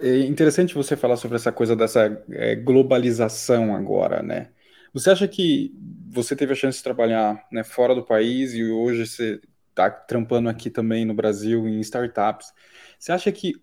é 0.00 0.26
interessante 0.26 0.74
você 0.74 0.96
falar 0.96 1.16
sobre 1.16 1.36
essa 1.36 1.52
coisa 1.52 1.76
dessa 1.76 2.22
é, 2.30 2.54
globalização 2.54 3.74
agora, 3.74 4.22
né? 4.22 4.50
Você 4.92 5.10
acha 5.10 5.28
que 5.28 5.74
você 6.10 6.36
teve 6.36 6.52
a 6.52 6.56
chance 6.56 6.78
de 6.78 6.84
trabalhar 6.84 7.44
né, 7.50 7.64
fora 7.64 7.94
do 7.94 8.04
país 8.04 8.54
e 8.54 8.64
hoje 8.64 9.06
você 9.06 9.40
está 9.70 9.90
trampando 9.90 10.48
aqui 10.48 10.70
também 10.70 11.04
no 11.04 11.12
Brasil 11.12 11.66
em 11.68 11.80
startups. 11.80 12.52
Você 12.98 13.10
acha 13.10 13.32
que 13.32 13.54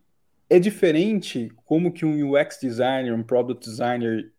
é 0.50 0.60
diferente 0.60 1.50
como 1.66 1.94
que 1.94 2.06
um 2.06 2.34
UX 2.34 2.60
designer, 2.62 3.14
um 3.14 3.24
product 3.24 3.66
designer 3.66 4.32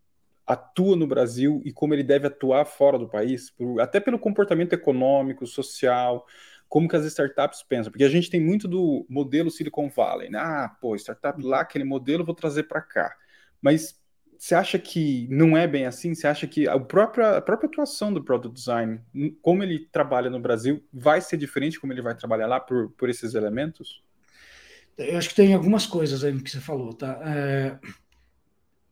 atua 0.46 0.94
no 0.94 1.06
Brasil 1.06 1.62
e 1.64 1.72
como 1.72 1.94
ele 1.94 2.02
deve 2.02 2.26
atuar 2.26 2.66
fora 2.66 2.98
do 2.98 3.08
país, 3.08 3.50
por, 3.50 3.80
até 3.80 3.98
pelo 3.98 4.18
comportamento 4.18 4.74
econômico, 4.74 5.46
social, 5.46 6.26
como 6.72 6.88
que 6.88 6.96
as 6.96 7.04
startups 7.04 7.62
pensam, 7.62 7.92
porque 7.92 8.02
a 8.02 8.08
gente 8.08 8.30
tem 8.30 8.40
muito 8.40 8.66
do 8.66 9.04
modelo 9.06 9.50
Silicon 9.50 9.90
Valley, 9.90 10.30
né? 10.30 10.38
Ah, 10.38 10.74
pô, 10.80 10.96
startup 10.96 11.38
lá, 11.42 11.60
aquele 11.60 11.84
modelo 11.84 12.24
vou 12.24 12.34
trazer 12.34 12.62
para 12.62 12.80
cá. 12.80 13.14
Mas 13.60 14.00
você 14.38 14.54
acha 14.54 14.78
que 14.78 15.28
não 15.30 15.54
é 15.54 15.66
bem 15.66 15.84
assim? 15.84 16.14
Você 16.14 16.26
acha 16.26 16.46
que 16.46 16.66
a 16.66 16.80
própria, 16.80 17.36
a 17.36 17.42
própria 17.42 17.68
atuação 17.68 18.10
do 18.10 18.24
Product 18.24 18.58
Design, 18.58 19.02
como 19.42 19.62
ele 19.62 19.86
trabalha 19.92 20.30
no 20.30 20.40
Brasil, 20.40 20.82
vai 20.90 21.20
ser 21.20 21.36
diferente 21.36 21.78
como 21.78 21.92
ele 21.92 22.00
vai 22.00 22.14
trabalhar 22.16 22.46
lá 22.46 22.58
por, 22.58 22.88
por 22.92 23.10
esses 23.10 23.34
elementos? 23.34 24.02
Eu 24.96 25.18
acho 25.18 25.28
que 25.28 25.34
tem 25.34 25.52
algumas 25.52 25.86
coisas 25.86 26.24
aí 26.24 26.40
que 26.40 26.50
você 26.50 26.58
falou, 26.58 26.94
tá? 26.94 27.20
É, 27.22 27.78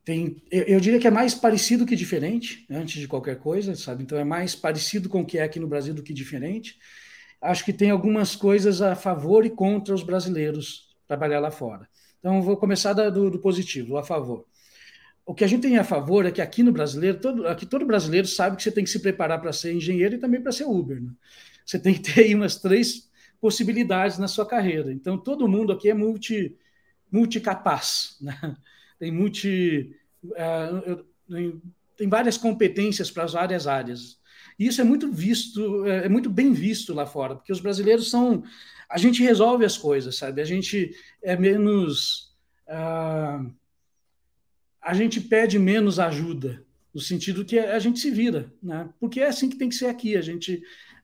tem, 0.05 0.39
eu, 0.51 0.65
eu, 0.65 0.79
diria 0.79 0.99
que 0.99 1.07
é 1.07 1.11
mais 1.11 1.33
parecido 1.33 1.83
que 1.83 1.95
diferente, 1.95 2.63
antes 2.69 3.01
de 3.01 3.07
qualquer 3.07 3.39
coisa, 3.39 3.75
sabe? 3.75 4.03
Então 4.03 4.19
é 4.19 4.23
mais 4.23 4.53
parecido 4.53 5.09
com 5.09 5.21
o 5.21 5.25
que 5.25 5.39
é 5.39 5.43
aqui 5.43 5.59
no 5.59 5.67
Brasil 5.67 5.95
do 5.95 6.03
que 6.03 6.13
diferente. 6.13 6.77
Acho 7.41 7.65
que 7.65 7.73
tem 7.73 7.89
algumas 7.89 8.35
coisas 8.35 8.81
a 8.81 8.95
favor 8.95 9.45
e 9.45 9.49
contra 9.49 9.95
os 9.95 10.03
brasileiros 10.03 10.95
trabalhar 11.07 11.39
lá 11.39 11.51
fora. 11.51 11.87
Então 12.19 12.41
vou 12.41 12.55
começar 12.55 12.93
do, 12.93 13.31
do 13.31 13.39
positivo, 13.39 13.97
a 13.97 14.03
favor 14.03 14.45
o 15.25 15.33
que 15.33 15.43
a 15.43 15.47
gente 15.47 15.61
tem 15.61 15.77
a 15.77 15.83
favor 15.83 16.25
é 16.25 16.31
que 16.31 16.41
aqui 16.41 16.63
no 16.63 16.71
brasileiro, 16.71 17.19
todo, 17.19 17.47
aqui 17.47 17.65
todo 17.65 17.85
brasileiro 17.85 18.27
sabe 18.27 18.57
que 18.57 18.63
você 18.63 18.71
tem 18.71 18.83
que 18.83 18.89
se 18.89 18.99
preparar 18.99 19.39
para 19.39 19.53
ser 19.53 19.73
engenheiro 19.73 20.15
e 20.15 20.17
também 20.17 20.41
para 20.41 20.51
ser 20.51 20.65
Uber. 20.65 21.01
Né? 21.01 21.11
Você 21.65 21.79
tem 21.79 21.93
que 21.93 22.01
ter 22.01 22.21
aí 22.21 22.35
umas 22.35 22.57
três 22.57 23.09
possibilidades 23.39 24.17
na 24.17 24.27
sua 24.27 24.45
carreira. 24.45 24.91
Então, 24.91 25.17
todo 25.17 25.47
mundo 25.47 25.71
aqui 25.71 25.89
é 25.89 25.93
multi, 25.93 26.57
multicapaz, 27.11 28.17
né? 28.19 28.57
tem 28.99 29.11
multi. 29.11 29.95
Uh, 30.23 31.05
tem 32.01 32.09
várias 32.09 32.35
competências 32.35 33.11
para 33.11 33.25
as 33.25 33.33
várias 33.33 33.67
áreas. 33.67 34.17
E 34.57 34.65
isso 34.65 34.81
é 34.81 34.83
muito 34.83 35.11
visto, 35.11 35.85
é, 35.85 36.05
é 36.05 36.09
muito 36.09 36.31
bem 36.31 36.51
visto 36.51 36.95
lá 36.95 37.05
fora, 37.05 37.35
porque 37.35 37.51
os 37.53 37.59
brasileiros 37.59 38.09
são. 38.09 38.43
A 38.89 38.97
gente 38.97 39.21
resolve 39.21 39.63
as 39.63 39.77
coisas, 39.77 40.17
sabe? 40.17 40.41
A 40.41 40.43
gente 40.43 40.95
é 41.21 41.37
menos. 41.37 42.33
Uh, 42.67 43.53
a 44.81 44.95
gente 44.95 45.21
pede 45.21 45.59
menos 45.59 45.99
ajuda, 45.99 46.65
no 46.91 46.99
sentido 46.99 47.45
que 47.45 47.59
a 47.59 47.77
gente 47.77 47.99
se 47.99 48.09
vira, 48.09 48.51
né? 48.63 48.89
porque 48.99 49.19
é 49.19 49.27
assim 49.27 49.47
que 49.47 49.57
tem 49.57 49.69
que 49.69 49.75
ser 49.75 49.85
aqui. 49.85 50.17
A 50.17 50.21
gente, 50.21 50.55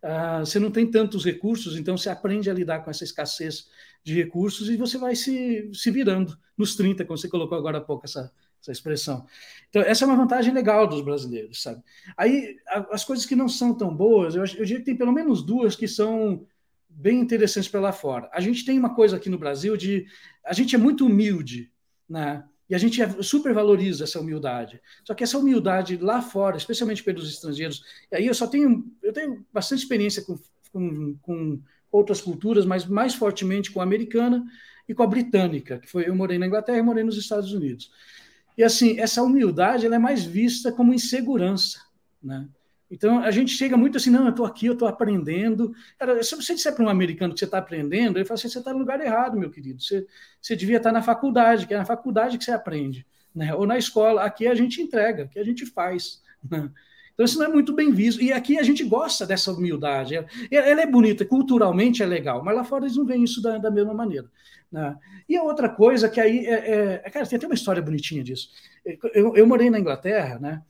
uh, 0.01 0.43
você 0.43 0.57
não 0.57 0.71
tem 0.71 0.89
tantos 0.89 1.23
recursos, 1.23 1.77
então 1.77 1.95
você 1.95 2.09
aprende 2.09 2.49
a 2.49 2.53
lidar 2.55 2.79
com 2.79 2.89
essa 2.89 3.03
escassez 3.03 3.67
de 4.03 4.15
recursos 4.15 4.67
e 4.67 4.75
você 4.75 4.97
vai 4.97 5.15
se, 5.15 5.69
se 5.75 5.91
virando 5.91 6.35
nos 6.57 6.75
30, 6.75 7.05
como 7.05 7.19
você 7.19 7.29
colocou 7.29 7.55
agora 7.55 7.77
há 7.77 7.81
pouco 7.81 8.05
essa, 8.05 8.33
essa 8.61 8.71
expressão. 8.71 9.25
Então, 9.69 9.81
essa 9.81 10.03
é 10.03 10.07
uma 10.07 10.15
vantagem 10.15 10.53
legal 10.53 10.87
dos 10.87 11.01
brasileiros, 11.01 11.61
sabe? 11.61 11.81
Aí, 12.15 12.57
as 12.91 13.03
coisas 13.03 13.25
que 13.25 13.35
não 13.35 13.49
são 13.49 13.73
tão 13.73 13.95
boas, 13.95 14.35
eu, 14.35 14.41
eu 14.41 14.65
diria 14.65 14.79
que 14.79 14.85
tem 14.85 14.95
pelo 14.95 15.11
menos 15.11 15.43
duas 15.43 15.75
que 15.75 15.87
são 15.87 16.45
bem 16.89 17.19
interessantes 17.19 17.69
para 17.69 17.79
lá 17.79 17.91
fora. 17.91 18.29
A 18.33 18.41
gente 18.41 18.65
tem 18.65 18.79
uma 18.79 18.93
coisa 18.95 19.17
aqui 19.17 19.29
no 19.29 19.37
Brasil 19.37 19.77
de... 19.77 20.05
A 20.43 20.53
gente 20.53 20.75
é 20.75 20.77
muito 20.77 21.05
humilde, 21.05 21.71
né? 22.09 22.43
E 22.69 22.75
a 22.75 22.77
gente 22.77 22.99
super 23.23 23.53
valoriza 23.53 24.03
essa 24.03 24.19
humildade. 24.19 24.81
Só 25.05 25.13
que 25.13 25.23
essa 25.23 25.37
humildade 25.37 25.95
lá 25.97 26.21
fora, 26.21 26.57
especialmente 26.57 27.03
pelos 27.03 27.29
estrangeiros, 27.29 27.83
e 28.11 28.15
aí 28.15 28.27
eu 28.27 28.33
só 28.33 28.45
tenho, 28.45 28.85
eu 29.01 29.13
tenho 29.13 29.45
bastante 29.53 29.79
experiência 29.79 30.23
com, 30.23 30.37
com, 30.71 31.17
com 31.21 31.61
outras 31.91 32.19
culturas, 32.19 32.65
mas 32.65 32.85
mais 32.85 33.15
fortemente 33.15 33.71
com 33.71 33.79
a 33.79 33.83
americana 33.83 34.43
e 34.87 34.93
com 34.93 35.03
a 35.03 35.07
britânica, 35.07 35.79
que 35.79 35.87
foi 35.87 36.07
eu 36.07 36.15
morei 36.15 36.37
na 36.37 36.47
Inglaterra 36.47 36.77
e 36.77 36.81
morei 36.81 37.03
nos 37.03 37.17
Estados 37.17 37.53
Unidos. 37.53 37.91
E 38.57 38.63
assim, 38.63 38.99
essa 38.99 39.21
humildade 39.21 39.85
ela 39.85 39.95
é 39.95 39.99
mais 39.99 40.23
vista 40.23 40.71
como 40.71 40.93
insegurança, 40.93 41.79
né? 42.21 42.47
Então, 42.89 43.19
a 43.19 43.31
gente 43.31 43.51
chega 43.51 43.75
muito 43.75 43.97
assim, 43.97 44.09
não, 44.09 44.23
eu 44.23 44.29
estou 44.29 44.45
aqui, 44.45 44.65
eu 44.65 44.73
estou 44.73 44.87
aprendendo. 44.87 45.73
Cara, 45.99 46.23
se 46.23 46.35
você 46.35 46.55
disser 46.55 46.73
para 46.73 46.85
um 46.85 46.89
americano 46.89 47.33
que 47.33 47.39
você 47.39 47.45
está 47.45 47.57
aprendendo, 47.57 48.17
ele 48.17 48.25
fala 48.25 48.39
assim, 48.39 48.47
você 48.47 48.59
está 48.59 48.71
no 48.71 48.79
lugar 48.79 49.01
errado, 49.01 49.37
meu 49.37 49.51
querido. 49.51 49.81
Você, 49.81 50.07
você 50.41 50.55
devia 50.55 50.77
estar 50.77 50.89
tá 50.89 50.93
na 50.93 51.01
faculdade, 51.01 51.67
que 51.67 51.73
é 51.73 51.77
na 51.77 51.85
faculdade 51.85 52.37
que 52.37 52.45
você 52.45 52.51
aprende. 52.51 53.05
Né? 53.35 53.53
Ou 53.53 53.67
na 53.67 53.77
escola. 53.77 54.23
Aqui 54.23 54.47
a 54.47 54.55
gente 54.55 54.81
entrega, 54.81 55.23
aqui 55.23 55.37
a 55.37 55.43
gente 55.43 55.65
faz. 55.65 56.21
Né? 56.49 56.71
Então, 57.13 57.25
isso 57.25 57.37
não 57.37 57.47
é 57.47 57.49
muito 57.49 57.73
bem 57.73 57.91
visto. 57.91 58.21
E 58.21 58.31
aqui 58.31 58.57
a 58.57 58.63
gente 58.63 58.85
gosta 58.85 59.25
dessa 59.25 59.51
humildade. 59.51 60.15
Ela 60.49 60.81
é 60.81 60.85
bonita, 60.85 61.25
culturalmente 61.25 62.01
é 62.01 62.05
legal, 62.05 62.41
mas 62.41 62.55
lá 62.55 62.63
fora 62.63 62.85
eles 62.85 62.95
não 62.95 63.05
veem 63.05 63.23
isso 63.23 63.41
da, 63.41 63.57
da 63.57 63.69
mesma 63.69 63.93
maneira. 63.93 64.29
Né? 64.71 64.97
E 65.27 65.35
a 65.37 65.43
outra 65.43 65.69
coisa 65.69 66.09
que 66.09 66.19
aí... 66.19 66.45
É, 66.45 66.53
é, 66.53 67.01
é 67.05 67.09
cara, 67.09 67.25
tem 67.25 67.37
até 67.37 67.45
uma 67.45 67.55
história 67.55 67.81
bonitinha 67.81 68.23
disso. 68.23 68.49
Eu, 69.13 69.35
eu 69.35 69.47
morei 69.47 69.69
na 69.69 69.79
Inglaterra, 69.79 70.39
né? 70.39 70.61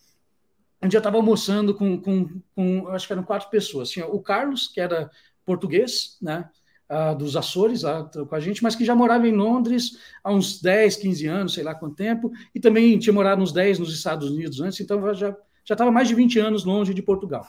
um 0.81 0.87
dia 0.87 0.97
eu 0.97 0.99
estava 0.99 1.17
almoçando 1.17 1.73
com, 1.73 1.99
com, 1.99 2.41
com, 2.55 2.87
acho 2.89 3.07
que 3.07 3.13
eram 3.13 3.23
quatro 3.23 3.49
pessoas. 3.49 3.89
Tinha 3.89 4.05
o 4.05 4.21
Carlos, 4.21 4.67
que 4.67 4.79
era 4.79 5.09
português, 5.45 6.17
né? 6.21 6.49
Uh, 6.89 7.13
dos 7.17 7.35
Açores, 7.35 7.81
lá 7.81 8.03
com 8.05 8.33
a 8.33 8.39
gente, 8.39 8.63
mas 8.63 8.73
que 8.73 8.85
já 8.85 8.95
morava 8.95 9.27
em 9.27 9.33
Londres 9.33 9.97
há 10.23 10.31
uns 10.31 10.61
10, 10.61 10.95
15 10.95 11.27
anos, 11.27 11.53
sei 11.53 11.61
lá 11.61 11.75
quanto 11.75 11.97
tempo, 11.97 12.31
e 12.55 12.61
também 12.61 12.97
tinha 12.97 13.11
morado 13.11 13.41
uns 13.41 13.51
10 13.51 13.79
nos 13.79 13.93
Estados 13.93 14.31
Unidos 14.31 14.61
antes, 14.61 14.79
então 14.79 15.13
já 15.13 15.35
já 15.67 15.73
estava 15.73 15.91
mais 15.91 16.07
de 16.07 16.15
20 16.15 16.39
anos 16.39 16.63
longe 16.63 16.93
de 16.93 17.01
Portugal. 17.01 17.45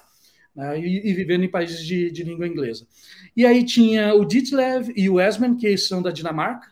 Né, 0.59 0.81
e, 0.81 1.09
e, 1.09 1.15
vivendo 1.15 1.45
em 1.45 1.49
países 1.49 1.87
de, 1.87 2.11
de, 2.11 2.25
língua 2.25 2.45
inglesa. 2.45 2.85
E 3.37 3.47
aí 3.47 3.63
tinha 3.63 4.13
o 4.13 4.25
Ditlev 4.25 4.93
e 4.97 5.09
o 5.09 5.21
Esmen, 5.21 5.57
que 5.57 5.79
são 5.79 6.03
da 6.03 6.11
Dinamarca, 6.11 6.67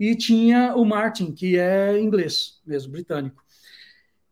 e 0.00 0.16
tinha 0.16 0.74
o 0.74 0.82
Martin, 0.82 1.34
que 1.34 1.58
é 1.58 2.00
inglês 2.00 2.58
mesmo, 2.64 2.90
britânico. 2.90 3.44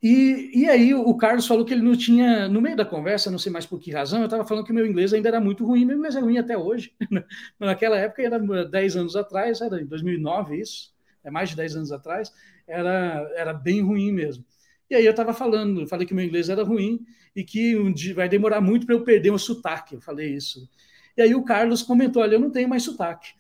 E, 0.03 0.51
e 0.63 0.71
aí 0.71 0.95
o 0.95 1.15
Carlos 1.15 1.47
falou 1.47 1.63
que 1.67 1.75
ele 1.75 1.83
não 1.83 1.95
tinha, 1.95 2.49
no 2.49 2.63
meio 2.63 2.75
da 2.75 2.87
conversa, 2.87 3.31
não 3.31 3.39
sei 3.39 3.53
mais 3.53 3.67
por 3.67 3.79
que 3.79 3.93
razão, 3.93 4.21
eu 4.21 4.27
estava 4.27 4.47
falando 4.47 4.65
que 4.65 4.73
o 4.73 4.75
meu 4.75 4.87
inglês 4.87 5.13
ainda 5.13 5.29
era 5.29 5.41
muito 5.41 5.67
ruim, 5.67 5.85
meu 5.85 5.99
inglês 5.99 6.17
é 6.17 6.21
ruim 6.21 6.39
até 6.39 6.57
hoje. 6.57 6.95
Naquela 7.61 7.99
época, 7.99 8.23
era 8.23 8.39
10 8.65 8.97
anos 8.97 9.15
atrás, 9.15 9.61
era 9.61 9.79
em 9.79 9.85
2009 9.85 10.59
isso, 10.59 10.95
é 11.23 11.31
mais 11.31 11.51
de 11.51 11.57
10 11.57 11.77
anos 11.77 11.93
atrás, 11.93 12.33
era, 12.67 13.31
era 13.37 13.53
bem 13.53 13.83
ruim 13.83 14.11
mesmo. 14.11 14.43
E 14.89 14.95
aí 14.95 15.05
eu 15.05 15.11
estava 15.11 15.35
falando, 15.35 15.87
falei 15.87 16.07
que 16.07 16.15
meu 16.15 16.25
inglês 16.25 16.49
era 16.49 16.63
ruim 16.63 17.05
e 17.37 17.45
que 17.45 17.77
um 17.77 17.93
dia 17.93 18.15
vai 18.15 18.29
demorar 18.31 18.63
muito 18.63 18.87
para 18.87 18.95
eu 18.95 19.05
perder 19.05 19.31
o 19.31 19.39
sotaque. 19.39 19.95
Eu 19.95 20.01
falei 20.01 20.35
isso. 20.35 20.67
E 21.15 21.21
aí 21.21 21.35
o 21.35 21.45
Carlos 21.45 21.83
comentou: 21.83 22.23
olha, 22.23 22.37
eu 22.37 22.41
não 22.41 22.51
tenho 22.51 22.69
mais 22.69 22.83
sotaque, 22.83 23.35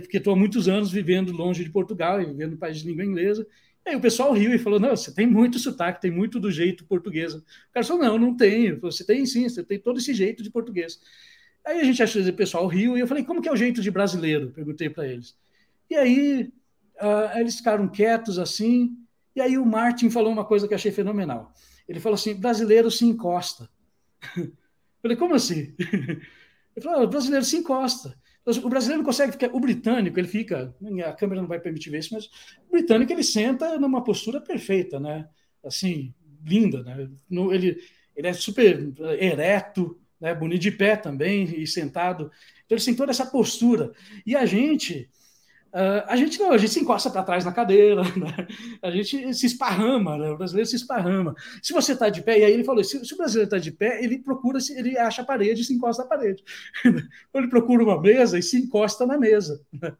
porque 0.00 0.18
estou 0.18 0.32
há 0.32 0.36
muitos 0.36 0.68
anos 0.68 0.92
vivendo 0.92 1.32
longe 1.32 1.64
de 1.64 1.70
Portugal 1.70 2.22
e 2.22 2.24
vivendo 2.24 2.52
no 2.52 2.56
país 2.56 2.78
de 2.78 2.86
língua 2.86 3.04
inglesa. 3.04 3.44
E 3.84 3.90
aí 3.90 3.96
o 3.96 4.00
pessoal 4.00 4.32
riu 4.32 4.54
e 4.54 4.58
falou: 4.58 4.78
não, 4.78 4.96
você 4.96 5.12
tem 5.12 5.26
muito 5.26 5.58
sotaque, 5.58 6.00
tem 6.00 6.10
muito 6.10 6.38
do 6.38 6.52
jeito 6.52 6.84
português. 6.84 7.34
O 7.34 7.42
cara 7.72 7.84
falou: 7.84 8.02
não, 8.02 8.16
não 8.16 8.36
tenho. 8.36 8.80
Você 8.80 9.04
tem 9.04 9.26
sim, 9.26 9.48
você 9.48 9.64
tem 9.64 9.78
todo 9.78 9.98
esse 9.98 10.14
jeito 10.14 10.42
de 10.42 10.50
português. 10.50 11.00
Aí 11.66 11.80
a 11.80 11.84
gente 11.84 12.02
achou 12.02 12.22
que 12.22 12.30
o 12.30 12.34
pessoal 12.34 12.66
riu 12.68 12.96
e 12.96 13.00
eu 13.00 13.08
falei: 13.08 13.24
como 13.24 13.42
que 13.42 13.48
é 13.48 13.52
o 13.52 13.56
jeito 13.56 13.82
de 13.82 13.90
brasileiro? 13.90 14.52
Perguntei 14.52 14.88
para 14.88 15.08
eles. 15.08 15.36
E 15.90 15.96
aí 15.96 16.52
uh, 17.00 17.38
eles 17.38 17.56
ficaram 17.56 17.88
quietos 17.88 18.38
assim. 18.38 18.96
E 19.34 19.40
aí 19.40 19.58
o 19.58 19.66
Martin 19.66 20.10
falou 20.10 20.32
uma 20.32 20.44
coisa 20.44 20.68
que 20.68 20.74
achei 20.74 20.92
fenomenal. 20.92 21.52
Ele 21.88 22.00
falou 22.00 22.14
assim: 22.14 22.34
brasileiro 22.34 22.90
se 22.90 23.04
encosta. 23.04 23.68
Eu 24.36 24.52
falei, 25.02 25.16
como 25.16 25.34
assim? 25.34 25.74
Ele 26.76 26.82
falou: 26.82 27.04
o 27.04 27.08
brasileiro 27.08 27.44
se 27.44 27.56
encosta. 27.56 28.16
O 28.46 28.68
brasileiro 28.68 29.02
não 29.02 29.06
consegue 29.06 29.32
ficar. 29.32 29.54
O 29.54 29.60
britânico, 29.60 30.18
ele 30.18 30.28
fica. 30.28 30.74
A 31.06 31.12
câmera 31.14 31.40
não 31.40 31.48
vai 31.48 31.58
permitir 31.58 31.88
ver 31.88 32.00
isso, 32.00 32.12
mas 32.12 32.26
o 32.68 32.72
britânico 32.72 33.10
ele 33.10 33.22
senta 33.22 33.78
numa 33.78 34.04
postura 34.04 34.38
perfeita, 34.38 35.00
né? 35.00 35.26
Assim, 35.64 36.12
linda, 36.44 36.82
né? 36.82 37.08
Ele, 37.30 37.78
ele 38.14 38.28
é 38.28 38.32
super 38.34 38.92
ereto, 39.18 39.98
né? 40.20 40.34
bonito 40.34 40.60
de 40.60 40.70
pé 40.70 40.94
também 40.94 41.44
e 41.58 41.66
sentado. 41.66 42.30
Então 42.66 42.76
ele 42.76 42.84
tem 42.84 42.94
toda 42.94 43.12
essa 43.12 43.24
postura. 43.24 43.92
E 44.26 44.36
a 44.36 44.44
gente 44.44 45.10
Uh, 45.74 46.06
a 46.06 46.14
gente 46.14 46.38
não, 46.38 46.52
a 46.52 46.56
gente 46.56 46.72
se 46.72 46.78
encosta 46.78 47.10
para 47.10 47.24
trás 47.24 47.44
na 47.44 47.50
cadeira, 47.50 48.02
né? 48.16 48.46
a 48.80 48.92
gente 48.92 49.34
se 49.34 49.46
esparrama, 49.46 50.16
né? 50.16 50.30
o 50.30 50.36
brasileiro 50.36 50.70
se 50.70 50.76
esparrama. 50.76 51.34
Se 51.60 51.72
você 51.72 51.94
está 51.94 52.08
de 52.08 52.22
pé, 52.22 52.38
e 52.38 52.44
aí 52.44 52.52
ele 52.52 52.62
falou: 52.62 52.84
se, 52.84 53.04
se 53.04 53.12
o 53.12 53.16
brasileiro 53.16 53.48
está 53.48 53.58
de 53.58 53.72
pé, 53.72 54.00
ele 54.00 54.20
procura, 54.20 54.60
ele 54.70 54.96
acha 54.96 55.22
a 55.22 55.24
parede 55.24 55.62
e 55.62 55.64
se 55.64 55.74
encosta 55.74 56.04
na 56.04 56.08
parede. 56.08 56.44
ele 57.34 57.48
procura 57.48 57.82
uma 57.82 58.00
mesa 58.00 58.38
e 58.38 58.42
se 58.42 58.56
encosta 58.56 59.04
na 59.04 59.18
mesa. 59.18 59.60
Né? 59.72 59.92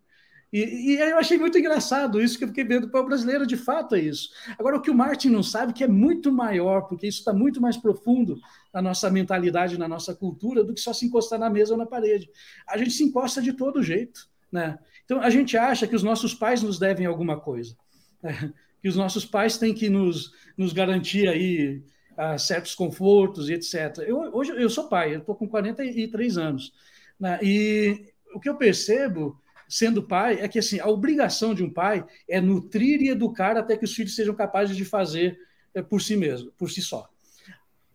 E, 0.52 0.92
e 0.94 1.02
aí 1.02 1.10
eu 1.10 1.18
achei 1.18 1.36
muito 1.36 1.58
engraçado 1.58 2.22
isso 2.22 2.38
que 2.38 2.44
eu 2.44 2.48
fiquei 2.48 2.62
vendo 2.62 2.88
para 2.88 3.00
o 3.00 3.06
brasileiro, 3.06 3.44
de 3.44 3.56
fato 3.56 3.96
é 3.96 3.98
isso. 3.98 4.30
Agora, 4.56 4.76
o 4.76 4.80
que 4.80 4.92
o 4.92 4.94
Martin 4.94 5.30
não 5.30 5.42
sabe, 5.42 5.72
que 5.72 5.82
é 5.82 5.88
muito 5.88 6.30
maior, 6.30 6.82
porque 6.82 7.08
isso 7.08 7.18
está 7.18 7.32
muito 7.32 7.60
mais 7.60 7.76
profundo 7.76 8.38
na 8.72 8.80
nossa 8.80 9.10
mentalidade, 9.10 9.76
na 9.76 9.88
nossa 9.88 10.14
cultura, 10.14 10.62
do 10.62 10.72
que 10.72 10.80
só 10.80 10.92
se 10.92 11.04
encostar 11.04 11.40
na 11.40 11.50
mesa 11.50 11.72
ou 11.72 11.78
na 11.78 11.84
parede. 11.84 12.30
A 12.68 12.78
gente 12.78 12.92
se 12.92 13.02
encosta 13.02 13.42
de 13.42 13.54
todo 13.54 13.82
jeito. 13.82 14.32
Né? 14.52 14.78
Então, 15.05 15.20
a 15.20 15.30
gente 15.30 15.57
acha 15.57 15.86
que 15.86 15.94
os 15.94 16.02
nossos 16.02 16.34
pais 16.34 16.62
nos 16.62 16.78
devem 16.78 17.07
alguma 17.07 17.38
coisa, 17.38 17.76
né? 18.22 18.52
que 18.80 18.88
os 18.88 18.96
nossos 18.96 19.24
pais 19.24 19.59
têm 19.59 19.74
que 19.74 19.88
nos, 19.88 20.32
nos 20.57 20.72
garantir 20.72 21.28
aí 21.28 21.82
uh, 22.12 22.38
certos 22.38 22.74
confortos 22.74 23.48
e 23.48 23.55
etc. 23.55 23.98
Eu, 24.07 24.18
hoje 24.34 24.52
eu 24.52 24.68
sou 24.70 24.88
pai, 24.88 25.14
eu 25.14 25.20
estou 25.20 25.34
com 25.34 25.48
43 25.48 26.38
anos, 26.38 26.72
né? 27.18 27.38
e 27.42 28.12
o 28.34 28.40
que 28.40 28.48
eu 28.48 28.57
percebo 28.57 29.40
sendo 29.68 30.02
pai 30.02 30.38
é 30.40 30.48
que 30.48 30.59
assim 30.59 30.78
a 30.80 30.86
obrigação 30.86 31.55
de 31.55 31.62
um 31.62 31.70
pai 31.70 32.05
é 32.28 32.40
nutrir 32.40 33.00
e 33.00 33.09
educar 33.09 33.57
até 33.57 33.76
que 33.76 33.84
os 33.84 33.94
filhos 33.94 34.14
sejam 34.14 34.34
capazes 34.34 34.76
de 34.76 34.84
fazer 34.84 35.38
é, 35.74 35.82
por 35.82 36.00
si 36.00 36.16
mesmo, 36.16 36.52
por 36.52 36.70
si 36.70 36.82
só. 36.82 37.09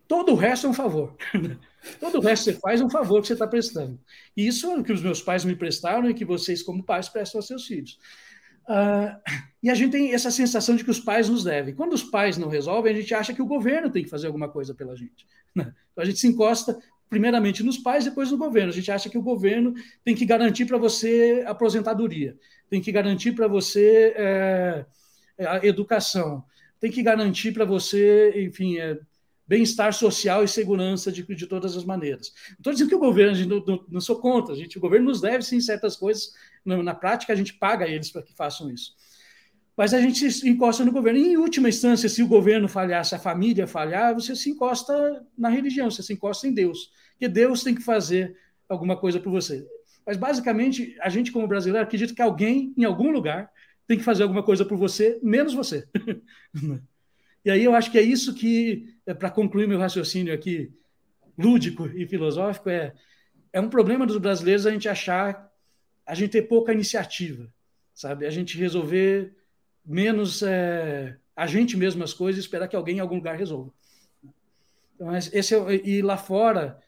Todo 0.06 0.32
o 0.32 0.36
resto 0.36 0.66
é 0.66 0.70
um 0.70 0.74
favor. 0.74 1.16
Todo 1.98 2.18
o 2.18 2.20
resto 2.20 2.44
você 2.44 2.52
faz 2.54 2.80
um 2.80 2.90
favor 2.90 3.20
que 3.20 3.26
você 3.26 3.32
está 3.32 3.46
prestando. 3.46 3.98
E 4.36 4.46
isso 4.46 4.70
é 4.70 4.76
o 4.76 4.84
que 4.84 4.92
os 4.92 5.02
meus 5.02 5.22
pais 5.22 5.44
me 5.44 5.56
prestaram 5.56 6.10
e 6.10 6.14
que 6.14 6.24
vocês, 6.24 6.62
como 6.62 6.84
pais, 6.84 7.08
prestam 7.08 7.38
aos 7.38 7.46
seus 7.46 7.66
filhos. 7.66 7.98
Uh, 8.68 9.16
e 9.62 9.70
a 9.70 9.74
gente 9.74 9.92
tem 9.92 10.14
essa 10.14 10.30
sensação 10.30 10.76
de 10.76 10.84
que 10.84 10.90
os 10.90 11.00
pais 11.00 11.28
nos 11.28 11.44
devem. 11.44 11.74
Quando 11.74 11.92
os 11.92 12.04
pais 12.04 12.36
não 12.36 12.48
resolvem, 12.48 12.92
a 12.92 13.00
gente 13.00 13.14
acha 13.14 13.34
que 13.34 13.42
o 13.42 13.46
governo 13.46 13.90
tem 13.90 14.04
que 14.04 14.10
fazer 14.10 14.26
alguma 14.26 14.48
coisa 14.48 14.74
pela 14.74 14.94
gente. 14.94 15.26
Né? 15.54 15.72
Então 15.92 16.02
a 16.02 16.04
gente 16.04 16.18
se 16.18 16.28
encosta 16.28 16.78
primeiramente 17.08 17.64
nos 17.64 17.76
pais, 17.76 18.04
depois 18.04 18.30
no 18.30 18.38
governo. 18.38 18.70
A 18.70 18.74
gente 18.74 18.90
acha 18.90 19.10
que 19.10 19.18
o 19.18 19.22
governo 19.22 19.74
tem 20.04 20.14
que 20.14 20.24
garantir 20.24 20.66
para 20.66 20.78
você 20.78 21.44
aposentadoria, 21.46 22.38
tem 22.70 22.80
que 22.80 22.92
garantir 22.92 23.32
para 23.32 23.48
você 23.48 24.14
é, 24.16 24.86
a 25.40 25.66
educação, 25.66 26.44
tem 26.78 26.90
que 26.90 27.02
garantir 27.02 27.52
para 27.52 27.64
você, 27.64 28.32
enfim, 28.46 28.78
é, 28.78 28.96
bem-estar 29.50 29.92
social 29.92 30.44
e 30.44 30.48
segurança 30.48 31.10
de, 31.10 31.24
de 31.34 31.44
todas 31.44 31.76
as 31.76 31.84
maneiras. 31.84 32.32
Estou 32.52 32.72
dizendo 32.72 32.88
que 32.88 32.94
o 32.94 33.00
governo, 33.00 33.32
a 33.32 33.34
gente 33.34 33.48
não, 33.48 33.84
não, 33.88 34.00
sou 34.00 34.20
contra, 34.20 34.54
a 34.54 34.56
gente, 34.56 34.78
o 34.78 34.80
governo 34.80 35.06
nos 35.06 35.20
deve 35.20 35.42
sim 35.42 35.60
certas 35.60 35.96
coisas, 35.96 36.32
na, 36.64 36.80
na 36.80 36.94
prática 36.94 37.32
a 37.32 37.36
gente 37.36 37.54
paga 37.54 37.88
eles 37.88 38.12
para 38.12 38.22
que 38.22 38.32
façam 38.32 38.70
isso. 38.70 38.94
Mas 39.76 39.92
a 39.92 40.00
gente 40.00 40.30
se 40.30 40.48
encosta 40.48 40.84
no 40.84 40.92
governo. 40.92 41.18
E, 41.18 41.32
em 41.32 41.36
última 41.36 41.68
instância, 41.68 42.08
se 42.08 42.22
o 42.22 42.28
governo 42.28 42.68
falhar, 42.68 43.04
se 43.04 43.16
a 43.16 43.18
família 43.18 43.66
falhar, 43.66 44.14
você 44.14 44.36
se 44.36 44.50
encosta 44.50 45.26
na 45.36 45.48
religião, 45.48 45.90
você 45.90 46.02
se 46.02 46.12
encosta 46.12 46.46
em 46.46 46.54
Deus. 46.54 46.92
Porque 47.12 47.26
Deus 47.26 47.64
tem 47.64 47.74
que 47.74 47.82
fazer 47.82 48.36
alguma 48.68 48.96
coisa 48.96 49.18
por 49.18 49.30
você. 49.30 49.66
Mas, 50.06 50.16
basicamente, 50.16 50.96
a 51.00 51.08
gente, 51.08 51.32
como 51.32 51.48
brasileiro, 51.48 51.82
acredita 51.82 52.14
que 52.14 52.22
alguém, 52.22 52.72
em 52.76 52.84
algum 52.84 53.10
lugar, 53.10 53.50
tem 53.84 53.98
que 53.98 54.04
fazer 54.04 54.22
alguma 54.22 54.44
coisa 54.44 54.64
por 54.64 54.78
você, 54.78 55.18
menos 55.24 55.54
você. 55.54 55.88
E 57.44 57.50
aí 57.50 57.64
eu 57.64 57.74
acho 57.74 57.90
que 57.90 57.98
é 57.98 58.02
isso 58.02 58.34
que, 58.34 58.94
é, 59.06 59.14
para 59.14 59.30
concluir 59.30 59.66
meu 59.66 59.78
raciocínio 59.78 60.32
aqui, 60.34 60.72
lúdico 61.38 61.86
e 61.86 62.06
filosófico, 62.06 62.68
é, 62.68 62.92
é 63.52 63.60
um 63.60 63.70
problema 63.70 64.06
dos 64.06 64.18
brasileiros 64.18 64.66
a 64.66 64.70
gente 64.70 64.88
achar, 64.88 65.50
a 66.06 66.14
gente 66.14 66.30
ter 66.30 66.42
pouca 66.42 66.72
iniciativa, 66.72 67.52
sabe? 67.94 68.26
A 68.26 68.30
gente 68.30 68.58
resolver 68.58 69.34
menos 69.84 70.42
é, 70.42 71.16
a 71.34 71.46
gente 71.46 71.76
mesmo 71.76 72.04
as 72.04 72.12
coisas 72.12 72.38
e 72.38 72.44
esperar 72.44 72.68
que 72.68 72.76
alguém 72.76 72.98
em 72.98 73.00
algum 73.00 73.16
lugar 73.16 73.36
resolva. 73.36 73.72
Então, 74.94 75.16
esse 75.16 75.54
é, 75.54 75.74
e 75.82 76.02
lá 76.02 76.18
fora, 76.18 76.78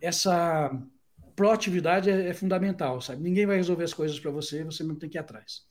essa 0.00 0.70
proatividade 1.36 2.10
é, 2.10 2.30
é 2.30 2.34
fundamental, 2.34 3.00
sabe? 3.00 3.22
Ninguém 3.22 3.44
vai 3.44 3.56
resolver 3.56 3.84
as 3.84 3.92
coisas 3.92 4.18
para 4.18 4.30
você, 4.30 4.64
você 4.64 4.82
mesmo 4.82 4.98
tem 4.98 5.10
que 5.10 5.18
ir 5.18 5.20
atrás. 5.20 5.67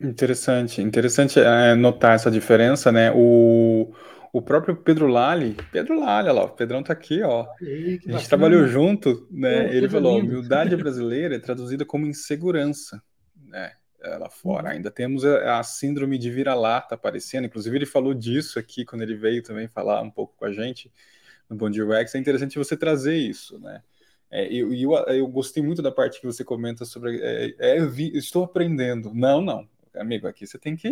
Interessante, 0.00 0.82
interessante 0.82 1.40
é, 1.40 1.74
notar 1.74 2.14
essa 2.14 2.30
diferença, 2.30 2.92
né? 2.92 3.10
O, 3.14 3.94
o 4.30 4.42
próprio 4.42 4.76
Pedro 4.76 5.06
Lali, 5.06 5.56
Pedro 5.72 5.98
Lali, 5.98 6.28
olha 6.28 6.40
lá, 6.40 6.44
o 6.44 6.50
Pedrão 6.50 6.82
tá 6.82 6.92
aqui, 6.92 7.22
ó. 7.22 7.46
Aí, 7.62 7.98
a 8.06 8.12
gente 8.12 8.28
trabalhou 8.28 8.66
junto, 8.66 9.26
né? 9.30 9.74
Ele 9.74 9.88
falou: 9.88 10.18
humildade 10.18 10.76
brasileira 10.76 11.36
é 11.36 11.38
traduzida 11.38 11.82
como 11.82 12.06
insegurança, 12.06 13.02
né? 13.46 13.72
É, 14.02 14.18
lá 14.18 14.28
fora. 14.28 14.66
Uhum. 14.66 14.72
Ainda 14.72 14.90
temos 14.90 15.24
a, 15.24 15.58
a 15.58 15.62
síndrome 15.62 16.18
de 16.18 16.30
vira-lata 16.30 16.94
aparecendo. 16.94 17.46
Inclusive, 17.46 17.78
ele 17.78 17.86
falou 17.86 18.12
disso 18.12 18.58
aqui 18.58 18.84
quando 18.84 19.00
ele 19.00 19.14
veio 19.14 19.42
também 19.42 19.66
falar 19.66 20.02
um 20.02 20.10
pouco 20.10 20.34
com 20.36 20.44
a 20.44 20.52
gente 20.52 20.92
no 21.48 21.56
Bom 21.56 21.70
Dia 21.70 21.86
Rex. 21.86 22.14
É 22.14 22.18
interessante 22.18 22.58
você 22.58 22.76
trazer 22.76 23.16
isso, 23.16 23.58
né? 23.58 23.80
É, 24.30 24.46
eu, 24.52 24.74
eu, 24.74 24.92
eu, 24.92 25.26
gostei 25.26 25.62
muito 25.62 25.80
da 25.80 25.90
parte 25.90 26.20
que 26.20 26.26
você 26.26 26.44
comenta 26.44 26.84
sobre. 26.84 27.18
É, 27.22 27.54
é, 27.58 27.86
vi, 27.86 28.14
estou 28.14 28.44
aprendendo. 28.44 29.14
Não, 29.14 29.40
não 29.40 29.66
amigo, 29.98 30.26
aqui 30.26 30.46
você 30.46 30.58
tem 30.58 30.76
que 30.76 30.88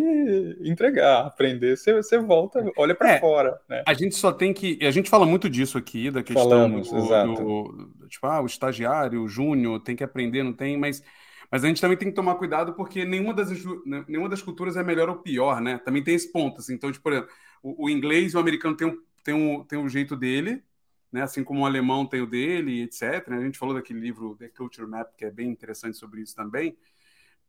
entregar, 0.61 1.25
aprender, 1.25 1.77
você, 1.77 1.93
você 1.93 2.17
volta, 2.17 2.65
olha 2.77 2.95
para 2.95 3.11
é, 3.11 3.19
fora. 3.19 3.59
Né? 3.67 3.83
A 3.85 3.93
gente 3.93 4.15
só 4.15 4.31
tem 4.31 4.53
que. 4.53 4.79
A 4.81 4.91
gente 4.91 5.09
fala 5.09 5.25
muito 5.25 5.49
disso 5.49 5.77
aqui, 5.77 6.11
da 6.11 6.23
questão 6.23 6.49
Falamos, 6.49 6.89
do, 6.89 6.97
exato. 6.97 7.33
Do, 7.33 8.07
tipo, 8.07 8.25
ah, 8.27 8.41
o 8.41 8.45
estagiário, 8.45 9.23
o 9.23 9.27
júnior, 9.27 9.79
tem 9.81 9.95
que 9.95 10.03
aprender, 10.03 10.43
não 10.43 10.53
tem, 10.53 10.77
mas. 10.77 11.03
Mas 11.51 11.63
a 11.63 11.67
gente 11.67 11.79
também 11.79 11.95
tem 11.95 12.09
que 12.09 12.15
tomar 12.15 12.35
cuidado 12.35 12.73
porque 12.73 13.05
nenhuma 13.05 13.33
das, 13.33 13.49
nenhuma 14.07 14.27
das 14.27 14.41
culturas 14.41 14.75
é 14.75 14.83
melhor 14.83 15.09
ou 15.09 15.17
pior, 15.17 15.61
né? 15.61 15.77
Também 15.85 16.03
tem 16.03 16.15
esse 16.15 16.31
ponto. 16.31 16.59
Assim. 16.59 16.73
Então, 16.73 16.91
tipo, 16.91 17.03
por 17.03 17.13
exemplo, 17.13 17.29
o, 17.61 17.85
o 17.85 17.89
inglês 17.89 18.33
e 18.33 18.35
o 18.35 18.39
americano 18.39 18.75
tem 18.75 18.87
um, 18.87 18.97
tem, 19.23 19.33
um, 19.33 19.63
tem 19.63 19.79
um 19.79 19.87
jeito 19.87 20.15
dele, 20.15 20.63
né? 21.11 21.21
assim 21.21 21.43
como 21.43 21.61
o 21.61 21.65
alemão 21.65 22.05
tem 22.05 22.19
o 22.21 22.27
dele, 22.27 22.81
etc. 22.81 23.27
A 23.29 23.41
gente 23.41 23.59
falou 23.59 23.75
daquele 23.75 23.99
livro 23.99 24.35
The 24.35 24.49
Culture 24.49 24.87
Map, 24.87 25.15
que 25.15 25.23
é 25.23 25.31
bem 25.31 25.49
interessante 25.49 25.97
sobre 25.97 26.21
isso 26.21 26.35
também. 26.35 26.75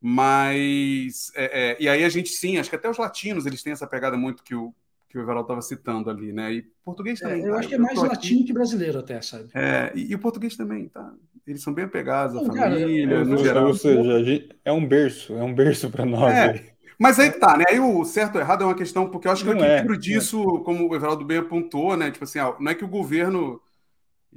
Mas. 0.09 1.33
É, 1.35 1.71
é, 1.71 1.77
e 1.81 1.89
aí 1.89 2.05
a 2.05 2.09
gente 2.09 2.29
sim, 2.29 2.59
acho 2.59 2.71
que 2.71 2.77
até 2.77 2.89
os 2.89 2.97
latinos 2.97 3.45
eles 3.45 3.61
têm 3.61 3.73
essa 3.73 3.89
pegada 3.89 4.17
muito 4.17 4.45
que 4.45 4.55
o, 4.55 4.73
que 5.09 5.19
o 5.19 5.21
Everaldo 5.21 5.47
estava 5.47 5.61
citando 5.61 6.09
ali, 6.09 6.33
né? 6.33 6.53
E 6.53 6.63
português 6.85 7.19
também. 7.19 7.43
É, 7.43 7.49
eu 7.49 7.55
tá? 7.55 7.59
acho 7.59 7.69
que 7.69 7.75
é 7.75 7.79
mais 7.79 7.99
latino 7.99 8.45
que 8.47 8.53
brasileiro, 8.53 9.01
até, 9.01 9.21
sabe? 9.21 9.49
É, 9.53 9.91
e, 9.97 10.13
e, 10.13 10.15
o 10.15 10.19
português 10.21 10.57
também, 10.57 10.87
tá? 10.87 11.13
Eles 11.45 11.61
são 11.61 11.75
bem 11.75 11.87
apegados 11.87 12.37
à 12.37 12.45
família, 12.45 13.09
cara, 13.09 13.25
no 13.25 13.37
geral. 13.39 13.67
Ou 13.67 13.75
seja, 13.75 14.49
é 14.65 14.71
um 14.71 14.87
berço, 14.87 15.35
é 15.35 15.43
um 15.43 15.53
berço 15.53 15.91
para 15.91 16.07
nós. 16.07 16.33
É. 16.33 16.77
Mas 16.97 17.19
aí 17.19 17.33
que 17.33 17.41
tá, 17.41 17.57
né? 17.57 17.65
Aí 17.69 17.81
o 17.81 18.05
certo 18.05 18.37
ou 18.37 18.41
errado 18.41 18.63
é 18.63 18.67
uma 18.67 18.77
questão, 18.77 19.11
porque 19.11 19.27
eu 19.27 19.33
acho 19.33 19.45
que 19.45 19.53
não 19.53 19.61
o 19.61 19.65
equilíbrio 19.65 19.97
é, 19.97 19.99
disso, 19.99 20.41
como 20.61 20.89
o 20.89 20.95
Everaldo 20.95 21.25
bem 21.25 21.39
apontou, 21.39 21.97
né? 21.97 22.13
Tipo 22.13 22.23
assim, 22.23 22.39
não 22.61 22.71
é 22.71 22.77
que 22.77 22.85
o 22.85 22.89
governo 22.89 23.61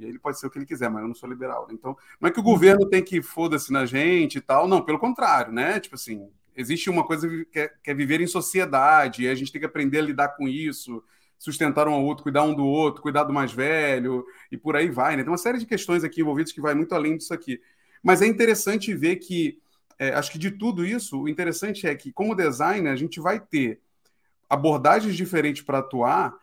e 0.00 0.04
ele 0.04 0.18
pode 0.18 0.38
ser 0.38 0.46
o 0.46 0.50
que 0.50 0.58
ele 0.58 0.66
quiser, 0.66 0.90
mas 0.90 1.02
eu 1.02 1.08
não 1.08 1.14
sou 1.14 1.28
liberal. 1.28 1.66
Né? 1.68 1.74
Então, 1.74 1.96
não 2.20 2.28
é 2.28 2.32
que 2.32 2.40
o 2.40 2.42
governo 2.42 2.88
tem 2.88 3.02
que 3.02 3.22
foda-se 3.22 3.72
na 3.72 3.84
gente 3.86 4.38
e 4.38 4.40
tal, 4.40 4.66
não, 4.66 4.82
pelo 4.82 4.98
contrário, 4.98 5.52
né? 5.52 5.78
Tipo 5.78 5.94
assim, 5.94 6.28
existe 6.56 6.90
uma 6.90 7.04
coisa 7.04 7.28
que 7.46 7.58
é, 7.58 7.68
que 7.82 7.90
é 7.90 7.94
viver 7.94 8.20
em 8.20 8.26
sociedade, 8.26 9.22
e 9.22 9.28
a 9.28 9.34
gente 9.34 9.52
tem 9.52 9.60
que 9.60 9.66
aprender 9.66 9.98
a 9.98 10.02
lidar 10.02 10.28
com 10.30 10.48
isso, 10.48 11.02
sustentar 11.38 11.88
um 11.88 11.92
ao 11.92 12.04
outro, 12.04 12.22
cuidar 12.22 12.42
um 12.42 12.54
do 12.54 12.64
outro, 12.64 13.02
cuidar 13.02 13.24
do 13.24 13.32
mais 13.32 13.52
velho, 13.52 14.24
e 14.52 14.56
por 14.56 14.76
aí 14.76 14.90
vai, 14.90 15.16
né? 15.16 15.22
Tem 15.22 15.30
uma 15.30 15.38
série 15.38 15.58
de 15.58 15.66
questões 15.66 16.04
aqui 16.04 16.20
envolvidas 16.20 16.52
que 16.52 16.60
vai 16.60 16.74
muito 16.74 16.94
além 16.94 17.16
disso 17.16 17.32
aqui. 17.32 17.60
Mas 18.02 18.22
é 18.22 18.26
interessante 18.26 18.94
ver 18.94 19.16
que, 19.16 19.58
é, 19.98 20.12
acho 20.14 20.30
que 20.32 20.38
de 20.38 20.50
tudo 20.50 20.84
isso, 20.84 21.22
o 21.22 21.28
interessante 21.28 21.86
é 21.86 21.94
que, 21.94 22.12
como 22.12 22.34
designer, 22.34 22.90
a 22.90 22.96
gente 22.96 23.20
vai 23.20 23.40
ter 23.40 23.80
abordagens 24.48 25.16
diferentes 25.16 25.62
para 25.62 25.78
atuar 25.78 26.34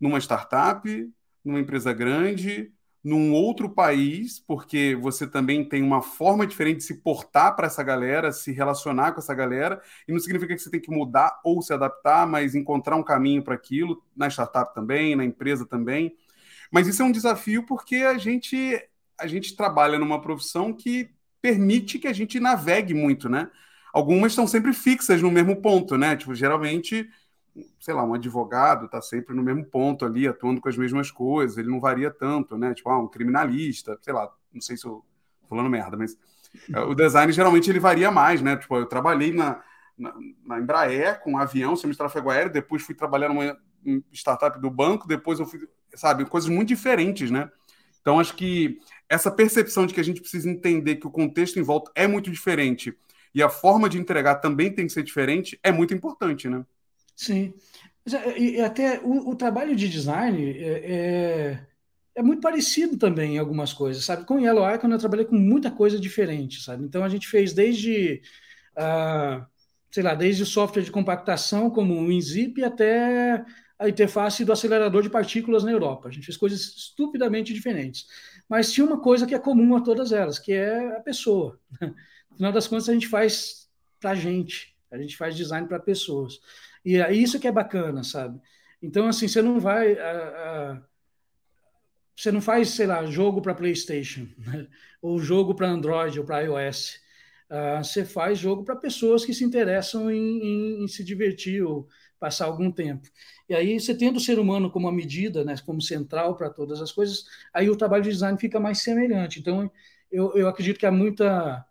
numa 0.00 0.18
startup, 0.18 1.12
numa 1.44 1.60
empresa 1.60 1.92
grande, 1.92 2.72
num 3.02 3.32
outro 3.32 3.70
país, 3.70 4.38
porque 4.38 4.94
você 5.00 5.26
também 5.26 5.64
tem 5.64 5.82
uma 5.82 6.02
forma 6.02 6.46
diferente 6.46 6.78
de 6.78 6.84
se 6.84 6.96
portar 7.02 7.56
para 7.56 7.66
essa 7.66 7.82
galera, 7.82 8.30
se 8.30 8.52
relacionar 8.52 9.12
com 9.12 9.20
essa 9.20 9.34
galera, 9.34 9.80
e 10.06 10.12
não 10.12 10.20
significa 10.20 10.54
que 10.54 10.60
você 10.60 10.70
tem 10.70 10.80
que 10.80 10.90
mudar 10.90 11.40
ou 11.42 11.62
se 11.62 11.72
adaptar, 11.72 12.26
mas 12.26 12.54
encontrar 12.54 12.96
um 12.96 13.02
caminho 13.02 13.42
para 13.42 13.54
aquilo, 13.54 14.02
na 14.14 14.28
startup 14.28 14.74
também, 14.74 15.16
na 15.16 15.24
empresa 15.24 15.66
também. 15.66 16.14
Mas 16.70 16.86
isso 16.86 17.02
é 17.02 17.04
um 17.04 17.12
desafio 17.12 17.64
porque 17.66 17.96
a 17.96 18.18
gente 18.18 18.80
a 19.18 19.26
gente 19.26 19.54
trabalha 19.54 19.98
numa 19.98 20.20
profissão 20.20 20.72
que 20.72 21.10
permite 21.42 21.98
que 21.98 22.08
a 22.08 22.12
gente 22.12 22.40
navegue 22.40 22.94
muito, 22.94 23.28
né? 23.28 23.50
Algumas 23.92 24.32
estão 24.32 24.46
sempre 24.46 24.72
fixas 24.72 25.20
no 25.20 25.30
mesmo 25.30 25.60
ponto, 25.60 25.98
né? 25.98 26.16
Tipo, 26.16 26.34
geralmente 26.34 27.08
sei 27.78 27.94
lá, 27.94 28.04
um 28.04 28.14
advogado 28.14 28.86
está 28.86 29.00
sempre 29.00 29.34
no 29.34 29.42
mesmo 29.42 29.64
ponto 29.64 30.04
ali, 30.04 30.26
atuando 30.26 30.60
com 30.60 30.68
as 30.68 30.76
mesmas 30.76 31.10
coisas, 31.10 31.58
ele 31.58 31.68
não 31.68 31.80
varia 31.80 32.10
tanto, 32.10 32.56
né? 32.56 32.74
Tipo, 32.74 32.90
ah, 32.90 32.98
um 32.98 33.08
criminalista, 33.08 33.98
sei 34.02 34.12
lá, 34.12 34.30
não 34.52 34.60
sei 34.60 34.76
se 34.76 34.86
eu 34.86 35.04
tô 35.40 35.48
falando 35.48 35.68
merda, 35.68 35.96
mas 35.96 36.12
uh, 36.70 36.88
o 36.88 36.94
design 36.94 37.32
geralmente 37.32 37.68
ele 37.70 37.80
varia 37.80 38.10
mais, 38.10 38.40
né? 38.40 38.56
Tipo, 38.56 38.76
eu 38.76 38.86
trabalhei 38.86 39.32
na, 39.32 39.62
na, 39.98 40.14
na 40.44 40.58
Embraer 40.60 41.20
com 41.22 41.32
um 41.32 41.38
avião, 41.38 41.74
sistema 41.74 41.92
de 41.92 41.98
tráfego 41.98 42.30
aéreo, 42.30 42.52
depois 42.52 42.82
fui 42.82 42.94
trabalhar 42.94 43.28
numa 43.28 43.56
startup 44.12 44.60
do 44.60 44.70
banco, 44.70 45.08
depois 45.08 45.40
eu 45.40 45.46
fui, 45.46 45.68
sabe, 45.94 46.24
coisas 46.24 46.48
muito 46.48 46.68
diferentes, 46.68 47.30
né? 47.30 47.50
Então, 48.00 48.18
acho 48.18 48.34
que 48.34 48.78
essa 49.08 49.30
percepção 49.30 49.86
de 49.86 49.92
que 49.92 50.00
a 50.00 50.04
gente 50.04 50.20
precisa 50.20 50.48
entender 50.48 50.96
que 50.96 51.06
o 51.06 51.10
contexto 51.10 51.58
em 51.58 51.62
volta 51.62 51.90
é 51.94 52.06
muito 52.06 52.30
diferente 52.30 52.96
e 53.34 53.42
a 53.42 53.48
forma 53.48 53.88
de 53.88 53.98
entregar 53.98 54.36
também 54.36 54.72
tem 54.72 54.86
que 54.86 54.92
ser 54.92 55.02
diferente 55.02 55.58
é 55.62 55.70
muito 55.70 55.94
importante, 55.94 56.48
né? 56.48 56.64
Sim. 57.20 57.52
É, 58.10 58.40
e 58.40 58.60
até 58.62 58.98
o, 59.00 59.28
o 59.30 59.36
trabalho 59.36 59.76
de 59.76 59.86
design 59.88 60.42
é, 60.58 61.52
é, 61.54 61.66
é, 62.14 62.22
muito 62.22 62.40
parecido 62.40 62.96
também 62.96 63.34
em 63.34 63.38
algumas 63.38 63.74
coisas, 63.74 64.02
sabe? 64.02 64.24
Com 64.24 64.40
Yellow 64.40 64.74
Icon 64.74 64.88
eu 64.88 64.98
trabalhei 64.98 65.26
com 65.26 65.36
muita 65.36 65.70
coisa 65.70 66.00
diferente, 66.00 66.62
sabe? 66.62 66.82
Então 66.82 67.04
a 67.04 67.10
gente 67.10 67.28
fez 67.28 67.52
desde, 67.52 68.22
uh, 68.74 69.44
sei 69.90 70.02
lá, 70.02 70.14
desde 70.14 70.46
software 70.46 70.82
de 70.82 70.90
compactação 70.90 71.68
como 71.68 71.92
o 71.94 72.06
WinZip 72.06 72.64
até 72.64 73.44
a 73.78 73.86
interface 73.86 74.42
do 74.42 74.52
acelerador 74.52 75.02
de 75.02 75.10
partículas 75.10 75.62
na 75.62 75.72
Europa. 75.72 76.08
A 76.08 76.10
gente 76.10 76.24
fez 76.24 76.38
coisas 76.38 76.60
estupidamente 76.60 77.52
diferentes. 77.52 78.06
Mas 78.48 78.72
tinha 78.72 78.86
uma 78.86 78.98
coisa 78.98 79.26
que 79.26 79.34
é 79.34 79.38
comum 79.38 79.76
a 79.76 79.82
todas 79.82 80.10
elas, 80.10 80.38
que 80.38 80.52
é 80.52 80.96
a 80.96 81.00
pessoa. 81.00 81.60
No 82.30 82.36
final 82.36 82.52
das 82.52 82.68
contas, 82.68 82.88
a 82.88 82.94
gente 82.94 83.08
faz 83.08 83.68
para 84.00 84.14
gente. 84.14 84.74
A 84.90 84.96
gente 84.96 85.16
faz 85.16 85.36
design 85.36 85.68
para 85.68 85.78
pessoas. 85.80 86.40
E 86.84 86.96
é 86.96 87.12
isso 87.12 87.38
que 87.38 87.48
é 87.48 87.52
bacana, 87.52 88.02
sabe? 88.02 88.40
Então, 88.82 89.06
assim, 89.08 89.28
você 89.28 89.42
não 89.42 89.60
vai. 89.60 89.92
Uh, 89.92 90.76
uh, 90.76 90.82
você 92.16 92.30
não 92.32 92.40
faz, 92.40 92.70
sei 92.70 92.86
lá, 92.86 93.04
jogo 93.06 93.40
para 93.40 93.54
PlayStation, 93.54 94.26
né? 94.38 94.66
ou 95.00 95.18
jogo 95.18 95.54
para 95.54 95.68
Android 95.68 96.18
ou 96.18 96.24
para 96.24 96.40
iOS. 96.42 97.00
Uh, 97.50 97.82
você 97.82 98.04
faz 98.04 98.38
jogo 98.38 98.64
para 98.64 98.76
pessoas 98.76 99.24
que 99.24 99.34
se 99.34 99.44
interessam 99.44 100.10
em, 100.10 100.16
em, 100.16 100.84
em, 100.84 100.88
se 100.88 101.02
divertir 101.02 101.62
ou 101.64 101.88
passar 102.18 102.46
algum 102.46 102.70
tempo. 102.70 103.08
E 103.48 103.54
aí, 103.54 103.80
você 103.80 103.94
tendo 103.94 104.16
o 104.16 104.20
ser 104.20 104.38
humano 104.38 104.70
como 104.70 104.86
a 104.88 104.92
medida, 104.92 105.44
né, 105.44 105.54
como 105.66 105.80
central 105.80 106.36
para 106.36 106.50
todas 106.50 106.80
as 106.80 106.92
coisas, 106.92 107.24
aí 107.52 107.68
o 107.68 107.76
trabalho 107.76 108.04
de 108.04 108.10
design 108.10 108.38
fica 108.38 108.60
mais 108.60 108.82
semelhante. 108.82 109.40
Então, 109.40 109.70
eu, 110.12 110.32
eu 110.36 110.48
acredito 110.48 110.78
que 110.78 110.86
há 110.86 110.92
muita 110.92 111.64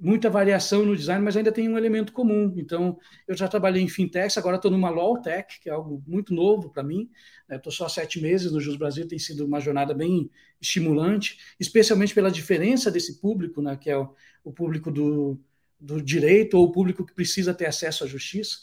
muita 0.00 0.30
variação 0.30 0.84
no 0.84 0.96
design, 0.96 1.22
mas 1.22 1.36
ainda 1.36 1.52
tem 1.52 1.68
um 1.68 1.76
elemento 1.76 2.12
comum. 2.12 2.52
Então, 2.56 2.98
eu 3.28 3.36
já 3.36 3.46
trabalhei 3.46 3.82
em 3.82 3.88
fintechs, 3.88 4.38
agora 4.38 4.56
estou 4.56 4.70
numa 4.70 4.88
law 4.88 5.20
tech, 5.20 5.60
que 5.60 5.68
é 5.68 5.72
algo 5.72 6.02
muito 6.06 6.32
novo 6.32 6.70
para 6.70 6.82
mim. 6.82 7.10
Estou 7.50 7.70
né? 7.70 7.76
só 7.76 7.88
sete 7.88 8.20
meses 8.20 8.50
no 8.50 8.60
Jus 8.60 8.76
Brasil, 8.76 9.06
tem 9.06 9.18
sido 9.18 9.44
uma 9.44 9.60
jornada 9.60 9.92
bem 9.92 10.30
estimulante, 10.60 11.38
especialmente 11.60 12.14
pela 12.14 12.30
diferença 12.30 12.90
desse 12.90 13.20
público, 13.20 13.60
né? 13.60 13.76
que 13.76 13.90
é 13.90 13.98
o, 13.98 14.14
o 14.42 14.52
público 14.52 14.90
do, 14.90 15.38
do 15.78 16.00
direito 16.02 16.54
ou 16.56 16.64
o 16.64 16.72
público 16.72 17.04
que 17.04 17.14
precisa 17.14 17.52
ter 17.52 17.66
acesso 17.66 18.04
à 18.04 18.06
justiça. 18.06 18.58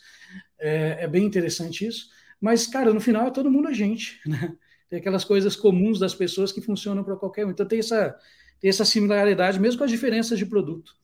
É, 0.58 1.04
é 1.04 1.08
bem 1.08 1.24
interessante 1.24 1.86
isso. 1.86 2.10
Mas, 2.42 2.66
cara, 2.66 2.94
no 2.94 3.00
final 3.00 3.28
é 3.28 3.32
todo 3.32 3.52
mundo 3.52 3.68
a 3.68 3.74
gente. 3.74 4.20
Né? 4.28 4.56
Tem 4.90 5.00
aquelas 5.00 5.26
coisas 5.26 5.54
comuns 5.54 6.00
das 6.00 6.16
pessoas 6.16 6.50
que 6.50 6.62
funcionam 6.62 7.04
para 7.04 7.18
qualquer 7.18 7.46
um. 7.46 7.52
Então, 7.52 7.68
tem 7.68 7.80
essa, 7.80 8.18
tem 8.58 8.70
essa 8.70 8.86
similaridade, 8.86 9.60
mesmo 9.60 9.80
com 9.80 9.84
as 9.84 9.92
diferenças 9.92 10.40
de 10.40 10.46
produto 10.46 10.96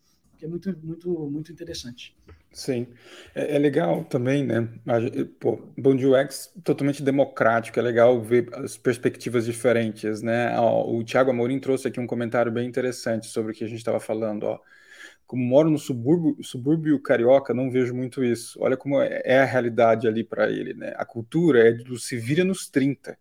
que 0.44 0.46
é 0.46 0.50
muito, 0.50 0.78
muito, 0.84 1.30
muito 1.30 1.52
interessante. 1.52 2.16
Sim, 2.52 2.88
é, 3.34 3.56
é 3.56 3.60
legal 3.60 4.04
também, 4.04 4.46
né? 4.46 4.68
Pô, 5.40 5.58
Bom 5.78 5.96
UX 5.96 6.54
totalmente 6.64 7.02
democrático, 7.02 7.80
é 7.80 7.82
legal 7.82 8.22
ver 8.22 8.50
as 8.54 8.78
perspectivas 8.78 9.46
diferentes, 9.46 10.22
né? 10.22 10.58
Ó, 10.60 10.92
o 10.92 11.04
Thiago 11.04 11.32
Amorim 11.32 11.60
trouxe 11.60 11.88
aqui 11.88 12.00
um 12.00 12.06
comentário 12.06 12.52
bem 12.52 12.68
interessante 12.68 13.28
sobre 13.28 13.54
o 13.54 13.56
que 13.56 13.64
a 13.64 13.68
gente 13.68 13.80
estava 13.80 14.00
falando, 14.00 14.44
ó. 14.44 14.60
Como 15.26 15.44
moro 15.44 15.70
no 15.70 15.80
subúrbio, 15.80 16.36
subúrbio 16.44 17.02
carioca, 17.02 17.54
não 17.54 17.72
vejo 17.72 17.94
muito 17.96 18.24
isso. 18.24 18.60
Olha 18.62 18.78
como 18.78 19.02
é, 19.02 19.22
é 19.24 19.40
a 19.40 19.46
realidade 19.46 20.08
ali 20.08 20.24
para 20.24 20.50
ele, 20.52 20.74
né? 20.74 20.94
A 20.98 21.06
cultura 21.06 21.70
é 21.70 21.72
do 21.72 21.98
se 21.98 22.18
vira 22.18 22.44
nos 22.44 22.68
30 22.70 23.18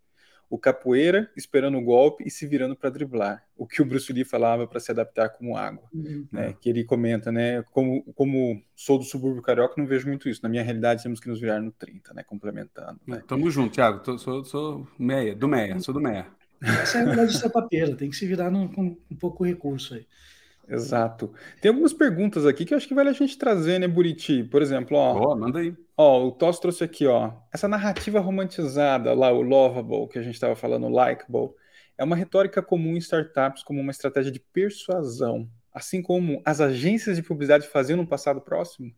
o 0.52 0.58
capoeira 0.58 1.30
esperando 1.34 1.78
o 1.78 1.82
golpe 1.82 2.24
e 2.26 2.30
se 2.30 2.46
virando 2.46 2.76
para 2.76 2.90
driblar. 2.90 3.42
O 3.56 3.66
que 3.66 3.80
o 3.80 3.86
Bruce 3.86 4.12
Lee 4.12 4.22
falava 4.22 4.66
para 4.66 4.78
se 4.80 4.90
adaptar 4.90 5.30
como 5.30 5.56
água. 5.56 5.88
Uhum. 5.94 6.26
Né? 6.30 6.54
Que 6.60 6.68
ele 6.68 6.84
comenta, 6.84 7.32
né? 7.32 7.62
Como, 7.70 8.02
como 8.12 8.62
sou 8.76 8.98
do 8.98 9.04
subúrbio 9.04 9.40
carioca, 9.40 9.76
não 9.78 9.86
vejo 9.86 10.06
muito 10.06 10.28
isso. 10.28 10.40
Na 10.42 10.50
minha 10.50 10.62
realidade, 10.62 11.02
temos 11.02 11.20
que 11.20 11.28
nos 11.28 11.40
virar 11.40 11.58
no 11.58 11.72
30, 11.72 12.12
né? 12.12 12.22
Complementando. 12.22 13.00
Né? 13.06 13.22
Tamo 13.26 13.50
junto, 13.50 13.72
Thiago. 13.72 14.00
Tô, 14.00 14.18
sou, 14.18 14.44
sou 14.44 14.86
meia, 14.98 15.34
do 15.34 15.48
meia, 15.48 15.80
sou 15.80 15.94
do 15.94 16.02
meia. 16.02 16.26
Essa 16.62 16.98
é 16.98 17.00
a 17.00 17.04
verdade 17.06 17.32
de 17.32 17.38
sapateira, 17.38 17.96
tem 17.96 18.10
que 18.10 18.16
se 18.16 18.26
virar 18.26 18.50
no, 18.50 18.68
com 18.68 18.94
um 19.10 19.16
pouco 19.16 19.44
recurso 19.44 19.94
aí. 19.94 20.06
Exato. 20.68 21.32
Tem 21.62 21.70
algumas 21.70 21.94
perguntas 21.94 22.44
aqui 22.44 22.66
que 22.66 22.74
eu 22.74 22.76
acho 22.76 22.86
que 22.86 22.94
vale 22.94 23.08
a 23.08 23.14
gente 23.14 23.38
trazer, 23.38 23.78
né, 23.78 23.88
Buriti? 23.88 24.44
Por 24.44 24.60
exemplo, 24.60 24.98
ó. 24.98 25.32
Oh, 25.32 25.36
manda 25.36 25.60
aí. 25.60 25.74
Ó, 26.04 26.26
o 26.26 26.32
Toss 26.32 26.58
trouxe 26.58 26.82
aqui, 26.82 27.06
ó. 27.06 27.32
Essa 27.52 27.68
narrativa 27.68 28.18
romantizada 28.18 29.14
lá, 29.14 29.30
o 29.30 29.40
lovable, 29.40 30.08
que 30.08 30.18
a 30.18 30.22
gente 30.22 30.34
estava 30.34 30.56
falando, 30.56 30.88
likable, 30.88 31.50
é 31.96 32.02
uma 32.02 32.16
retórica 32.16 32.60
comum 32.60 32.96
em 32.96 32.98
startups 32.98 33.62
como 33.62 33.80
uma 33.80 33.92
estratégia 33.92 34.32
de 34.32 34.40
persuasão, 34.40 35.48
assim 35.72 36.02
como 36.02 36.42
as 36.44 36.60
agências 36.60 37.14
de 37.16 37.22
publicidade 37.22 37.68
faziam 37.68 37.96
no 37.96 38.06
passado 38.06 38.40
próximo? 38.40 38.92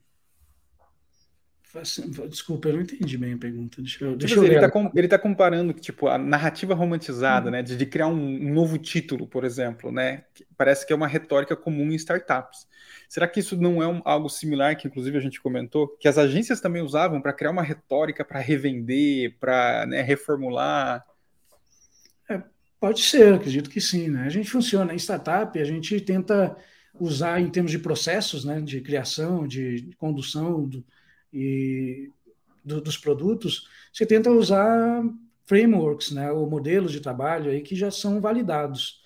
Desculpa, 2.29 2.69
eu 2.69 2.75
não 2.75 2.83
entendi 2.83 3.19
bem 3.19 3.35
a 3.35 3.39
pergunta. 3.39 3.83
Deixa 3.83 4.05
eu, 4.05 4.11
tipo 4.11 4.19
deixa 4.19 4.35
assim, 4.35 4.47
eu 4.47 4.53
ele, 4.53 4.65
está 4.65 4.91
ele 4.95 5.09
tá 5.09 5.19
comparando 5.19 5.73
tipo, 5.73 6.07
a 6.07 6.17
narrativa 6.17 6.75
romantizada, 6.75 7.47
uhum. 7.47 7.53
né? 7.53 7.63
De, 7.63 7.77
de, 7.77 7.87
criar 7.87 8.07
um, 8.07 8.13
um, 8.15 8.53
novo 8.53 8.79
título, 8.79 9.27
por 9.27 9.45
exemplo, 9.45 9.91
né? 9.91 10.25
Parece 10.57 10.87
que 10.87 10.93
é 10.93 10.97
uma 10.97 11.09
retórica 11.09 11.57
comum 11.57 11.91
em 11.91 11.97
startups. 11.97 12.69
Será 13.09 13.27
que 13.27 13.41
isso 13.41 13.57
não 13.57 13.83
é 13.83 13.89
um, 13.89 14.01
algo 14.05 14.29
similar 14.29 14.77
que, 14.77 14.87
inclusive, 14.87 15.19
a 15.19 15.21
gente 15.21 15.41
comentou, 15.41 15.89
que 15.99 16.07
as 16.07 16.17
agências 16.17 16.61
também 16.61 16.83
usavam 16.83 17.21
para 17.21 17.33
criar 17.33 17.51
uma 17.51 17.63
retórica 17.63 18.25
para 18.25 18.39
revender, 18.39 19.37
para 19.41 19.85
né, 19.87 20.01
reformular? 20.01 21.05
É, 22.29 22.41
pode 22.79 23.01
ser, 23.03 23.35
acredito 23.35 23.69
que 23.69 23.81
sim. 23.81 24.09
Né? 24.09 24.25
A 24.27 24.31
gente 24.31 24.49
funciona 24.49 24.95
em 24.95 24.99
startup, 24.99 25.59
a 25.59 25.65
gente 25.65 26.01
tenta 26.01 26.57
usar 26.99 27.41
em 27.41 27.51
termos 27.51 27.73
de 27.73 27.79
processos, 27.79 28.45
né, 28.45 28.61
de 28.61 28.81
criação, 28.81 29.47
de 29.47 29.91
condução, 29.99 30.69
do, 30.69 30.85
e 31.35 32.11
do, 32.65 32.81
dos 32.81 32.97
produtos, 32.97 33.69
você 33.93 34.07
tenta 34.07 34.31
usar 34.31 35.03
frameworks, 35.47 36.13
né, 36.13 36.31
ou 36.33 36.49
modelos 36.49 36.93
de 36.93 37.01
trabalho 37.01 37.51
aí 37.51 37.61
que 37.61 37.77
já 37.77 37.91
são 37.91 38.21
validados. 38.21 39.03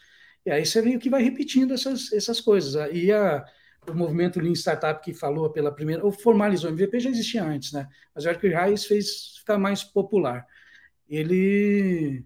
E 0.46 0.50
aí 0.50 0.64
você 0.64 0.80
meio 0.80 1.00
que 1.00 1.10
vai 1.10 1.22
repetindo 1.22 1.74
essas, 1.74 2.12
essas 2.12 2.40
coisas. 2.40 2.74
E 2.92 3.10
a, 3.10 3.44
o 3.88 3.94
movimento 3.94 4.40
Lean 4.40 4.54
Startup 4.54 5.02
que 5.02 5.12
falou 5.12 5.50
pela 5.50 5.72
primeira, 5.72 6.04
ou 6.04 6.12
formalizou, 6.12 6.70
o 6.70 6.72
MVP 6.72 7.00
já 7.00 7.10
existia 7.10 7.42
antes, 7.42 7.72
né? 7.72 7.88
Mas 8.14 8.24
o 8.24 8.28
Eric 8.28 8.46
Reis 8.46 8.84
fez 8.84 9.38
ficar 9.38 9.58
mais 9.58 9.82
popular. 9.82 10.46
Ele, 11.08 12.24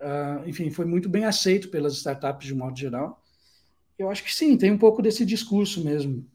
uh, 0.00 0.48
enfim, 0.48 0.70
foi 0.70 0.86
muito 0.86 1.08
bem 1.08 1.24
aceito 1.24 1.68
pelas 1.68 1.94
startups 1.94 2.46
de 2.46 2.54
modo 2.54 2.78
geral. 2.78 3.22
Eu 3.98 4.10
acho 4.10 4.24
que 4.24 4.34
sim, 4.34 4.56
tem 4.56 4.70
um 4.70 4.78
pouco 4.78 5.02
desse 5.02 5.24
discurso 5.26 5.84
mesmo. 5.84 6.26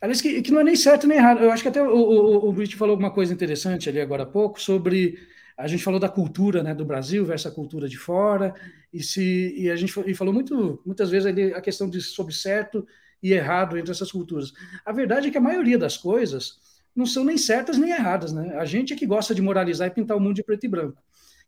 Aliás, 0.00 0.20
que, 0.20 0.40
que 0.40 0.50
não 0.50 0.60
é 0.60 0.64
nem 0.64 0.76
certo 0.76 1.06
nem 1.06 1.18
errado. 1.18 1.40
Eu 1.40 1.50
acho 1.50 1.62
que 1.62 1.68
até 1.68 1.82
o, 1.82 1.94
o, 1.94 2.48
o 2.48 2.52
Brit 2.52 2.74
falou 2.76 2.92
alguma 2.92 3.10
coisa 3.10 3.32
interessante 3.32 3.88
ali 3.88 4.00
agora 4.00 4.22
há 4.22 4.26
pouco 4.26 4.60
sobre. 4.60 5.18
A 5.56 5.66
gente 5.66 5.84
falou 5.84 6.00
da 6.00 6.08
cultura 6.08 6.62
né, 6.62 6.74
do 6.74 6.86
Brasil 6.86 7.24
versus 7.24 7.52
a 7.52 7.54
cultura 7.54 7.86
de 7.86 7.98
fora, 7.98 8.54
e, 8.90 9.02
se, 9.02 9.54
e 9.56 9.70
a 9.70 9.76
gente 9.76 9.92
e 10.06 10.14
falou 10.14 10.32
muito, 10.32 10.80
muitas 10.86 11.10
vezes 11.10 11.26
ali 11.26 11.52
a 11.52 11.60
questão 11.60 11.88
de 11.88 12.00
sobre 12.00 12.32
certo 12.32 12.86
e 13.22 13.32
errado 13.34 13.76
entre 13.76 13.90
essas 13.90 14.10
culturas. 14.10 14.52
A 14.86 14.92
verdade 14.92 15.28
é 15.28 15.30
que 15.30 15.36
a 15.36 15.40
maioria 15.40 15.76
das 15.76 15.98
coisas 15.98 16.58
não 16.96 17.04
são 17.04 17.24
nem 17.24 17.36
certas 17.36 17.76
nem 17.76 17.90
erradas. 17.90 18.32
Né? 18.32 18.56
A 18.56 18.64
gente 18.64 18.92
é 18.94 18.96
que 18.96 19.06
gosta 19.06 19.34
de 19.34 19.42
moralizar 19.42 19.88
e 19.88 19.90
pintar 19.90 20.16
o 20.16 20.20
mundo 20.20 20.34
de 20.34 20.42
preto 20.42 20.64
e 20.64 20.68
branco. 20.68 21.02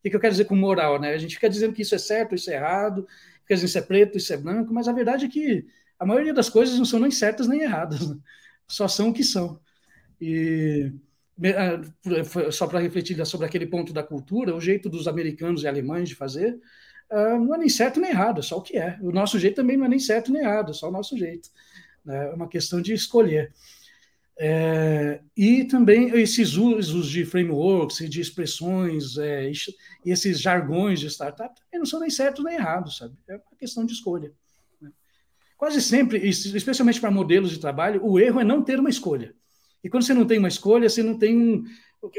O 0.04 0.10
que 0.10 0.14
eu 0.14 0.20
quero 0.20 0.32
dizer 0.32 0.44
com 0.44 0.56
moral? 0.56 1.00
Né? 1.00 1.14
A 1.14 1.18
gente 1.18 1.34
fica 1.36 1.48
dizendo 1.48 1.72
que 1.72 1.82
isso 1.82 1.94
é 1.94 1.98
certo, 1.98 2.34
isso 2.34 2.50
é 2.50 2.54
errado, 2.54 3.06
fica 3.42 3.54
dizendo 3.54 3.68
isso 3.68 3.78
é 3.78 3.82
preto, 3.82 4.18
isso 4.18 4.32
é 4.32 4.36
branco, 4.36 4.74
mas 4.74 4.88
a 4.88 4.92
verdade 4.92 5.26
é 5.26 5.28
que 5.28 5.64
a 5.98 6.04
maioria 6.04 6.34
das 6.34 6.50
coisas 6.50 6.76
não 6.76 6.84
são 6.84 7.00
nem 7.00 7.10
certas 7.10 7.46
nem 7.46 7.60
erradas. 7.60 8.08
Né? 8.08 8.16
Só 8.68 8.88
são 8.88 9.10
o 9.10 9.12
que 9.12 9.24
são. 9.24 9.60
E 10.20 10.92
ah, 11.44 12.50
só 12.52 12.66
para 12.66 12.80
refletir 12.80 13.24
sobre 13.26 13.46
aquele 13.46 13.66
ponto 13.66 13.92
da 13.92 14.02
cultura, 14.02 14.54
o 14.54 14.60
jeito 14.60 14.88
dos 14.88 15.08
americanos 15.08 15.62
e 15.62 15.68
alemães 15.68 16.08
de 16.08 16.14
fazer 16.14 16.60
ah, 17.10 17.38
não 17.38 17.54
é 17.54 17.58
nem 17.58 17.68
certo 17.68 18.00
nem 18.00 18.10
errado, 18.10 18.40
é 18.40 18.42
só 18.42 18.56
o 18.58 18.62
que 18.62 18.78
é. 18.78 18.98
O 19.02 19.12
nosso 19.12 19.38
jeito 19.38 19.56
também 19.56 19.76
não 19.76 19.86
é 19.86 19.88
nem 19.88 19.98
certo 19.98 20.32
nem 20.32 20.42
errado, 20.42 20.70
é 20.70 20.74
só 20.74 20.88
o 20.88 20.92
nosso 20.92 21.16
jeito. 21.16 21.50
Né? 22.04 22.30
É 22.30 22.34
uma 22.34 22.48
questão 22.48 22.80
de 22.80 22.94
escolher. 22.94 23.52
É, 24.38 25.20
e 25.36 25.64
também 25.64 26.08
esses 26.18 26.54
usos 26.54 27.08
de 27.10 27.24
frameworks 27.24 28.00
e 28.00 28.08
de 28.08 28.20
expressões 28.20 29.18
é, 29.18 29.50
e 29.50 30.10
esses 30.10 30.40
jargões 30.40 31.00
de 31.00 31.10
startup 31.10 31.54
não 31.74 31.84
são 31.84 32.00
nem 32.00 32.08
certos 32.10 32.42
nem 32.42 32.54
errados, 32.54 32.96
sabe? 32.96 33.14
É 33.28 33.34
uma 33.34 33.56
questão 33.58 33.84
de 33.84 33.92
escolha. 33.92 34.32
Quase 35.62 35.80
sempre, 35.80 36.18
especialmente 36.28 37.00
para 37.00 37.08
modelos 37.08 37.52
de 37.52 37.60
trabalho, 37.60 38.04
o 38.04 38.18
erro 38.18 38.40
é 38.40 38.44
não 38.44 38.64
ter 38.64 38.80
uma 38.80 38.90
escolha. 38.90 39.32
E 39.84 39.88
quando 39.88 40.02
você 40.02 40.12
não 40.12 40.26
tem 40.26 40.36
uma 40.36 40.48
escolha, 40.48 40.88
você 40.88 41.04
não 41.04 41.16
tem 41.16 41.38
um. 41.38 41.62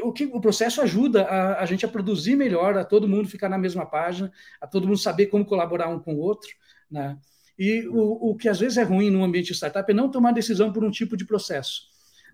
O, 0.02 0.12
que, 0.14 0.24
o 0.24 0.40
processo 0.40 0.80
ajuda 0.80 1.24
a, 1.24 1.62
a 1.62 1.66
gente 1.66 1.84
a 1.84 1.88
produzir 1.88 2.36
melhor, 2.36 2.78
a 2.78 2.86
todo 2.86 3.06
mundo 3.06 3.28
ficar 3.28 3.50
na 3.50 3.58
mesma 3.58 3.84
página, 3.84 4.32
a 4.58 4.66
todo 4.66 4.86
mundo 4.86 4.96
saber 4.96 5.26
como 5.26 5.44
colaborar 5.44 5.90
um 5.90 5.98
com 5.98 6.14
o 6.14 6.20
outro. 6.20 6.48
Né? 6.90 7.18
E 7.58 7.86
o, 7.88 8.30
o 8.30 8.34
que 8.34 8.48
às 8.48 8.58
vezes 8.58 8.78
é 8.78 8.82
ruim 8.82 9.10
no 9.10 9.22
ambiente 9.22 9.48
de 9.48 9.52
startup 9.52 9.92
é 9.92 9.94
não 9.94 10.10
tomar 10.10 10.32
decisão 10.32 10.72
por 10.72 10.82
um 10.82 10.90
tipo 10.90 11.14
de 11.14 11.26
processo. 11.26 11.82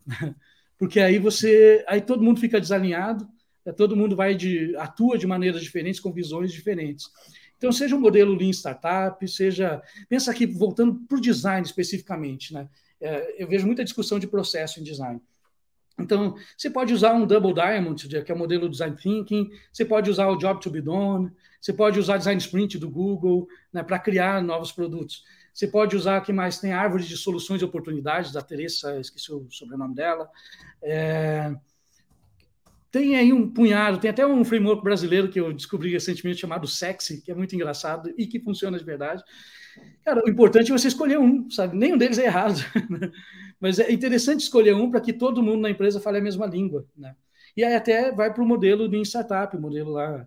Porque 0.78 1.00
aí 1.00 1.18
você. 1.18 1.84
Aí 1.88 2.00
todo 2.00 2.22
mundo 2.22 2.38
fica 2.38 2.60
desalinhado, 2.60 3.28
né? 3.66 3.72
todo 3.72 3.96
mundo 3.96 4.14
vai 4.14 4.36
de, 4.36 4.76
atua 4.76 5.18
de 5.18 5.26
maneiras 5.26 5.60
diferentes, 5.60 5.98
com 5.98 6.12
visões 6.12 6.52
diferentes. 6.52 7.08
Então, 7.60 7.70
seja 7.70 7.94
um 7.94 8.00
modelo 8.00 8.34
Lean 8.34 8.48
Startup, 8.54 9.28
seja. 9.28 9.82
Pensa 10.08 10.30
aqui, 10.30 10.46
voltando 10.46 10.94
para 11.06 11.18
o 11.18 11.20
design 11.20 11.64
especificamente, 11.66 12.54
né? 12.54 12.66
é, 13.00 13.42
eu 13.42 13.48
vejo 13.48 13.66
muita 13.66 13.82
discussão 13.82 14.18
de 14.18 14.26
processo 14.26 14.78
em 14.78 14.82
design. 14.82 15.20
Então, 15.98 16.34
você 16.56 16.70
pode 16.70 16.94
usar 16.94 17.12
um 17.12 17.26
Double 17.26 17.52
Diamond, 17.52 18.08
que 18.22 18.32
é 18.32 18.34
o 18.34 18.38
modelo 18.38 18.68
Design 18.68 18.96
Thinking, 18.96 19.50
você 19.72 19.84
pode 19.84 20.08
usar 20.10 20.28
o 20.28 20.36
Job 20.36 20.60
to 20.60 20.70
be 20.70 20.80
Done, 20.80 21.30
você 21.60 21.72
pode 21.72 21.98
usar 21.98 22.16
Design 22.16 22.40
Sprint 22.40 22.78
do 22.78 22.88
Google 22.88 23.46
né, 23.72 23.82
para 23.82 23.98
criar 23.98 24.42
novos 24.42 24.72
produtos. 24.72 25.24
Você 25.52 25.66
pode 25.66 25.94
usar, 25.96 26.22
que 26.22 26.32
mais? 26.32 26.58
Tem 26.58 26.72
a 26.72 26.80
árvore 26.80 27.04
de 27.04 27.16
soluções 27.16 27.60
e 27.60 27.64
oportunidades, 27.64 28.32
da 28.32 28.40
Teresa, 28.40 28.98
esqueci 28.98 29.30
o 29.30 29.46
sobrenome 29.50 29.94
dela. 29.94 30.30
É, 30.80 31.54
tem 32.90 33.16
aí 33.16 33.32
um 33.32 33.48
punhado, 33.48 33.98
tem 33.98 34.10
até 34.10 34.26
um 34.26 34.44
framework 34.44 34.82
brasileiro 34.82 35.28
que 35.28 35.38
eu 35.38 35.52
descobri 35.52 35.92
recentemente 35.92 36.40
chamado 36.40 36.66
Sexy, 36.66 37.20
que 37.20 37.30
é 37.30 37.34
muito 37.34 37.54
engraçado 37.54 38.12
e 38.18 38.26
que 38.26 38.40
funciona 38.40 38.78
de 38.78 38.84
verdade. 38.84 39.22
Cara, 40.04 40.22
o 40.24 40.28
importante 40.28 40.70
é 40.70 40.76
você 40.76 40.88
escolher 40.88 41.18
um, 41.18 41.48
sabe? 41.50 41.76
Nenhum 41.76 41.96
deles 41.96 42.18
é 42.18 42.24
errado. 42.24 42.58
Né? 42.88 43.12
Mas 43.60 43.78
é 43.78 43.92
interessante 43.92 44.40
escolher 44.40 44.74
um 44.74 44.90
para 44.90 45.00
que 45.00 45.12
todo 45.12 45.42
mundo 45.42 45.60
na 45.60 45.70
empresa 45.70 46.00
fale 46.00 46.18
a 46.18 46.22
mesma 46.22 46.46
língua, 46.46 46.86
né? 46.96 47.14
E 47.56 47.64
aí 47.64 47.74
até 47.74 48.10
vai 48.12 48.32
para 48.32 48.42
o 48.42 48.46
modelo 48.46 48.88
de 48.88 49.00
startup, 49.02 49.56
o 49.56 49.60
modelo 49.60 49.90
lá 49.90 50.26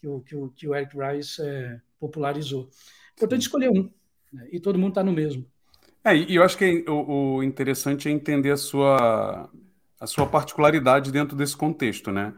que 0.00 0.06
o, 0.06 0.20
que 0.20 0.36
o, 0.36 0.48
que 0.50 0.68
o 0.68 0.74
Eric 0.74 0.96
Rice 0.96 1.40
é, 1.40 1.80
popularizou. 1.98 2.68
Importante 3.14 3.42
escolher 3.42 3.70
um, 3.70 3.90
né? 4.32 4.46
e 4.52 4.60
todo 4.60 4.78
mundo 4.78 4.90
está 4.90 5.02
no 5.02 5.12
mesmo. 5.12 5.46
É, 6.04 6.14
e 6.14 6.36
eu 6.36 6.42
acho 6.42 6.58
que 6.58 6.84
o, 6.88 7.36
o 7.36 7.42
interessante 7.42 8.08
é 8.08 8.12
entender 8.12 8.50
a 8.50 8.56
sua, 8.56 9.48
a 10.00 10.06
sua 10.06 10.26
particularidade 10.26 11.10
dentro 11.10 11.36
desse 11.36 11.56
contexto, 11.56 12.12
né? 12.12 12.34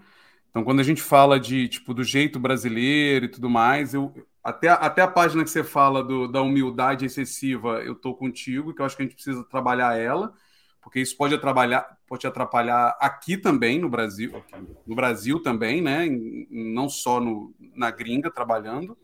Então, 0.50 0.64
quando 0.64 0.80
a 0.80 0.84
gente 0.84 1.02
fala 1.02 1.38
de 1.38 1.68
tipo 1.68 1.92
do 1.92 2.02
jeito 2.02 2.38
brasileiro 2.38 3.26
e 3.26 3.28
tudo 3.28 3.50
mais, 3.50 3.94
eu, 3.94 4.12
até, 4.42 4.68
até 4.68 5.02
a 5.02 5.08
página 5.08 5.44
que 5.44 5.50
você 5.50 5.62
fala 5.62 6.02
do, 6.02 6.26
da 6.26 6.40
humildade 6.40 7.04
excessiva, 7.04 7.82
eu 7.82 7.94
tô 7.94 8.14
contigo, 8.14 8.74
que 8.74 8.80
eu 8.80 8.86
acho 8.86 8.96
que 8.96 9.02
a 9.02 9.04
gente 9.04 9.14
precisa 9.14 9.44
trabalhar 9.44 9.96
ela, 9.96 10.32
porque 10.80 11.00
isso 11.00 11.16
pode 11.16 11.34
atrapalhar, 11.34 11.98
pode 12.06 12.26
atrapalhar 12.26 12.96
aqui 13.00 13.36
também 13.36 13.78
no 13.78 13.90
Brasil, 13.90 14.42
no 14.86 14.94
Brasil 14.94 15.42
também, 15.42 15.82
né? 15.82 16.06
Não 16.50 16.88
só 16.88 17.20
no, 17.20 17.54
na 17.74 17.90
gringa 17.90 18.30
trabalhando. 18.30 18.96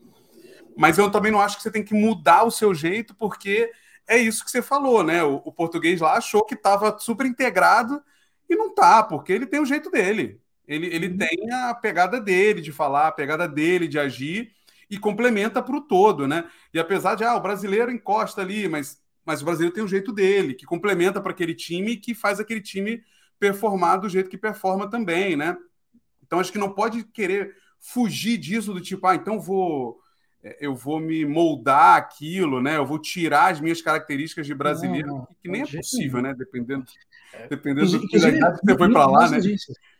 Mas 0.75 0.97
eu 0.97 1.11
também 1.11 1.31
não 1.31 1.39
acho 1.39 1.57
que 1.57 1.63
você 1.63 1.71
tem 1.71 1.83
que 1.83 1.93
mudar 1.93 2.43
o 2.43 2.51
seu 2.51 2.73
jeito, 2.73 3.13
porque 3.15 3.71
é 4.07 4.17
isso 4.17 4.43
que 4.43 4.51
você 4.51 4.61
falou, 4.61 5.03
né? 5.03 5.23
O, 5.23 5.41
o 5.45 5.51
português 5.51 6.01
lá 6.01 6.17
achou 6.17 6.43
que 6.43 6.55
estava 6.55 6.97
super 6.97 7.25
integrado 7.25 8.01
e 8.49 8.55
não 8.55 8.73
tá, 8.73 9.03
porque 9.03 9.33
ele 9.33 9.45
tem 9.45 9.59
o 9.59 9.65
jeito 9.65 9.89
dele. 9.89 10.39
Ele, 10.67 10.87
ele 10.87 11.07
uhum. 11.09 11.17
tem 11.17 11.51
a 11.51 11.73
pegada 11.73 12.19
dele 12.19 12.61
de 12.61 12.71
falar, 12.71 13.07
a 13.07 13.11
pegada 13.11 13.47
dele 13.47 13.87
de 13.87 13.99
agir 13.99 14.51
e 14.89 14.97
complementa 14.97 15.61
para 15.61 15.75
o 15.75 15.81
todo, 15.81 16.27
né? 16.27 16.49
E 16.73 16.79
apesar 16.79 17.15
de, 17.15 17.23
ah, 17.23 17.35
o 17.35 17.41
brasileiro 17.41 17.91
encosta 17.91 18.41
ali, 18.41 18.67
mas, 18.67 19.01
mas 19.25 19.41
o 19.41 19.45
brasileiro 19.45 19.73
tem 19.73 19.83
um 19.83 19.87
jeito 19.87 20.11
dele, 20.11 20.53
que 20.53 20.65
complementa 20.65 21.21
para 21.21 21.31
aquele 21.31 21.53
time 21.53 21.93
e 21.93 21.97
que 21.97 22.13
faz 22.13 22.39
aquele 22.39 22.61
time 22.61 23.03
performar 23.39 23.99
do 23.99 24.09
jeito 24.09 24.29
que 24.29 24.37
performa 24.37 24.89
também, 24.89 25.35
né? 25.35 25.57
Então 26.23 26.39
acho 26.39 26.51
que 26.51 26.57
não 26.57 26.71
pode 26.71 27.03
querer 27.03 27.55
fugir 27.79 28.37
disso 28.37 28.73
do 28.73 28.81
tipo, 28.81 29.05
ah, 29.05 29.15
então 29.15 29.39
vou 29.39 29.99
é, 30.45 30.57
eu 30.59 30.75
vou 30.75 30.99
me 30.99 31.25
moldar 31.25 31.97
aquilo, 31.97 32.61
né? 32.61 32.77
Eu 32.77 32.85
vou 32.85 32.99
tirar 32.99 33.51
as 33.51 33.59
minhas 33.59 33.81
características 33.81 34.45
de 34.45 34.53
brasileiro, 34.53 35.07
não, 35.07 35.27
que 35.41 35.49
nem 35.49 35.63
é 35.63 35.65
possível, 35.65 36.21
né? 36.21 36.35
Dependendo. 36.35 36.85
Dependendo 37.49 37.99
do 37.99 38.07
que 38.07 38.19
você 38.19 38.39
foi 38.77 38.91
para 38.91 39.07
lá, 39.07 39.29
né? 39.29 39.39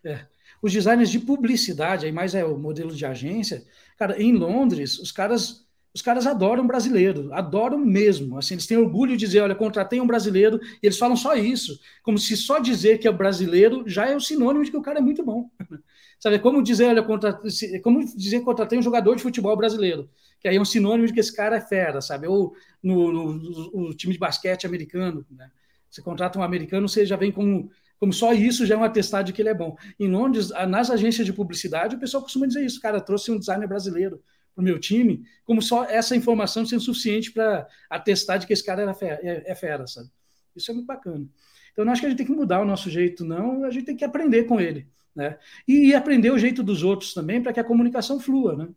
É 0.04 0.26
os 0.66 0.74
designers 0.74 1.12
de 1.12 1.20
publicidade, 1.20 2.08
aí 2.08 2.12
mais 2.12 2.34
é 2.34 2.44
o 2.44 2.58
modelo 2.58 2.92
de 2.92 3.06
agência, 3.06 3.64
cara, 4.00 4.20
em 4.20 4.34
Londres, 4.34 4.98
os 4.98 5.12
caras 5.12 5.64
os 5.94 6.02
caras 6.02 6.28
adoram 6.28 6.68
brasileiro, 6.68 7.34
adoram 7.34 7.78
mesmo. 7.78 8.38
Assim, 8.38 8.56
eles 8.56 8.68
têm 8.68 8.76
orgulho 8.76 9.14
de 9.14 9.26
dizer, 9.26 9.40
olha, 9.40 9.56
contratei 9.56 10.02
um 10.02 10.06
brasileiro, 10.06 10.60
e 10.84 10.88
eles 10.88 10.98
falam 10.98 11.16
só 11.16 11.36
isso, 11.36 11.80
como 12.04 12.18
se 12.18 12.36
só 12.36 12.60
dizer 12.60 12.98
que 12.98 13.08
é 13.08 13.12
brasileiro 13.14 13.88
já 13.88 14.06
é 14.06 14.14
o 14.14 14.20
sinônimo 14.20 14.66
de 14.66 14.72
que 14.72 14.76
o 14.76 14.82
cara 14.82 15.00
é 15.00 15.02
muito 15.02 15.24
bom. 15.24 15.50
Sabe, 16.20 16.40
como 16.40 16.62
dizer, 16.62 16.88
olha, 16.88 17.02
contratei, 17.02 17.80
como 17.80 18.04
dizer 18.14 18.40
que 18.40 18.46
contratei 18.46 18.78
um 18.78 18.82
jogador 18.82 19.16
de 19.16 19.22
futebol 19.22 19.56
brasileiro, 19.56 20.10
que 20.42 20.50
aí 20.50 20.58
é 20.58 20.62
um 20.62 20.66
sinônimo 20.66 21.08
de 21.08 21.14
que 21.14 21.20
esse 21.22 21.34
cara 21.34 21.56
é 21.56 21.62
fera, 21.62 22.02
sabe? 22.02 22.28
Ou 22.28 22.54
no, 22.84 23.14
no, 23.14 23.34
no 23.72 23.94
time 23.94 24.12
de 24.12 24.20
basquete 24.20 24.68
americano, 24.68 25.26
né? 25.32 25.50
Você 25.96 26.02
contrata 26.02 26.38
um 26.38 26.44
americano, 26.44 26.90
você 26.90 27.06
já 27.06 27.16
vem 27.16 27.32
com 27.32 27.70
como 27.98 28.12
só 28.12 28.34
isso 28.34 28.66
já 28.66 28.76
é 28.76 28.78
um 28.78 28.84
atestado 28.84 29.28
de 29.28 29.34
que 29.34 29.42
ele 29.42 29.48
é 29.48 29.54
bom. 29.54 29.78
Em 29.98 30.10
Londres, 30.10 30.50
nas 30.68 30.90
agências 30.90 31.26
de 31.26 31.32
publicidade, 31.32 31.96
o 31.96 32.00
pessoal 32.00 32.22
costuma 32.22 32.46
dizer 32.46 32.66
isso, 32.66 32.82
cara, 32.82 33.00
trouxe 33.00 33.32
um 33.32 33.40
designer 33.40 33.66
brasileiro 33.66 34.22
para 34.54 34.62
o 34.62 34.66
meu 34.66 34.78
time, 34.78 35.24
como 35.46 35.62
só 35.62 35.86
essa 35.86 36.14
informação 36.14 36.66
sendo 36.66 36.82
suficiente 36.82 37.32
para 37.32 37.66
atestar 37.90 38.38
de 38.38 38.46
que 38.46 38.52
esse 38.52 38.66
cara 38.66 38.82
era 38.82 38.94
fera, 38.94 39.20
é, 39.24 39.50
é 39.50 39.56
fera, 39.56 39.88
sabe? 39.88 40.10
Isso 40.54 40.70
é 40.70 40.74
muito 40.74 40.86
bacana. 40.86 41.26
Então, 41.72 41.86
não 41.86 41.94
acho 41.94 42.02
que 42.02 42.08
a 42.08 42.10
gente 42.10 42.18
tem 42.18 42.26
que 42.26 42.34
mudar 42.34 42.60
o 42.60 42.66
nosso 42.66 42.90
jeito, 42.90 43.24
não, 43.24 43.64
a 43.64 43.72
gente 43.72 43.86
tem 43.86 43.96
que 43.96 44.04
aprender 44.04 44.44
com 44.44 44.60
ele, 44.60 44.86
né? 45.16 45.38
E, 45.66 45.88
e 45.88 45.96
aprender 45.96 46.32
o 46.32 46.38
jeito 46.38 46.62
dos 46.62 46.84
outros 46.84 47.14
também, 47.14 47.42
para 47.42 47.54
que 47.54 47.62
a 47.62 47.64
comunicação 47.64 48.20
flua, 48.20 48.58
né? 48.58 48.68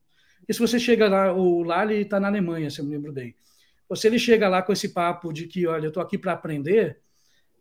E 0.49 0.55
se 0.55 0.61
você 0.61 0.79
chega 0.79 1.09
lá, 1.09 1.33
o 1.33 1.64
Lali 1.64 1.97
está 2.03 2.21
na 2.21 2.29
Alemanha, 2.29 2.71
se 2.71 2.81
eu 2.81 2.85
me 2.85 2.93
lembro 2.93 3.12
bem, 3.12 3.35
se 3.97 4.07
ele 4.07 4.19
chega 4.19 4.49
lá 4.49 4.62
com 4.62 4.73
esse 4.73 4.91
papo 4.91 5.33
de 5.33 5.49
que, 5.49 5.66
olha, 5.66 5.87
eu 5.87 5.89
estou 5.89 6.03
aqui 6.03 6.16
para 6.16 6.33
aprender, 6.33 7.01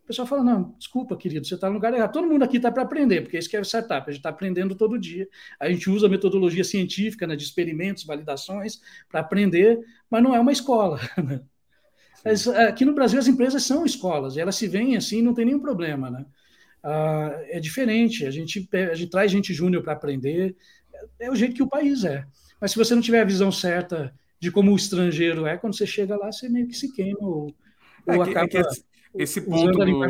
o 0.07 0.15
pessoal 0.15 0.25
fala: 0.25 0.41
não, 0.41 0.73
desculpa, 0.77 1.17
querido, 1.17 1.45
você 1.45 1.55
está 1.55 1.67
no 1.67 1.73
lugar 1.73 1.93
errado. 1.93 2.13
Todo 2.13 2.29
mundo 2.29 2.41
aqui 2.41 2.55
está 2.55 2.71
para 2.71 2.83
aprender, 2.83 3.21
porque 3.21 3.37
isso 3.37 3.49
que 3.49 3.57
é 3.57 3.61
startup, 3.61 4.09
a 4.09 4.11
gente 4.13 4.21
está 4.21 4.29
aprendendo 4.29 4.73
todo 4.73 4.97
dia. 4.97 5.27
A 5.59 5.69
gente 5.69 5.89
usa 5.89 6.07
a 6.07 6.09
metodologia 6.09 6.63
científica 6.63 7.27
né, 7.27 7.35
de 7.35 7.43
experimentos, 7.43 8.05
validações, 8.05 8.79
para 9.09 9.19
aprender, 9.19 9.81
mas 10.09 10.23
não 10.23 10.33
é 10.33 10.39
uma 10.39 10.51
escola. 10.51 10.99
Né? 11.21 11.41
Mas, 12.23 12.47
aqui 12.47 12.83
no 12.85 12.93
Brasil 12.93 13.19
as 13.19 13.27
empresas 13.27 13.63
são 13.63 13.85
escolas, 13.85 14.35
e 14.35 14.39
elas 14.39 14.55
se 14.55 14.67
veem 14.67 14.95
assim, 14.95 15.21
não 15.21 15.33
tem 15.33 15.45
nenhum 15.45 15.59
problema. 15.59 16.09
Né? 16.09 16.25
Ah, 16.83 17.37
é 17.49 17.59
diferente, 17.59 18.25
a 18.25 18.31
gente, 18.31 18.67
a 18.73 18.93
gente 18.93 19.09
traz 19.09 19.29
gente 19.29 19.53
júnior 19.53 19.83
para 19.83 19.93
aprender, 19.93 20.55
é, 21.19 21.25
é 21.27 21.31
o 21.31 21.35
jeito 21.35 21.53
que 21.55 21.63
o 21.63 21.67
país 21.67 22.05
é. 22.05 22.25
Mas 22.61 22.71
se 22.71 22.77
você 22.77 22.95
não 22.95 23.01
tiver 23.01 23.21
a 23.21 23.25
visão 23.25 23.51
certa 23.51 24.13
de 24.39 24.51
como 24.51 24.71
o 24.71 24.75
estrangeiro 24.75 25.45
é, 25.45 25.57
quando 25.57 25.75
você 25.75 25.85
chega 25.85 26.15
lá, 26.15 26.31
você 26.31 26.47
meio 26.47 26.67
que 26.67 26.75
se 26.75 26.91
queima 26.93 27.19
ou, 27.21 27.53
é 28.07 28.15
ou 28.15 28.23
que, 28.23 28.31
acaba... 28.31 28.45
É 28.45 28.47
que 28.47 28.86
esse 29.15 29.41
ponto, 29.41 29.77
do, 29.77 30.05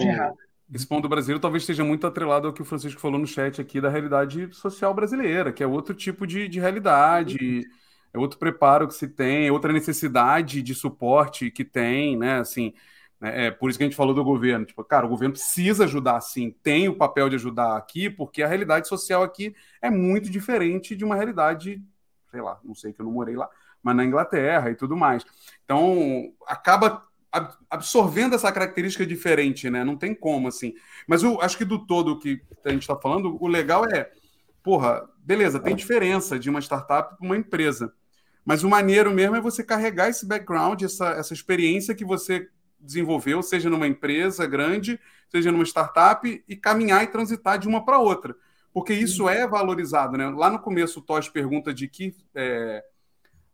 esse 0.73 0.85
ponto 0.85 1.03
do 1.03 1.09
brasileiro 1.09 1.39
talvez 1.39 1.63
esteja 1.63 1.83
muito 1.83 2.05
atrelado 2.05 2.47
ao 2.47 2.53
que 2.53 2.61
o 2.61 2.65
Francisco 2.65 2.99
falou 2.99 3.19
no 3.19 3.27
chat 3.27 3.61
aqui 3.61 3.79
da 3.79 3.89
realidade 3.89 4.53
social 4.53 4.93
brasileira, 4.93 5.51
que 5.51 5.63
é 5.63 5.67
outro 5.67 5.93
tipo 5.93 6.27
de, 6.27 6.47
de 6.47 6.59
realidade, 6.59 7.65
é 8.13 8.17
outro 8.17 8.37
preparo 8.37 8.87
que 8.87 8.93
se 8.93 9.07
tem, 9.07 9.47
é 9.47 9.51
outra 9.51 9.71
necessidade 9.71 10.61
de 10.61 10.75
suporte 10.75 11.51
que 11.51 11.63
tem, 11.63 12.17
né? 12.17 12.39
Assim, 12.39 12.73
né, 13.19 13.47
é 13.47 13.51
por 13.51 13.69
isso 13.69 13.77
que 13.77 13.83
a 13.83 13.87
gente 13.87 13.95
falou 13.95 14.13
do 14.13 14.23
governo. 14.23 14.65
Tipo, 14.65 14.83
cara, 14.83 15.05
o 15.05 15.09
governo 15.09 15.33
precisa 15.33 15.85
ajudar, 15.85 16.19
sim, 16.21 16.51
tem 16.63 16.89
o 16.89 16.95
papel 16.95 17.29
de 17.29 17.35
ajudar 17.35 17.77
aqui, 17.77 18.09
porque 18.09 18.43
a 18.43 18.47
realidade 18.47 18.87
social 18.87 19.23
aqui 19.23 19.55
é 19.81 19.89
muito 19.89 20.29
diferente 20.29 20.95
de 20.95 21.05
uma 21.05 21.15
realidade, 21.15 21.81
sei 22.29 22.41
lá, 22.41 22.59
não 22.63 22.75
sei 22.75 22.93
que 22.93 23.01
eu 23.01 23.05
não 23.05 23.13
morei 23.13 23.35
lá, 23.35 23.49
mas 23.81 23.95
na 23.95 24.05
Inglaterra 24.05 24.69
e 24.69 24.75
tudo 24.75 24.97
mais. 24.97 25.25
Então, 25.63 26.33
acaba 26.45 27.06
absorvendo 27.69 28.35
essa 28.35 28.51
característica 28.51 29.05
diferente, 29.05 29.69
né? 29.69 29.83
Não 29.83 29.97
tem 29.97 30.13
como, 30.13 30.47
assim. 30.47 30.73
Mas 31.07 31.23
eu 31.23 31.41
acho 31.41 31.57
que 31.57 31.65
do 31.65 31.85
todo 31.85 32.19
que 32.19 32.41
a 32.65 32.69
gente 32.69 32.81
está 32.81 32.95
falando, 32.95 33.37
o 33.41 33.47
legal 33.47 33.85
é, 33.85 34.11
porra, 34.63 35.07
beleza, 35.19 35.59
tem 35.59 35.75
diferença 35.75 36.37
de 36.37 36.49
uma 36.49 36.59
startup 36.59 37.17
para 37.17 37.25
uma 37.25 37.37
empresa. 37.37 37.93
Mas 38.45 38.63
o 38.63 38.69
maneiro 38.69 39.11
mesmo 39.11 39.35
é 39.35 39.41
você 39.41 39.63
carregar 39.63 40.09
esse 40.09 40.25
background, 40.25 40.81
essa, 40.81 41.09
essa 41.09 41.33
experiência 41.33 41.93
que 41.93 42.05
você 42.05 42.47
desenvolveu, 42.79 43.41
seja 43.41 43.69
numa 43.69 43.87
empresa 43.87 44.45
grande, 44.45 44.99
seja 45.29 45.51
numa 45.51 45.65
startup, 45.65 46.43
e 46.47 46.55
caminhar 46.55 47.03
e 47.03 47.07
transitar 47.07 47.57
de 47.59 47.67
uma 47.67 47.83
para 47.83 47.99
outra. 47.99 48.35
Porque 48.73 48.93
isso 48.93 49.27
é 49.27 49.47
valorizado. 49.47 50.17
Né? 50.17 50.29
Lá 50.29 50.49
no 50.49 50.59
começo, 50.59 50.99
o 50.99 51.01
Tosh 51.01 51.29
pergunta 51.29 51.73
de 51.73 51.87
que, 51.87 52.15
é, 52.35 52.83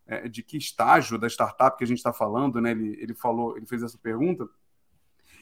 é, 0.06 0.28
de 0.28 0.42
que 0.42 0.56
estágio 0.56 1.18
da 1.18 1.26
startup 1.28 1.76
que 1.76 1.84
a 1.84 1.86
gente 1.86 1.98
está 1.98 2.12
falando, 2.12 2.60
né? 2.60 2.72
Ele, 2.72 2.96
ele 3.00 3.14
falou, 3.14 3.56
ele 3.56 3.66
fez 3.66 3.82
essa 3.82 3.98
pergunta. 3.98 4.48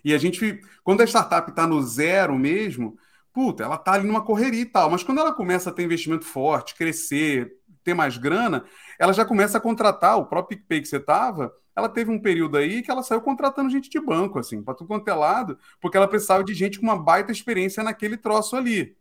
E 0.05 0.15
a 0.15 0.19
gente, 0.19 0.61
quando 0.83 1.01
a 1.01 1.07
startup 1.07 1.51
está 1.51 1.67
no 1.67 1.81
zero 1.83 2.37
mesmo, 2.39 2.97
puta, 3.33 3.65
ela 3.65 3.77
está 3.77 3.93
ali 3.93 4.07
numa 4.07 4.25
correria 4.25 4.63
e 4.63 4.67
tal. 4.67 4.91
Mas 4.91 5.03
quando 5.03 5.19
ela 5.19 5.33
começa 5.33 5.71
a 5.71 5.73
ter 5.73 5.83
investimento 5.83 6.25
forte, 6.25 6.75
crescer, 6.75 7.57
ter 7.85 7.95
mais 7.95 8.17
grana, 8.17 8.65
ela 8.99 9.13
já 9.13 9.25
começa 9.25 9.59
a 9.59 9.61
contratar. 9.61 10.19
O 10.19 10.27
próprio 10.27 10.59
PicPay 10.59 10.81
que 10.81 10.89
você 10.89 10.97
estava, 10.97 11.53
ela 11.75 11.89
teve 11.89 12.11
um 12.11 12.21
período 12.21 12.57
aí 12.57 12.83
que 12.83 12.91
ela 12.91 13.03
saiu 13.03 13.21
contratando 13.21 13.71
gente 13.71 13.89
de 13.89 14.01
banco, 14.01 14.39
assim, 14.39 14.63
para 14.63 14.75
tudo 14.75 14.89
quanto 14.89 15.09
é 15.09 15.15
lado, 15.15 15.59
porque 15.81 15.97
ela 15.97 16.09
precisava 16.09 16.45
de 16.45 16.55
gente 16.55 16.79
com 16.79 16.87
uma 16.87 16.99
baita 16.99 17.33
experiência 17.33 17.83
naquele 17.83 18.17
troço 18.17 18.57
ali. 18.57 18.97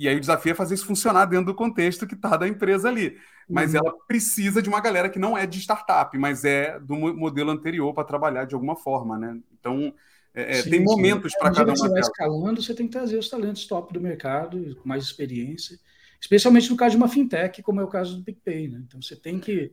E, 0.00 0.08
aí 0.08 0.16
o 0.16 0.20
desafio 0.20 0.52
é 0.52 0.54
fazer 0.54 0.74
isso 0.74 0.86
funcionar 0.86 1.26
dentro 1.26 1.46
do 1.46 1.54
contexto 1.54 2.06
que 2.06 2.14
está 2.14 2.36
da 2.36 2.48
empresa 2.48 2.88
ali. 2.88 3.18
Mas 3.48 3.74
uhum. 3.74 3.80
ela 3.80 3.94
precisa 4.08 4.62
de 4.62 4.68
uma 4.68 4.80
galera 4.80 5.08
que 5.08 5.18
não 5.18 5.36
é 5.36 5.46
de 5.46 5.58
startup, 5.58 6.16
mas 6.16 6.44
é 6.44 6.78
do 6.80 6.96
modelo 6.96 7.50
anterior 7.50 7.92
para 7.92 8.04
trabalhar 8.04 8.44
de 8.44 8.54
alguma 8.54 8.76
forma, 8.76 9.18
né? 9.18 9.38
Então, 9.58 9.92
é, 10.34 10.58
é 10.58 10.62
sim, 10.62 10.70
tem 10.70 10.84
momentos 10.84 11.32
para 11.38 11.52
cada 11.52 11.72
uma. 11.72 11.76
Você 11.76 11.88
vai 11.88 12.00
escalando, 12.00 12.62
você 12.62 12.74
tem 12.74 12.86
que 12.86 12.92
trazer 12.92 13.18
os 13.18 13.28
talentos 13.28 13.66
top 13.66 13.92
do 13.92 14.00
mercado, 14.00 14.76
com 14.76 14.88
mais 14.88 15.04
experiência 15.04 15.78
especialmente 16.20 16.70
no 16.70 16.76
caso 16.76 16.92
de 16.92 16.96
uma 16.98 17.08
fintech, 17.08 17.62
como 17.62 17.80
é 17.80 17.84
o 17.84 17.88
caso 17.88 18.16
do 18.16 18.22
PicPay. 18.22 18.68
Né? 18.68 18.82
Então 18.86 19.00
você 19.00 19.16
tem 19.16 19.40
que 19.40 19.72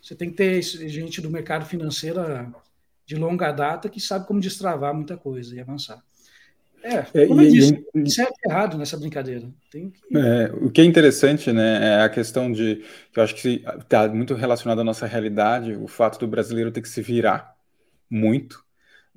você 0.00 0.14
tem 0.14 0.30
que 0.30 0.36
ter 0.36 0.62
gente 0.62 1.20
do 1.20 1.28
mercado 1.28 1.66
financeiro 1.66 2.20
de 3.04 3.16
longa 3.16 3.50
data 3.50 3.88
que 3.88 4.00
sabe 4.00 4.28
como 4.28 4.38
destravar 4.38 4.94
muita 4.94 5.16
coisa 5.16 5.56
e 5.56 5.60
avançar. 5.60 6.00
É, 6.82 7.22
é 7.22 7.26
como 7.26 7.40
é, 7.40 7.46
eu 7.46 7.50
disse, 7.50 7.86
e, 7.94 8.10
certo 8.10 8.34
e 8.44 8.50
errado 8.50 8.78
nessa 8.78 8.96
brincadeira. 8.96 9.48
Que... 9.70 9.92
É, 10.14 10.50
o 10.52 10.70
que 10.70 10.80
é 10.80 10.84
interessante, 10.84 11.52
né, 11.52 11.98
é 11.98 12.02
a 12.02 12.08
questão 12.08 12.50
de 12.50 12.84
que 13.12 13.18
eu 13.18 13.22
acho 13.22 13.34
que 13.34 13.64
está 13.80 14.08
muito 14.08 14.34
relacionado 14.34 14.80
à 14.80 14.84
nossa 14.84 15.06
realidade, 15.06 15.74
o 15.74 15.88
fato 15.88 16.18
do 16.18 16.28
brasileiro 16.28 16.70
ter 16.70 16.82
que 16.82 16.88
se 16.88 17.02
virar 17.02 17.56
muito 18.10 18.66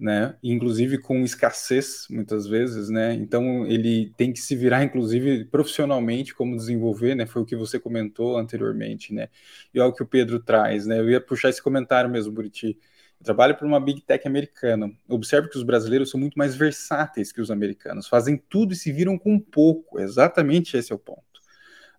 né? 0.01 0.35
Inclusive 0.41 0.97
com 0.97 1.23
escassez 1.23 2.07
muitas 2.09 2.47
vezes, 2.47 2.89
né? 2.89 3.13
Então 3.13 3.67
ele 3.67 4.11
tem 4.17 4.33
que 4.33 4.39
se 4.39 4.55
virar, 4.55 4.83
inclusive 4.83 5.45
profissionalmente, 5.45 6.33
como 6.33 6.55
desenvolver, 6.55 7.13
né? 7.13 7.27
Foi 7.27 7.43
o 7.43 7.45
que 7.45 7.55
você 7.55 7.79
comentou 7.79 8.35
anteriormente, 8.35 9.13
né? 9.13 9.29
E 9.71 9.79
é 9.79 9.83
o 9.83 9.93
que 9.93 10.01
o 10.01 10.07
Pedro 10.07 10.39
traz, 10.39 10.87
né? 10.87 10.99
Eu 10.99 11.07
ia 11.07 11.21
puxar 11.21 11.49
esse 11.49 11.61
comentário 11.61 12.09
mesmo, 12.09 12.33
Buriti. 12.33 12.79
Eu 13.21 13.25
trabalho 13.25 13.55
para 13.55 13.67
uma 13.67 13.79
big 13.79 14.01
tech 14.01 14.27
americana. 14.27 14.91
Observe 15.07 15.47
que 15.47 15.57
os 15.57 15.63
brasileiros 15.63 16.09
são 16.09 16.19
muito 16.19 16.35
mais 16.35 16.55
versáteis 16.55 17.31
que 17.31 17.39
os 17.39 17.49
americanos, 17.49 18.07
fazem 18.07 18.35
tudo 18.35 18.73
e 18.73 18.75
se 18.75 18.91
viram 18.91 19.17
com 19.17 19.39
pouco. 19.39 19.99
Exatamente 19.99 20.75
esse 20.75 20.91
é 20.91 20.95
o 20.95 20.99
ponto 20.99 21.31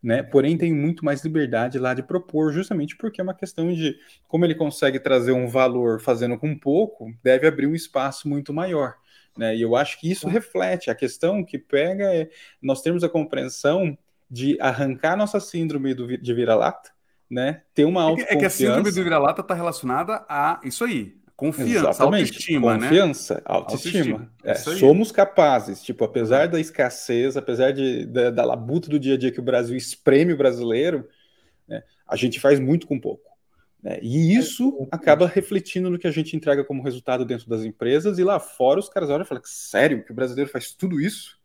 né? 0.02 0.22
Porém, 0.22 0.58
tem 0.58 0.74
muito 0.74 1.04
mais 1.04 1.22
liberdade 1.22 1.78
lá 1.78 1.94
de 1.94 2.02
propor, 2.02 2.52
justamente 2.52 2.96
porque 2.96 3.20
é 3.20 3.24
uma 3.24 3.34
questão 3.34 3.72
de 3.72 3.96
como 4.26 4.44
ele 4.44 4.54
consegue 4.54 4.98
trazer 4.98 5.32
um 5.32 5.46
valor 5.46 6.00
fazendo 6.00 6.36
com 6.36 6.58
pouco, 6.58 7.14
deve 7.22 7.46
abrir 7.46 7.68
um 7.68 7.74
espaço 7.74 8.28
muito 8.28 8.52
maior. 8.52 8.96
Né? 9.36 9.56
E 9.56 9.62
eu 9.62 9.76
acho 9.76 10.00
que 10.00 10.10
isso 10.10 10.26
reflete 10.28 10.90
a 10.90 10.94
questão 10.94 11.44
que 11.44 11.56
pega 11.58 12.12
é 12.12 12.28
nós 12.60 12.82
temos 12.82 13.04
a 13.04 13.08
compreensão 13.08 13.96
de 14.28 14.58
arrancar 14.60 15.16
nossa 15.16 15.38
síndrome 15.38 15.94
do, 15.94 16.18
de 16.18 16.34
vira-lata, 16.34 16.90
né? 17.33 17.62
Ter 17.74 17.87
uma 17.87 18.03
autoconfiança. 18.03 18.35
É 18.35 18.39
que 18.39 18.45
a 18.45 18.51
síndrome 18.51 18.93
do 18.93 19.03
vira-lata 19.03 19.41
está 19.41 19.55
relacionada 19.55 20.22
a 20.28 20.61
isso 20.62 20.85
aí, 20.85 21.16
Confiança, 21.35 21.89
Exatamente. 21.89 22.28
autoestima, 22.28 22.76
né? 22.76 22.89
Confiança, 22.89 23.35
né? 23.35 23.41
autoestima. 23.47 24.12
autoestima. 24.12 24.33
É, 24.45 24.55
somos 24.55 25.11
capazes, 25.11 25.83
tipo, 25.83 26.05
apesar 26.05 26.47
da 26.47 26.61
escassez, 26.61 27.37
apesar 27.37 27.72
de, 27.72 28.07
da, 28.07 28.30
da, 28.30 28.45
labuta 28.45 28.89
do 28.89 28.99
dia 28.99 29.14
a 29.14 29.18
dia 29.18 29.33
que 29.33 29.41
o 29.41 29.43
Brasil 29.43 29.76
espreme 29.76 30.35
o 30.35 30.37
brasileiro, 30.37 31.09
né, 31.66 31.83
a 32.07 32.14
gente 32.14 32.39
faz 32.39 32.61
muito 32.61 32.87
com 32.87 33.01
pouco. 33.01 33.28
Né? 33.83 33.99
E 34.03 34.37
isso 34.37 34.87
acaba 34.93 35.26
refletindo 35.26 35.91
no 35.91 35.99
que 35.99 36.07
a 36.07 36.12
gente 36.12 36.37
entrega 36.37 36.62
como 36.62 36.83
resultado 36.83 37.24
dentro 37.24 37.49
das 37.49 37.64
empresas, 37.64 38.18
e 38.18 38.24
lá 38.24 38.39
fora 38.39 38.78
os 38.78 38.89
caras 38.89 39.11
olham 39.11 39.24
e 39.24 39.26
falam, 39.26 39.43
sério, 39.45 40.05
que 40.05 40.12
o 40.12 40.14
brasileiro 40.14 40.51
faz 40.51 40.72
tudo 40.72 41.01
isso? 41.01 41.41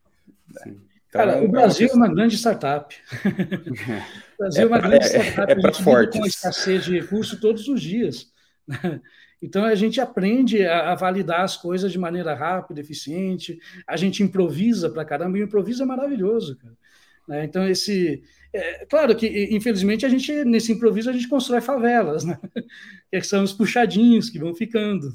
Né? 1.13 1.23
Então, 1.23 1.25
Cara, 1.25 1.41
o 1.41 1.45
é 1.45 1.47
Brasil 1.49 1.89
é 1.89 1.93
uma 1.93 2.07
grande 2.07 2.35
startup. 2.37 2.95
o 3.23 4.37
Brasil 4.37 4.61
é, 4.61 4.63
é 4.63 4.67
uma 4.67 4.79
grande 4.79 5.05
é, 5.05 5.07
startup. 5.07 5.51
É, 5.51 5.53
é 5.53 5.61
para 5.61 5.73
fortes. 5.73 6.19
com 6.19 6.25
a 6.25 6.27
escassez 6.27 6.85
de 6.85 6.99
recursos 6.99 7.39
todos 7.39 7.67
os 7.67 7.81
dias. 7.81 8.31
Então 9.39 9.63
a 9.63 9.75
gente 9.75 10.01
aprende 10.01 10.65
a, 10.65 10.93
a, 10.93 10.95
validar 10.95 11.41
as 11.41 11.55
coisas 11.55 11.91
de 11.91 11.99
maneira 11.99 12.33
rápida, 12.33 12.81
eficiente, 12.81 13.59
a 13.85 13.95
gente 13.95 14.23
improvisa 14.23 14.89
para 14.89 15.05
caramba, 15.05 15.37
e 15.37 15.41
o 15.41 15.45
improviso 15.45 15.83
é 15.83 15.85
maravilhoso, 15.85 16.57
cara. 16.57 16.75
Né? 17.27 17.43
Então, 17.43 17.67
esse. 17.67 18.23
É, 18.53 18.85
claro 18.85 19.15
que, 19.15 19.49
infelizmente, 19.51 20.05
a 20.05 20.09
gente, 20.09 20.45
nesse 20.45 20.71
improviso, 20.71 21.09
a 21.09 21.13
gente 21.13 21.27
constrói 21.27 21.59
favelas, 21.59 22.23
né? 22.23 22.39
que 23.11 23.21
são 23.21 23.43
os 23.43 23.51
puxadinhos 23.51 24.29
que 24.29 24.39
vão 24.39 24.55
ficando, 24.55 25.13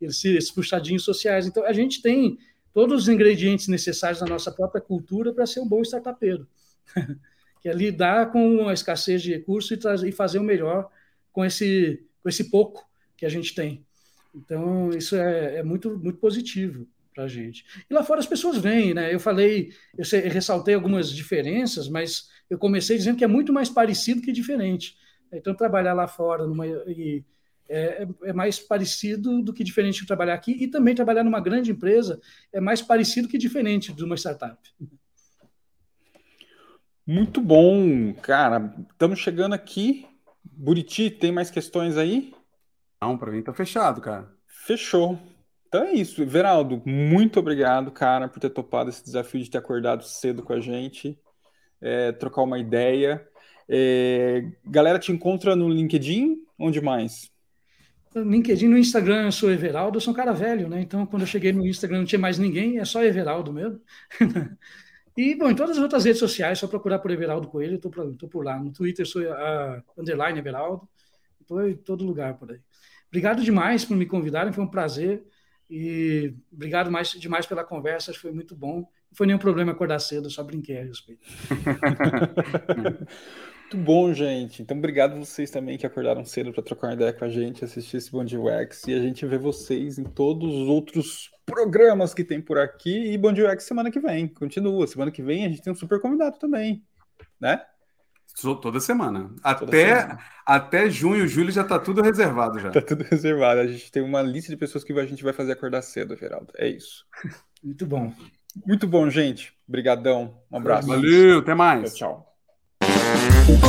esses, 0.00 0.36
esses 0.36 0.50
puxadinhos 0.50 1.04
sociais. 1.04 1.46
Então, 1.46 1.64
a 1.64 1.72
gente 1.72 2.00
tem 2.00 2.38
todos 2.72 3.02
os 3.02 3.08
ingredientes 3.08 3.68
necessários 3.68 4.20
da 4.20 4.26
nossa 4.26 4.50
própria 4.52 4.80
cultura 4.80 5.32
para 5.32 5.46
ser 5.46 5.60
um 5.60 5.68
bom 5.68 5.82
startupeiro, 5.82 6.46
que 7.60 7.68
é 7.68 7.72
lidar 7.72 8.30
com 8.30 8.68
a 8.68 8.72
escassez 8.72 9.22
de 9.22 9.32
recursos 9.32 9.70
e, 10.02 10.08
e 10.08 10.12
fazer 10.12 10.38
o 10.38 10.44
melhor 10.44 10.90
com 11.32 11.44
esse, 11.44 12.04
com 12.22 12.28
esse 12.28 12.50
pouco 12.50 12.88
que 13.16 13.26
a 13.26 13.28
gente 13.28 13.54
tem. 13.54 13.84
Então, 14.34 14.90
isso 14.90 15.16
é, 15.16 15.56
é 15.56 15.62
muito, 15.62 15.98
muito 15.98 16.18
positivo 16.18 16.86
para 17.14 17.24
a 17.24 17.28
gente. 17.28 17.64
E 17.90 17.92
lá 17.92 18.04
fora 18.04 18.20
as 18.20 18.26
pessoas 18.26 18.58
vêm, 18.58 18.94
né? 18.94 19.12
Eu 19.12 19.18
falei, 19.18 19.72
eu, 19.96 20.04
sei, 20.04 20.26
eu 20.26 20.30
ressaltei 20.30 20.74
algumas 20.74 21.10
diferenças, 21.10 21.88
mas 21.88 22.28
eu 22.48 22.58
comecei 22.58 22.96
dizendo 22.96 23.18
que 23.18 23.24
é 23.24 23.28
muito 23.28 23.52
mais 23.52 23.68
parecido 23.68 24.22
que 24.22 24.30
diferente. 24.30 24.96
Então, 25.32 25.54
trabalhar 25.54 25.94
lá 25.94 26.06
fora 26.06 26.46
numa, 26.46 26.66
e, 26.66 27.24
é, 27.68 28.08
é, 28.24 28.32
mais 28.32 28.58
parecido 28.58 29.42
do 29.42 29.52
que 29.52 29.62
diferente 29.62 30.00
de 30.00 30.06
trabalhar 30.06 30.34
aqui, 30.34 30.52
e 30.52 30.68
também 30.68 30.94
trabalhar 30.94 31.22
numa 31.22 31.40
grande 31.40 31.70
empresa 31.70 32.20
é 32.52 32.60
mais 32.60 32.80
parecido 32.80 33.28
que 33.28 33.36
diferente 33.36 33.92
de 33.92 34.04
uma 34.04 34.16
startup. 34.16 34.58
Muito 37.06 37.40
bom, 37.40 38.12
cara. 38.14 38.74
Estamos 38.90 39.18
chegando 39.18 39.54
aqui. 39.54 40.06
Buriti, 40.44 41.10
tem 41.10 41.32
mais 41.32 41.50
questões 41.50 41.96
aí? 41.96 42.34
Não, 43.00 43.16
para 43.16 43.30
mim 43.30 43.42
tá 43.42 43.52
fechado, 43.54 44.00
cara. 44.00 44.28
Fechou. 44.46 45.18
Então 45.66 45.84
é 45.84 45.92
isso. 45.92 46.24
Veraldo, 46.26 46.82
muito 46.84 47.38
obrigado, 47.38 47.90
cara, 47.90 48.28
por 48.28 48.40
ter 48.40 48.50
topado 48.50 48.90
esse 48.90 49.04
desafio 49.04 49.42
de 49.42 49.50
ter 49.50 49.58
acordado 49.58 50.04
cedo 50.04 50.42
com 50.42 50.52
a 50.52 50.60
gente, 50.60 51.18
é, 51.80 52.12
trocar 52.12 52.42
uma 52.42 52.58
ideia. 52.58 53.26
É, 53.68 54.50
galera, 54.64 54.98
te 54.98 55.12
encontra 55.12 55.54
no 55.54 55.68
LinkedIn? 55.68 56.38
Onde 56.58 56.80
mais? 56.80 57.30
No 58.24 58.30
LinkedIn, 58.30 58.68
no 58.68 58.78
Instagram, 58.78 59.26
eu 59.26 59.32
sou 59.32 59.50
Everaldo, 59.50 59.96
eu 59.96 60.00
sou 60.00 60.12
um 60.12 60.16
cara 60.16 60.32
velho, 60.32 60.68
né? 60.68 60.80
Então, 60.80 61.06
quando 61.06 61.22
eu 61.22 61.26
cheguei 61.26 61.52
no 61.52 61.66
Instagram, 61.66 61.98
não 61.98 62.04
tinha 62.04 62.18
mais 62.18 62.38
ninguém, 62.38 62.78
é 62.78 62.84
só 62.84 63.02
Everaldo 63.02 63.52
mesmo. 63.52 63.80
e, 65.16 65.34
bom, 65.34 65.50
em 65.50 65.54
todas 65.54 65.76
as 65.76 65.82
outras 65.82 66.04
redes 66.04 66.18
sociais, 66.18 66.58
só 66.58 66.66
procurar 66.66 66.98
por 66.98 67.10
Everaldo 67.10 67.48
Coelho, 67.48 67.74
eu 67.74 67.80
tô, 67.80 67.90
tô 68.12 68.28
por 68.28 68.44
lá. 68.44 68.58
No 68.58 68.72
Twitter, 68.72 69.06
sou 69.06 69.22
a 69.32 69.82
underline 69.96 70.38
Everaldo, 70.38 70.88
estou 71.40 71.68
em 71.68 71.76
todo 71.76 72.04
lugar 72.04 72.38
por 72.38 72.50
aí. 72.50 72.60
Obrigado 73.08 73.42
demais 73.42 73.84
por 73.84 73.96
me 73.96 74.06
convidarem, 74.06 74.52
foi 74.52 74.64
um 74.64 74.68
prazer. 74.68 75.24
E 75.70 76.34
obrigado 76.50 76.90
mais, 76.90 77.10
demais 77.10 77.46
pela 77.46 77.64
conversa, 77.64 78.14
foi 78.14 78.32
muito 78.32 78.54
bom. 78.54 78.78
Não 78.78 79.14
foi 79.14 79.26
nenhum 79.26 79.38
problema 79.38 79.72
acordar 79.72 79.98
cedo, 79.98 80.30
só 80.30 80.42
brinquei 80.42 80.78
a 80.78 80.84
respeito. 80.84 81.26
muito 83.68 83.76
bom, 83.76 84.14
gente. 84.14 84.62
Então, 84.62 84.78
obrigado 84.78 85.18
vocês 85.18 85.50
também 85.50 85.76
que 85.76 85.86
acordaram 85.86 86.24
cedo 86.24 86.52
para 86.54 86.62
trocar 86.62 86.86
uma 86.86 86.94
ideia 86.94 87.12
com 87.12 87.24
a 87.26 87.28
gente, 87.28 87.62
assistir 87.62 87.98
esse 87.98 88.10
Bom 88.10 88.24
de 88.24 88.38
UX. 88.38 88.84
E 88.86 88.94
a 88.94 88.98
gente 88.98 89.26
vê 89.26 89.36
vocês 89.36 89.98
em 89.98 90.04
todos 90.04 90.54
os 90.54 90.68
outros 90.68 91.30
programas 91.44 92.14
que 92.14 92.24
tem 92.24 92.40
por 92.40 92.58
aqui. 92.58 93.12
E 93.12 93.18
Bom 93.18 93.30
de 93.30 93.42
UX 93.42 93.64
semana 93.64 93.90
que 93.90 94.00
vem. 94.00 94.26
Continua. 94.26 94.86
Semana 94.86 95.10
que 95.10 95.22
vem 95.22 95.44
a 95.44 95.50
gente 95.50 95.60
tem 95.60 95.70
um 95.70 95.76
super 95.76 96.00
convidado 96.00 96.38
também, 96.38 96.82
né? 97.38 97.60
Toda 98.40 98.80
semana. 98.80 99.34
Até, 99.42 99.58
Toda 99.66 99.72
semana. 99.72 100.18
até 100.46 100.88
junho, 100.88 101.28
julho 101.28 101.50
já 101.50 101.62
está 101.62 101.78
tudo 101.78 102.00
reservado 102.00 102.58
já. 102.58 102.70
Tá 102.70 102.80
tudo 102.80 103.02
reservado. 103.04 103.60
A 103.60 103.66
gente 103.66 103.92
tem 103.92 104.02
uma 104.02 104.22
lista 104.22 104.50
de 104.50 104.56
pessoas 104.56 104.82
que 104.82 104.94
a 104.94 105.04
gente 105.04 105.22
vai 105.22 105.34
fazer 105.34 105.52
acordar 105.52 105.82
cedo, 105.82 106.16
Geraldo. 106.16 106.52
É 106.56 106.66
isso. 106.68 107.04
Muito 107.62 107.84
bom. 107.84 108.14
Muito 108.66 108.86
bom, 108.86 109.10
gente. 109.10 109.52
Obrigadão. 109.68 110.40
Um 110.50 110.56
abraço. 110.56 110.88
Valeu, 110.88 111.40
até 111.40 111.54
mais. 111.54 111.94
Tchau, 111.94 112.12
tchau. 112.14 112.27
Oh 113.30 113.68